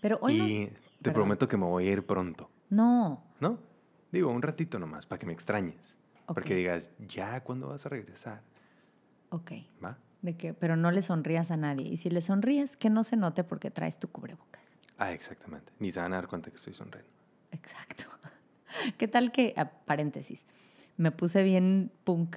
Pero 0.00 0.18
hoy 0.22 0.38
nos- 0.38 0.50
y 0.50 0.66
te 0.66 0.72
perdón. 1.02 1.14
prometo 1.14 1.46
que 1.48 1.56
me 1.58 1.66
voy 1.66 1.86
a 1.88 1.92
ir 1.92 2.06
pronto, 2.06 2.50
No. 2.70 3.22
¿no? 3.38 3.58
Digo, 4.10 4.30
un 4.30 4.40
ratito 4.42 4.78
nomás, 4.78 5.04
para 5.06 5.18
que 5.18 5.26
me 5.26 5.34
extrañes. 5.34 5.96
Ok. 6.26 6.34
Porque 6.34 6.54
digas, 6.54 6.90
ya, 6.98 7.42
¿cuándo 7.44 7.68
vas 7.68 7.84
a 7.84 7.90
regresar? 7.90 8.42
Ok. 9.28 9.52
¿Va? 9.84 9.98
De 10.22 10.36
que, 10.36 10.54
pero 10.54 10.74
no 10.76 10.90
le 10.90 11.02
sonrías 11.02 11.50
a 11.50 11.56
nadie. 11.58 11.86
Y 11.86 11.98
si 11.98 12.08
le 12.10 12.22
sonríes, 12.22 12.76
que 12.76 12.88
no 12.90 13.04
se 13.04 13.16
note 13.16 13.44
porque 13.44 13.70
traes 13.70 13.98
tu 13.98 14.08
cubrebocas. 14.08 14.74
Ah, 14.96 15.12
exactamente. 15.12 15.70
Ni 15.78 15.92
se 15.92 16.00
van 16.00 16.12
a 16.14 16.16
dar 16.16 16.28
cuenta 16.28 16.50
que 16.50 16.56
estoy 16.56 16.72
sonriendo. 16.72 17.10
Exacto. 17.52 18.04
¿Qué 18.96 19.08
tal 19.08 19.32
que, 19.32 19.54
ah, 19.56 19.70
paréntesis, 19.84 20.44
me 20.96 21.10
puse 21.10 21.42
bien 21.42 21.90
punk 22.04 22.36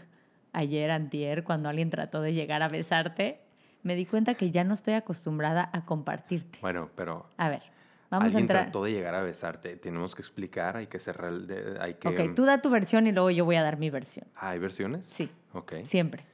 ayer, 0.53 0.91
antier, 0.91 1.43
cuando 1.43 1.69
alguien 1.69 1.89
trató 1.89 2.21
de 2.21 2.33
llegar 2.33 2.61
a 2.61 2.67
besarte? 2.67 3.39
Me 3.83 3.95
di 3.95 4.05
cuenta 4.05 4.35
que 4.35 4.51
ya 4.51 4.63
no 4.63 4.73
estoy 4.73 4.93
acostumbrada 4.93 5.69
a 5.73 5.85
compartirte. 5.85 6.59
Bueno, 6.61 6.89
pero 6.95 7.27
A 7.37 7.49
ver, 7.49 7.63
vamos 8.11 8.23
a 8.23 8.25
alguien 8.25 8.43
entrar. 8.43 8.63
trató 8.65 8.83
de 8.83 8.91
llegar 8.91 9.15
a 9.15 9.21
besarte. 9.23 9.75
Tenemos 9.77 10.13
que 10.13 10.21
explicar, 10.21 10.77
hay 10.77 10.87
que 10.87 10.99
cerrar, 10.99 11.33
hay 11.79 11.95
que... 11.95 12.07
Ok, 12.07 12.35
tú 12.35 12.45
da 12.45 12.61
tu 12.61 12.69
versión 12.69 13.07
y 13.07 13.11
luego 13.11 13.31
yo 13.31 13.43
voy 13.45 13.55
a 13.55 13.63
dar 13.63 13.77
mi 13.77 13.89
versión. 13.89 14.27
Ah, 14.35 14.49
¿Hay 14.49 14.59
versiones? 14.59 15.05
Sí, 15.07 15.29
Ok. 15.53 15.73
siempre. 15.83 16.25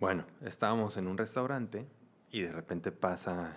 Bueno, 0.00 0.24
estábamos 0.40 0.96
en 0.96 1.06
un 1.06 1.16
restaurante 1.18 1.86
y 2.30 2.40
de 2.40 2.50
repente 2.52 2.90
pasa 2.90 3.52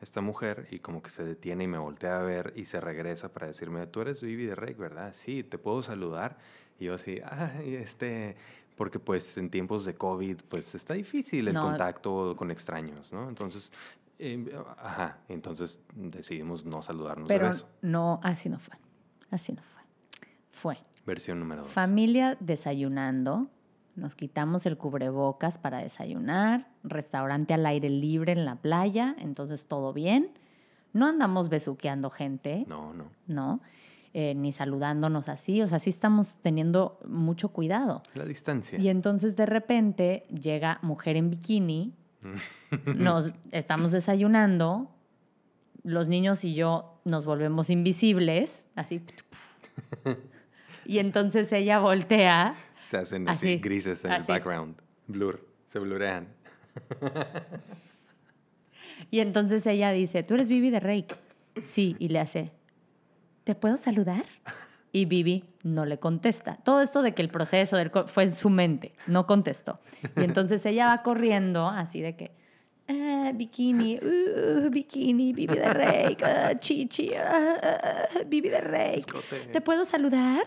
esta 0.00 0.20
mujer 0.20 0.66
y 0.70 0.78
como 0.78 1.02
que 1.02 1.10
se 1.10 1.24
detiene 1.24 1.64
y 1.64 1.66
me 1.68 1.78
voltea 1.78 2.20
a 2.20 2.22
ver 2.22 2.52
y 2.56 2.64
se 2.64 2.80
regresa 2.80 3.32
para 3.32 3.46
decirme, 3.48 3.86
tú 3.86 4.00
eres 4.00 4.22
Vivi 4.22 4.46
de 4.46 4.54
Rey, 4.54 4.74
¿verdad? 4.74 5.12
Sí, 5.14 5.42
¿te 5.42 5.58
puedo 5.58 5.82
saludar? 5.82 6.38
Y 6.78 6.86
yo 6.86 6.94
así, 6.94 7.20
ay, 7.24 7.74
este, 7.76 8.36
porque 8.76 8.98
pues 8.98 9.36
en 9.36 9.50
tiempos 9.50 9.84
de 9.84 9.94
COVID 9.94 10.38
pues 10.48 10.74
está 10.74 10.94
difícil 10.94 11.48
el 11.48 11.54
No. 11.54 11.62
contacto 11.62 12.34
con 12.36 12.50
extraños, 12.50 13.12
¿no? 13.12 13.28
Entonces, 13.28 13.70
eh, 14.18 14.50
ajá, 14.78 15.18
entonces 15.28 15.80
decidimos 15.94 16.64
no 16.64 16.80
saludarnos 16.82 17.28
Pero 17.28 17.44
de 17.44 17.48
beso. 17.50 17.68
no, 17.82 18.20
así 18.22 18.48
no 18.48 18.58
fue. 18.58 18.74
Así 19.30 19.52
no 19.52 19.62
fue. 19.62 19.82
Fue. 20.50 20.78
Versión 21.06 21.38
número 21.40 21.62
dos. 21.62 21.72
Familia 21.72 22.36
desayunando. 22.40 23.48
Nos 23.96 24.14
quitamos 24.14 24.66
el 24.66 24.76
cubrebocas 24.76 25.58
para 25.58 25.78
desayunar. 25.78 26.68
Restaurante 26.84 27.54
al 27.54 27.66
aire 27.66 27.90
libre 27.90 28.32
en 28.32 28.44
la 28.44 28.56
playa. 28.56 29.14
Entonces 29.18 29.66
todo 29.66 29.92
bien. 29.92 30.30
No 30.92 31.06
andamos 31.06 31.48
besuqueando 31.48 32.10
gente. 32.10 32.64
No, 32.68 32.92
no. 32.92 33.10
¿no? 33.26 33.60
Eh, 34.12 34.34
ni 34.34 34.50
saludándonos 34.50 35.28
así, 35.28 35.62
o 35.62 35.68
sea, 35.68 35.78
sí 35.78 35.88
estamos 35.88 36.34
teniendo 36.42 36.98
mucho 37.06 37.50
cuidado. 37.50 38.02
La 38.14 38.24
distancia. 38.24 38.76
Y 38.76 38.88
entonces 38.88 39.36
de 39.36 39.46
repente 39.46 40.26
llega 40.30 40.80
mujer 40.82 41.16
en 41.16 41.30
bikini, 41.30 41.94
nos 42.96 43.30
estamos 43.52 43.92
desayunando, 43.92 44.90
los 45.84 46.08
niños 46.08 46.44
y 46.44 46.54
yo 46.54 47.00
nos 47.04 47.24
volvemos 47.24 47.70
invisibles, 47.70 48.66
así. 48.74 49.00
y 50.86 50.98
entonces 50.98 51.52
ella 51.52 51.78
voltea. 51.78 52.54
Se 52.90 52.96
hacen 52.96 53.28
así, 53.28 53.58
grises 53.58 54.04
en 54.04 54.10
el 54.10 54.24
background, 54.24 54.74
blur, 55.06 55.46
se 55.64 55.78
blurean. 55.78 56.26
y 59.12 59.20
entonces 59.20 59.64
ella 59.68 59.92
dice, 59.92 60.24
¿tú 60.24 60.34
eres 60.34 60.48
Vivi 60.48 60.70
de 60.70 60.80
Rake? 60.80 61.14
Sí, 61.62 61.94
y 62.00 62.08
le 62.08 62.18
hace, 62.18 62.50
¿te 63.44 63.54
puedo 63.54 63.76
saludar? 63.76 64.24
Y 64.90 65.04
Vivi 65.04 65.44
no 65.62 65.86
le 65.86 66.00
contesta. 66.00 66.56
Todo 66.64 66.82
esto 66.82 67.02
de 67.02 67.12
que 67.12 67.22
el 67.22 67.28
proceso 67.28 67.76
fue 68.06 68.24
en 68.24 68.34
su 68.34 68.50
mente, 68.50 68.92
no 69.06 69.24
contestó. 69.24 69.78
Y 70.16 70.24
entonces 70.24 70.66
ella 70.66 70.86
va 70.86 71.04
corriendo 71.04 71.68
así 71.68 72.00
de 72.00 72.16
que, 72.16 72.32
ah, 72.88 73.30
bikini, 73.32 74.00
uh, 74.02 74.68
bikini, 74.68 75.32
Vivi 75.32 75.54
de 75.54 75.72
Rey, 75.72 76.16
ah, 76.24 76.58
chichi, 76.58 77.14
ah, 77.14 78.08
Vivi 78.26 78.48
de 78.48 78.60
Rey. 78.60 79.04
¿Te 79.52 79.60
puedo 79.60 79.84
saludar? 79.84 80.44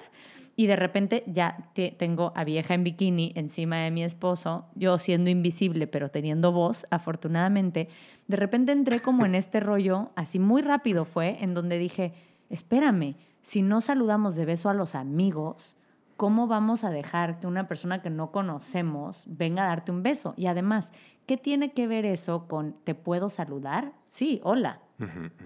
Y 0.55 0.67
de 0.67 0.75
repente 0.75 1.23
ya 1.25 1.57
tengo 1.97 2.31
a 2.35 2.43
vieja 2.43 2.75
en 2.75 2.83
bikini 2.83 3.31
encima 3.35 3.77
de 3.77 3.91
mi 3.91 4.03
esposo, 4.03 4.65
yo 4.75 4.99
siendo 4.99 5.29
invisible 5.29 5.87
pero 5.87 6.09
teniendo 6.09 6.51
voz, 6.51 6.85
afortunadamente. 6.91 7.89
De 8.27 8.37
repente 8.37 8.71
entré 8.71 9.01
como 9.01 9.25
en 9.25 9.35
este 9.35 9.59
rollo, 9.59 10.11
así 10.15 10.37
muy 10.39 10.61
rápido 10.61 11.05
fue, 11.05 11.37
en 11.41 11.53
donde 11.53 11.77
dije, 11.77 12.13
espérame, 12.49 13.15
si 13.41 13.61
no 13.61 13.81
saludamos 13.81 14.35
de 14.35 14.45
beso 14.45 14.69
a 14.69 14.73
los 14.73 14.95
amigos, 14.95 15.75
¿cómo 16.17 16.47
vamos 16.47 16.83
a 16.83 16.91
dejar 16.91 17.39
que 17.39 17.47
una 17.47 17.67
persona 17.67 18.01
que 18.01 18.09
no 18.09 18.31
conocemos 18.31 19.23
venga 19.25 19.63
a 19.63 19.67
darte 19.67 19.91
un 19.91 20.03
beso? 20.03 20.35
Y 20.37 20.45
además, 20.45 20.93
¿qué 21.25 21.35
tiene 21.35 21.73
que 21.73 21.87
ver 21.87 22.05
eso 22.05 22.47
con 22.47 22.73
te 22.83 22.95
puedo 22.95 23.29
saludar? 23.29 23.93
Sí, 24.07 24.39
hola. 24.43 24.79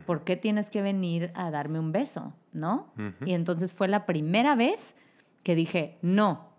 ¿Por 0.05 0.23
qué 0.23 0.35
tienes 0.35 0.69
que 0.69 0.81
venir 0.81 1.31
a 1.35 1.51
darme 1.51 1.79
un 1.79 1.91
beso? 1.91 2.33
¿No? 2.53 2.93
Y 3.25 3.33
entonces 3.33 3.73
fue 3.73 3.87
la 3.87 4.05
primera 4.05 4.55
vez 4.55 4.95
que 5.43 5.55
dije, 5.55 5.97
no, 6.01 6.49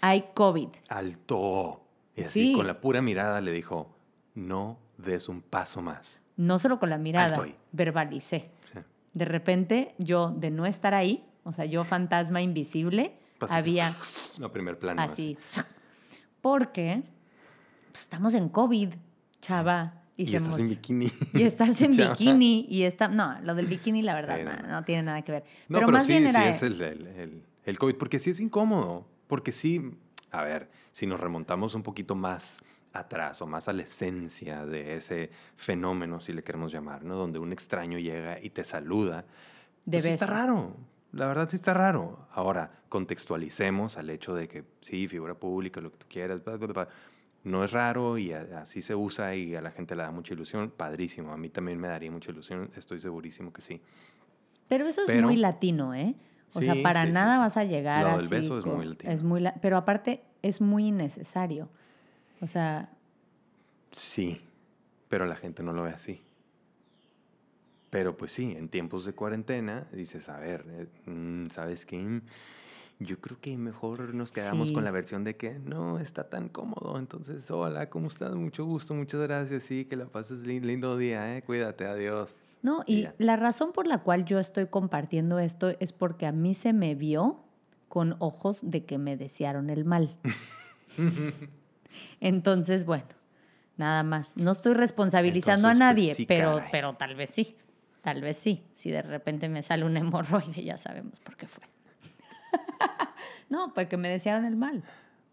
hay 0.00 0.26
COVID. 0.34 0.68
Alto. 0.88 1.80
Y 2.16 2.22
así 2.22 2.52
con 2.52 2.66
la 2.66 2.80
pura 2.80 3.02
mirada 3.02 3.40
le 3.40 3.52
dijo, 3.52 3.96
no 4.34 4.78
des 4.98 5.28
un 5.28 5.42
paso 5.42 5.82
más. 5.82 6.22
No 6.36 6.58
solo 6.58 6.78
con 6.78 6.90
la 6.90 6.98
mirada, 6.98 7.44
verbalicé. 7.72 8.50
De 9.12 9.24
repente, 9.24 9.94
yo 9.98 10.30
de 10.30 10.50
no 10.50 10.66
estar 10.66 10.92
ahí, 10.92 11.24
o 11.44 11.52
sea, 11.52 11.64
yo 11.64 11.84
fantasma 11.84 12.42
invisible, 12.42 13.16
había... 13.48 13.94
No, 14.38 14.50
primer 14.50 14.78
plano. 14.78 15.00
Así. 15.00 15.38
Porque 16.40 17.04
pues, 17.92 18.02
estamos 18.02 18.34
en 18.34 18.48
COVID, 18.48 18.90
chava. 19.40 20.02
Y, 20.16 20.36
estás 20.36 20.58
en 20.58 20.68
bikini. 20.68 21.12
Y 21.32 21.42
estás 21.42 21.80
en 21.82 21.90
bikini. 21.96 22.66
Y 22.68 22.84
está... 22.84 23.08
No, 23.08 23.36
lo 23.42 23.54
del 23.54 23.66
bikini, 23.66 24.02
la 24.02 24.14
verdad, 24.14 24.64
no, 24.68 24.84
tiene 24.84 25.02
nada 25.02 25.22
que 25.22 25.32
ver. 25.32 25.44
No, 25.68 25.80
pero, 25.80 25.90
más 25.90 26.06
sí, 26.06 26.12
bien 26.12 26.26
era... 26.28 26.42
sí 26.42 26.48
es 26.48 26.62
el, 26.62 26.80
el, 26.80 27.42
el 27.64 27.78
COVID, 27.78 27.96
porque 27.96 28.18
sí 28.18 28.30
es 28.30 28.40
incómodo. 28.40 29.06
Porque 29.26 29.52
sí, 29.52 29.92
a 30.30 30.42
ver, 30.42 30.70
si 30.92 31.06
nos 31.06 31.18
remontamos 31.18 31.74
un 31.74 31.82
poquito 31.82 32.14
más 32.14 32.62
atrás 32.92 33.42
o 33.42 33.46
más 33.46 33.68
a 33.68 33.72
la 33.72 33.82
esencia 33.82 34.64
de 34.64 34.96
ese 34.96 35.30
fenómeno, 35.56 36.20
si 36.20 36.32
le 36.32 36.42
queremos 36.42 36.72
llamar, 36.72 37.04
¿no? 37.04 37.16
Donde 37.16 37.38
un 37.38 37.52
extraño 37.52 37.98
llega 37.98 38.40
y 38.40 38.50
te 38.50 38.64
saluda. 38.64 39.24
De 39.84 39.98
pues 39.98 40.06
está 40.06 40.26
raro. 40.26 40.76
La 41.12 41.26
verdad 41.26 41.48
sí 41.48 41.56
está 41.56 41.74
raro. 41.74 42.28
Ahora, 42.32 42.70
contextualicemos 42.88 43.98
al 43.98 44.10
hecho 44.10 44.34
de 44.34 44.48
que 44.48 44.64
sí, 44.80 45.06
figura 45.08 45.34
pública, 45.34 45.80
lo 45.80 45.90
que 45.90 45.98
tú 45.98 46.06
quieras, 46.08 46.40
no 47.44 47.62
es 47.62 47.72
raro 47.72 48.16
y 48.16 48.32
así 48.32 48.80
se 48.80 48.94
usa 48.94 49.34
y 49.34 49.54
a 49.54 49.60
la 49.60 49.70
gente 49.70 49.94
le 49.94 50.02
da 50.02 50.10
mucha 50.10 50.32
ilusión. 50.32 50.70
Padrísimo. 50.70 51.32
A 51.32 51.36
mí 51.36 51.50
también 51.50 51.78
me 51.78 51.88
daría 51.88 52.10
mucha 52.10 52.30
ilusión. 52.30 52.70
Estoy 52.74 53.00
segurísimo 53.00 53.52
que 53.52 53.60
sí. 53.60 53.80
Pero 54.66 54.88
eso 54.88 55.02
es 55.06 55.22
muy 55.22 55.36
latino, 55.36 55.94
¿eh? 55.94 56.14
O 56.54 56.62
sea, 56.62 56.74
para 56.82 57.04
nada 57.04 57.38
vas 57.38 57.56
a 57.56 57.64
llegar 57.64 58.06
a. 58.06 58.16
El 58.16 58.28
beso 58.28 58.58
es 58.58 58.64
muy 58.64 58.86
latino. 58.86 59.12
Es 59.12 59.22
muy 59.22 59.44
pero 59.60 59.76
aparte 59.76 60.22
es 60.42 60.60
muy 60.60 60.86
innecesario. 60.86 61.68
O 62.40 62.46
sea... 62.46 62.90
Sí, 63.92 64.40
pero 65.08 65.26
la 65.26 65.36
gente 65.36 65.62
no 65.62 65.72
lo 65.72 65.82
ve 65.82 65.90
así. 65.90 66.20
Pero 67.90 68.16
pues 68.16 68.32
sí, 68.32 68.54
en 68.56 68.68
tiempos 68.68 69.04
de 69.04 69.12
cuarentena 69.12 69.86
dices, 69.92 70.28
a 70.28 70.38
ver, 70.38 70.64
eh, 70.68 71.10
mm, 71.10 71.50
¿sabes 71.50 71.86
qué? 71.86 72.20
Yo 73.00 73.20
creo 73.20 73.40
que 73.40 73.56
mejor 73.56 74.14
nos 74.14 74.30
quedamos 74.30 74.70
con 74.70 74.84
la 74.84 74.90
versión 74.90 75.24
de 75.24 75.36
que 75.36 75.58
no 75.58 75.98
está 75.98 76.28
tan 76.28 76.48
cómodo. 76.48 76.96
Entonces, 76.98 77.50
hola, 77.50 77.90
¿cómo 77.90 78.06
estás? 78.06 78.34
Mucho 78.34 78.64
gusto, 78.64 78.94
muchas 78.94 79.20
gracias. 79.20 79.64
Sí, 79.64 79.84
que 79.84 79.96
la 79.96 80.06
pases 80.06 80.46
lindo 80.46 80.96
día, 80.96 81.36
¿eh? 81.36 81.42
Cuídate, 81.42 81.86
adiós. 81.86 82.44
No, 82.62 82.82
y, 82.86 83.08
la 83.18 83.36
razón 83.36 83.72
por 83.72 83.86
la 83.86 83.98
cual 83.98 84.24
yo 84.24 84.38
estoy 84.38 84.68
compartiendo 84.68 85.38
esto 85.38 85.74
es 85.80 85.92
porque 85.92 86.26
a 86.26 86.32
mí 86.32 86.54
se 86.54 86.72
me 86.72 86.94
vio 86.94 87.44
con 87.88 88.16
ojos 88.20 88.60
de 88.62 88.86
que 88.86 88.96
me 88.96 89.16
desearon 89.16 89.70
el 89.70 89.84
mal. 89.84 90.16
Entonces, 92.20 92.86
bueno, 92.86 93.08
nada 93.76 94.02
más. 94.02 94.36
No 94.36 94.52
estoy 94.52 94.74
responsabilizando 94.74 95.68
a 95.68 95.72
pues, 95.72 95.78
nadie, 95.78 96.16
pero, 96.26 96.62
pero 96.70 96.94
tal 96.94 97.16
vez 97.16 97.30
sí. 97.30 97.56
Tal 98.02 98.20
vez 98.20 98.36
sí. 98.36 98.64
Si 98.72 98.90
de 98.90 99.02
repente 99.02 99.48
me 99.48 99.62
sale 99.62 99.84
un 99.84 99.96
hemorroide, 99.96 100.62
ya 100.62 100.78
sabemos 100.78 101.20
por 101.20 101.36
qué 101.36 101.46
fue. 101.46 101.64
no, 103.48 103.72
porque 103.74 103.96
me 103.96 104.08
desearon 104.08 104.44
el 104.44 104.56
mal. 104.56 104.82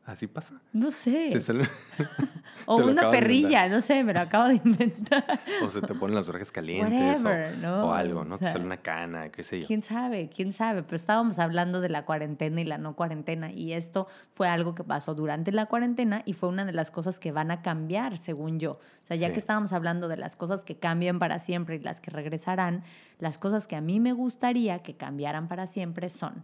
¿Así 0.03 0.25
pasa? 0.25 0.59
No 0.73 0.89
sé. 0.89 1.31
o 2.65 2.77
una 2.77 3.11
perrilla, 3.11 3.69
no 3.69 3.81
sé, 3.81 4.03
me 4.03 4.13
lo 4.13 4.21
acabo 4.21 4.47
de 4.47 4.55
inventar. 4.55 5.39
o 5.63 5.69
se 5.69 5.79
te 5.81 5.93
ponen 5.93 6.15
las 6.15 6.27
orejas 6.27 6.51
calientes. 6.51 7.23
o, 7.23 7.93
algo, 7.93 8.25
¿no? 8.25 8.39
te 8.39 8.45
sale 8.45 8.65
una 8.65 8.77
cana, 8.77 9.29
qué 9.29 9.43
sé 9.43 9.61
yo. 9.61 9.67
¿Quién 9.67 9.83
sabe? 9.83 10.29
¿Quién 10.29 10.53
sabe? 10.53 10.81
Pero 10.81 10.95
estábamos 10.95 11.37
hablando 11.37 11.81
de 11.81 11.89
la 11.89 12.03
cuarentena 12.03 12.59
y 12.61 12.65
la 12.65 12.79
no 12.79 12.95
cuarentena. 12.95 13.51
Y 13.51 13.73
esto 13.73 14.07
fue 14.33 14.49
algo 14.49 14.73
que 14.73 14.83
pasó 14.83 15.13
durante 15.13 15.51
la 15.51 15.67
cuarentena 15.67 16.23
y 16.25 16.33
fue 16.33 16.49
una 16.49 16.65
de 16.65 16.73
las 16.73 16.89
cosas 16.89 17.19
que 17.19 17.31
van 17.31 17.51
a 17.51 17.61
cambiar, 17.61 18.17
según 18.17 18.59
yo. 18.59 18.71
O 18.71 19.03
sea, 19.03 19.15
ya 19.15 19.31
que 19.31 19.39
estábamos 19.39 19.71
hablando 19.71 20.07
de 20.07 20.17
las 20.17 20.35
cosas 20.35 20.63
que 20.63 20.77
cambian 20.77 21.19
para 21.19 21.37
siempre 21.37 21.75
y 21.75 21.79
las 21.79 22.01
que 22.01 22.09
regresarán, 22.09 22.83
las 23.19 23.37
cosas 23.37 23.67
que 23.67 23.75
a 23.75 23.81
mí 23.81 23.99
me 23.99 24.13
gustaría 24.13 24.79
que 24.79 24.95
cambiaran 24.95 25.47
para 25.47 25.67
siempre 25.67 26.09
son. 26.09 26.43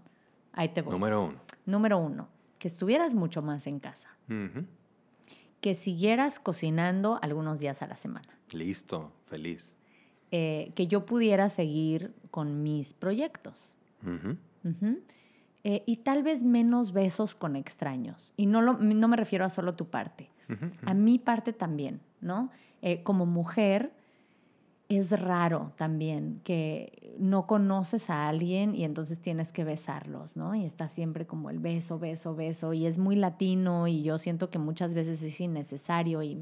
Ahí 0.57 0.69
te 0.69 0.81
voy. 0.81 0.91
Número 0.91 1.23
uno. 1.25 1.39
Número 1.65 1.97
uno 1.99 2.27
que 2.59 2.67
estuvieras 2.67 3.13
mucho 3.13 3.41
más 3.41 3.67
en 3.67 3.79
casa. 3.79 4.09
Que 5.61 5.75
siguieras 5.75 6.39
cocinando 6.39 7.19
algunos 7.21 7.59
días 7.59 7.81
a 7.81 7.87
la 7.87 7.95
semana. 7.97 8.27
Listo, 8.51 9.11
feliz. 9.25 9.75
Eh, 10.31 10.71
que 10.75 10.87
yo 10.87 11.05
pudiera 11.05 11.49
seguir 11.49 12.13
con 12.31 12.63
mis 12.63 12.93
proyectos. 12.93 13.77
Eh, 15.63 15.83
y 15.85 15.97
tal 15.97 16.23
vez 16.23 16.43
menos 16.43 16.91
besos 16.93 17.35
con 17.35 17.55
extraños. 17.55 18.33
Y 18.37 18.45
no, 18.45 18.61
no 18.61 19.07
me 19.07 19.17
refiero 19.17 19.45
a 19.45 19.49
solo 19.49 19.75
tu 19.75 19.89
parte, 19.89 20.29
a 20.83 20.93
mi 20.93 21.19
parte 21.19 21.53
también, 21.53 22.01
¿no? 22.21 22.51
Eh, 22.81 23.03
como 23.03 23.25
mujer, 23.25 23.91
es 24.89 25.11
raro 25.11 25.73
también 25.75 26.39
que 26.45 27.15
no 27.19 27.45
conoces 27.45 28.09
a 28.09 28.29
alguien 28.29 28.73
y 28.73 28.85
entonces 28.85 29.19
tienes 29.19 29.51
que 29.51 29.65
besarlos, 29.65 30.37
¿no? 30.37 30.55
Y 30.55 30.63
está 30.63 30.87
siempre 30.87 31.27
como 31.27 31.49
el 31.49 31.59
beso, 31.59 31.99
beso, 31.99 32.35
beso, 32.35 32.71
y 32.71 32.85
es 32.85 32.97
muy 32.97 33.17
latino 33.17 33.87
y 33.87 34.03
yo 34.03 34.17
siento 34.17 34.49
que 34.49 34.59
muchas 34.59 34.93
veces 34.93 35.21
es 35.23 35.41
innecesario 35.41 36.23
y, 36.23 36.35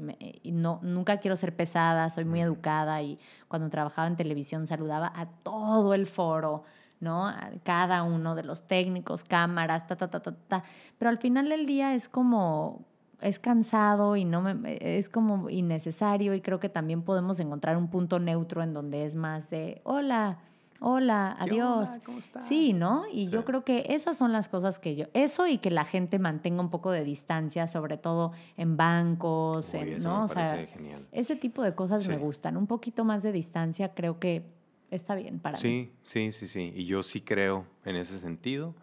no, 0.52 0.78
nunca 0.82 1.18
quiero 1.18 1.34
ser 1.34 1.56
pesada, 1.56 2.08
soy 2.10 2.24
muy 2.24 2.40
educada 2.40 3.02
y 3.02 3.18
cuando 3.48 3.68
trabajaba 3.68 4.06
en 4.06 4.16
televisión 4.16 4.66
saludaba 4.66 5.12
a 5.16 5.26
todo 5.26 5.92
el 5.94 6.06
foro, 6.06 6.62
¿no? 7.00 7.26
A 7.26 7.50
cada 7.64 8.04
uno 8.04 8.36
de 8.36 8.44
los 8.44 8.68
técnicos, 8.68 9.24
cámaras, 9.24 9.88
ta, 9.88 9.96
ta, 9.96 10.08
ta, 10.08 10.20
ta, 10.20 10.32
ta. 10.32 10.62
Pero 10.98 11.08
al 11.08 11.18
final 11.18 11.48
del 11.48 11.66
día 11.66 11.94
es 11.94 12.08
como 12.08 12.86
es 13.20 13.38
cansado 13.38 14.16
y 14.16 14.24
no 14.24 14.42
me, 14.42 14.78
es 14.80 15.08
como 15.08 15.48
innecesario 15.48 16.34
y 16.34 16.40
creo 16.40 16.60
que 16.60 16.68
también 16.68 17.02
podemos 17.02 17.40
encontrar 17.40 17.76
un 17.76 17.88
punto 17.88 18.18
neutro 18.18 18.62
en 18.62 18.72
donde 18.72 19.04
es 19.04 19.14
más 19.14 19.48
de 19.48 19.80
hola, 19.84 20.38
hola, 20.80 21.34
adiós. 21.38 21.98
¿Cómo 22.04 22.18
Sí, 22.40 22.72
¿no? 22.72 23.04
Y 23.10 23.28
yo 23.28 23.44
creo 23.44 23.64
que 23.64 23.86
esas 23.88 24.18
son 24.18 24.32
las 24.32 24.48
cosas 24.48 24.78
que 24.78 24.96
yo, 24.96 25.06
eso 25.14 25.46
y 25.46 25.58
que 25.58 25.70
la 25.70 25.84
gente 25.84 26.18
mantenga 26.18 26.60
un 26.60 26.70
poco 26.70 26.90
de 26.90 27.04
distancia, 27.04 27.66
sobre 27.66 27.96
todo 27.96 28.32
en 28.56 28.76
bancos, 28.76 29.72
¿no? 30.02 30.24
o 30.24 30.28
sea, 30.28 30.66
genial. 30.66 31.06
ese 31.12 31.36
tipo 31.36 31.62
de 31.62 31.74
cosas 31.74 32.06
me 32.08 32.18
gustan. 32.18 32.56
Un 32.56 32.66
poquito 32.66 33.04
más 33.04 33.22
de 33.22 33.32
distancia 33.32 33.94
creo 33.94 34.18
que 34.18 34.44
está 34.90 35.14
bien 35.14 35.38
para 35.38 35.56
mí. 35.56 35.62
Sí, 35.62 35.92
sí, 36.04 36.32
sí, 36.32 36.46
sí. 36.46 36.72
Y 36.76 36.84
yo 36.84 37.02
sí 37.02 37.22
creo 37.22 37.66
en 37.84 37.96
ese 37.96 38.18
sentido 38.18 38.74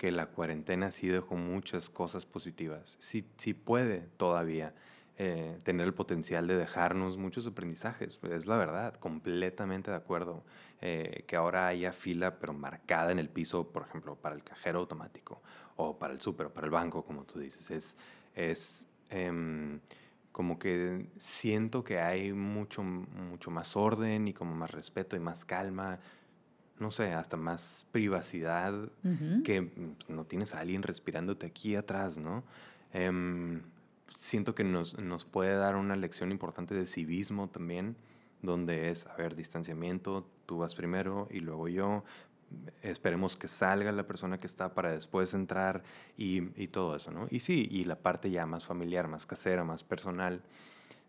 que 0.00 0.10
la 0.10 0.28
cuarentena 0.28 0.90
sí 0.90 1.08
dejó 1.08 1.36
muchas 1.36 1.90
cosas 1.90 2.24
positivas. 2.24 2.96
Sí, 3.00 3.22
sí 3.36 3.52
puede 3.52 4.08
todavía 4.16 4.72
eh, 5.18 5.58
tener 5.62 5.86
el 5.86 5.92
potencial 5.92 6.46
de 6.46 6.56
dejarnos 6.56 7.18
muchos 7.18 7.46
aprendizajes. 7.46 8.18
Es 8.22 8.46
la 8.46 8.56
verdad, 8.56 8.94
completamente 8.94 9.90
de 9.90 9.98
acuerdo. 9.98 10.42
Eh, 10.80 11.24
que 11.26 11.36
ahora 11.36 11.66
haya 11.66 11.92
fila, 11.92 12.38
pero 12.38 12.54
marcada 12.54 13.12
en 13.12 13.18
el 13.18 13.28
piso, 13.28 13.70
por 13.70 13.82
ejemplo, 13.82 14.16
para 14.16 14.34
el 14.34 14.42
cajero 14.42 14.78
automático 14.78 15.42
o 15.76 15.98
para 15.98 16.14
el 16.14 16.20
súper 16.22 16.48
para 16.48 16.64
el 16.64 16.70
banco, 16.70 17.04
como 17.04 17.24
tú 17.24 17.38
dices. 17.38 17.70
Es, 17.70 17.98
es 18.34 18.88
em, 19.10 19.80
como 20.32 20.58
que 20.58 21.08
siento 21.18 21.84
que 21.84 22.00
hay 22.00 22.32
mucho, 22.32 22.82
mucho 22.82 23.50
más 23.50 23.76
orden 23.76 24.28
y 24.28 24.32
como 24.32 24.54
más 24.54 24.70
respeto 24.70 25.14
y 25.14 25.20
más 25.20 25.44
calma 25.44 26.00
no 26.80 26.90
sé, 26.90 27.12
hasta 27.12 27.36
más 27.36 27.86
privacidad, 27.92 28.72
que 29.44 29.62
pues, 29.62 30.08
no 30.08 30.24
tienes 30.24 30.54
a 30.54 30.60
alguien 30.60 30.82
respirándote 30.82 31.46
aquí 31.46 31.76
atrás, 31.76 32.16
¿no? 32.18 32.42
Em, 32.92 33.62
siento 34.16 34.54
que 34.54 34.64
nos, 34.64 34.98
nos, 34.98 35.24
puede 35.24 35.54
dar 35.54 35.76
una 35.76 35.94
lección 35.94 36.30
importante 36.30 36.74
de 36.74 36.86
civismo 36.86 37.48
también, 37.48 37.96
donde 38.42 38.90
es, 38.90 39.06
a 39.06 39.14
ver, 39.14 39.36
distanciamiento, 39.36 40.26
tú 40.46 40.58
vas 40.58 40.74
primero 40.74 41.28
y 41.30 41.40
luego 41.40 41.68
yo, 41.68 42.02
esperemos 42.82 43.36
que 43.36 43.46
salga 43.46 43.92
la 43.92 44.06
persona 44.06 44.40
que 44.40 44.46
está 44.46 44.74
para 44.74 44.90
después 44.90 45.34
entrar 45.34 45.84
y, 46.16 46.48
y 46.60 46.68
todo 46.68 46.96
eso, 46.96 47.10
¿no? 47.10 47.28
Y 47.30 47.40
sí, 47.40 47.68
y 47.70 47.84
la 47.84 47.96
parte 47.96 48.30
ya 48.30 48.46
más 48.46 48.64
familiar, 48.64 49.06
más 49.06 49.26
casera, 49.26 49.64
más 49.64 49.84
personal, 49.84 50.42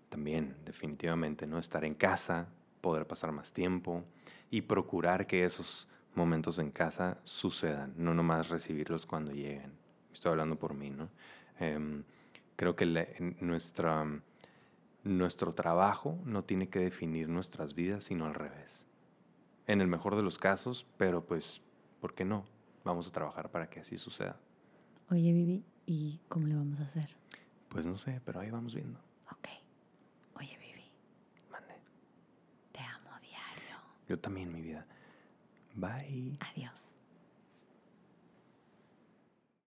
también, 0.10 0.56
definitivamente, 0.66 1.48
¿no? 1.48 1.58
Estar 1.58 1.86
en 1.86 1.96
casa, 1.96 2.50
poder 2.82 3.08
pasar 3.08 3.32
más 3.32 3.54
tiempo 3.54 4.04
y 4.52 4.62
procurar 4.62 5.26
que 5.26 5.46
esos 5.46 5.88
momentos 6.14 6.60
en 6.60 6.72
casa 6.72 7.18
sucedan, 7.24 7.94
no 7.98 8.14
nomás 8.14 8.50
recibirlos 8.50 9.06
cuando 9.06 9.32
lleguen. 9.32 9.72
Estoy 10.14 10.32
hablando 10.32 10.60
por 10.60 10.74
mí, 10.74 10.90
¿no? 10.90 11.10
Em, 11.58 12.04
creo 12.58 12.76
que 12.76 12.86
nuestra, 13.40 14.06
nuestro 15.04 15.54
trabajo 15.54 16.20
no 16.26 16.44
tiene 16.44 16.70
que 16.70 16.80
definir 16.80 17.30
nuestras 17.30 17.74
vidas, 17.74 18.04
sino 18.04 18.26
al 18.26 18.36
revés. 18.36 18.86
En 19.68 19.80
el 19.80 19.88
mejor 19.88 20.18
de 20.18 20.22
los 20.22 20.38
casos, 20.38 20.86
pero 20.98 21.26
pues, 21.26 21.62
¿por 22.02 22.14
qué 22.14 22.26
no? 22.26 22.46
Vamos 22.84 23.08
a 23.08 23.12
trabajar 23.12 23.50
para 23.52 23.70
que 23.70 23.80
así 23.80 23.98
suceda. 23.98 24.38
Oye, 25.10 25.32
Vivi, 25.32 25.64
¿y 25.86 26.20
cómo 26.28 26.48
le 26.48 26.56
vamos 26.56 26.80
a 26.82 26.84
hacer? 26.84 27.16
Pues 27.70 27.86
no 27.86 27.98
sé, 27.98 28.22
pero 28.26 28.42
ahí 28.42 28.52
vamos 28.52 28.76
viendo. 28.76 29.00
Ok. 29.32 29.61
Yo 34.12 34.20
también, 34.20 34.52
mi 34.52 34.62
vida. 34.62 34.86
Bye. 35.74 36.38
Adiós. 36.42 36.91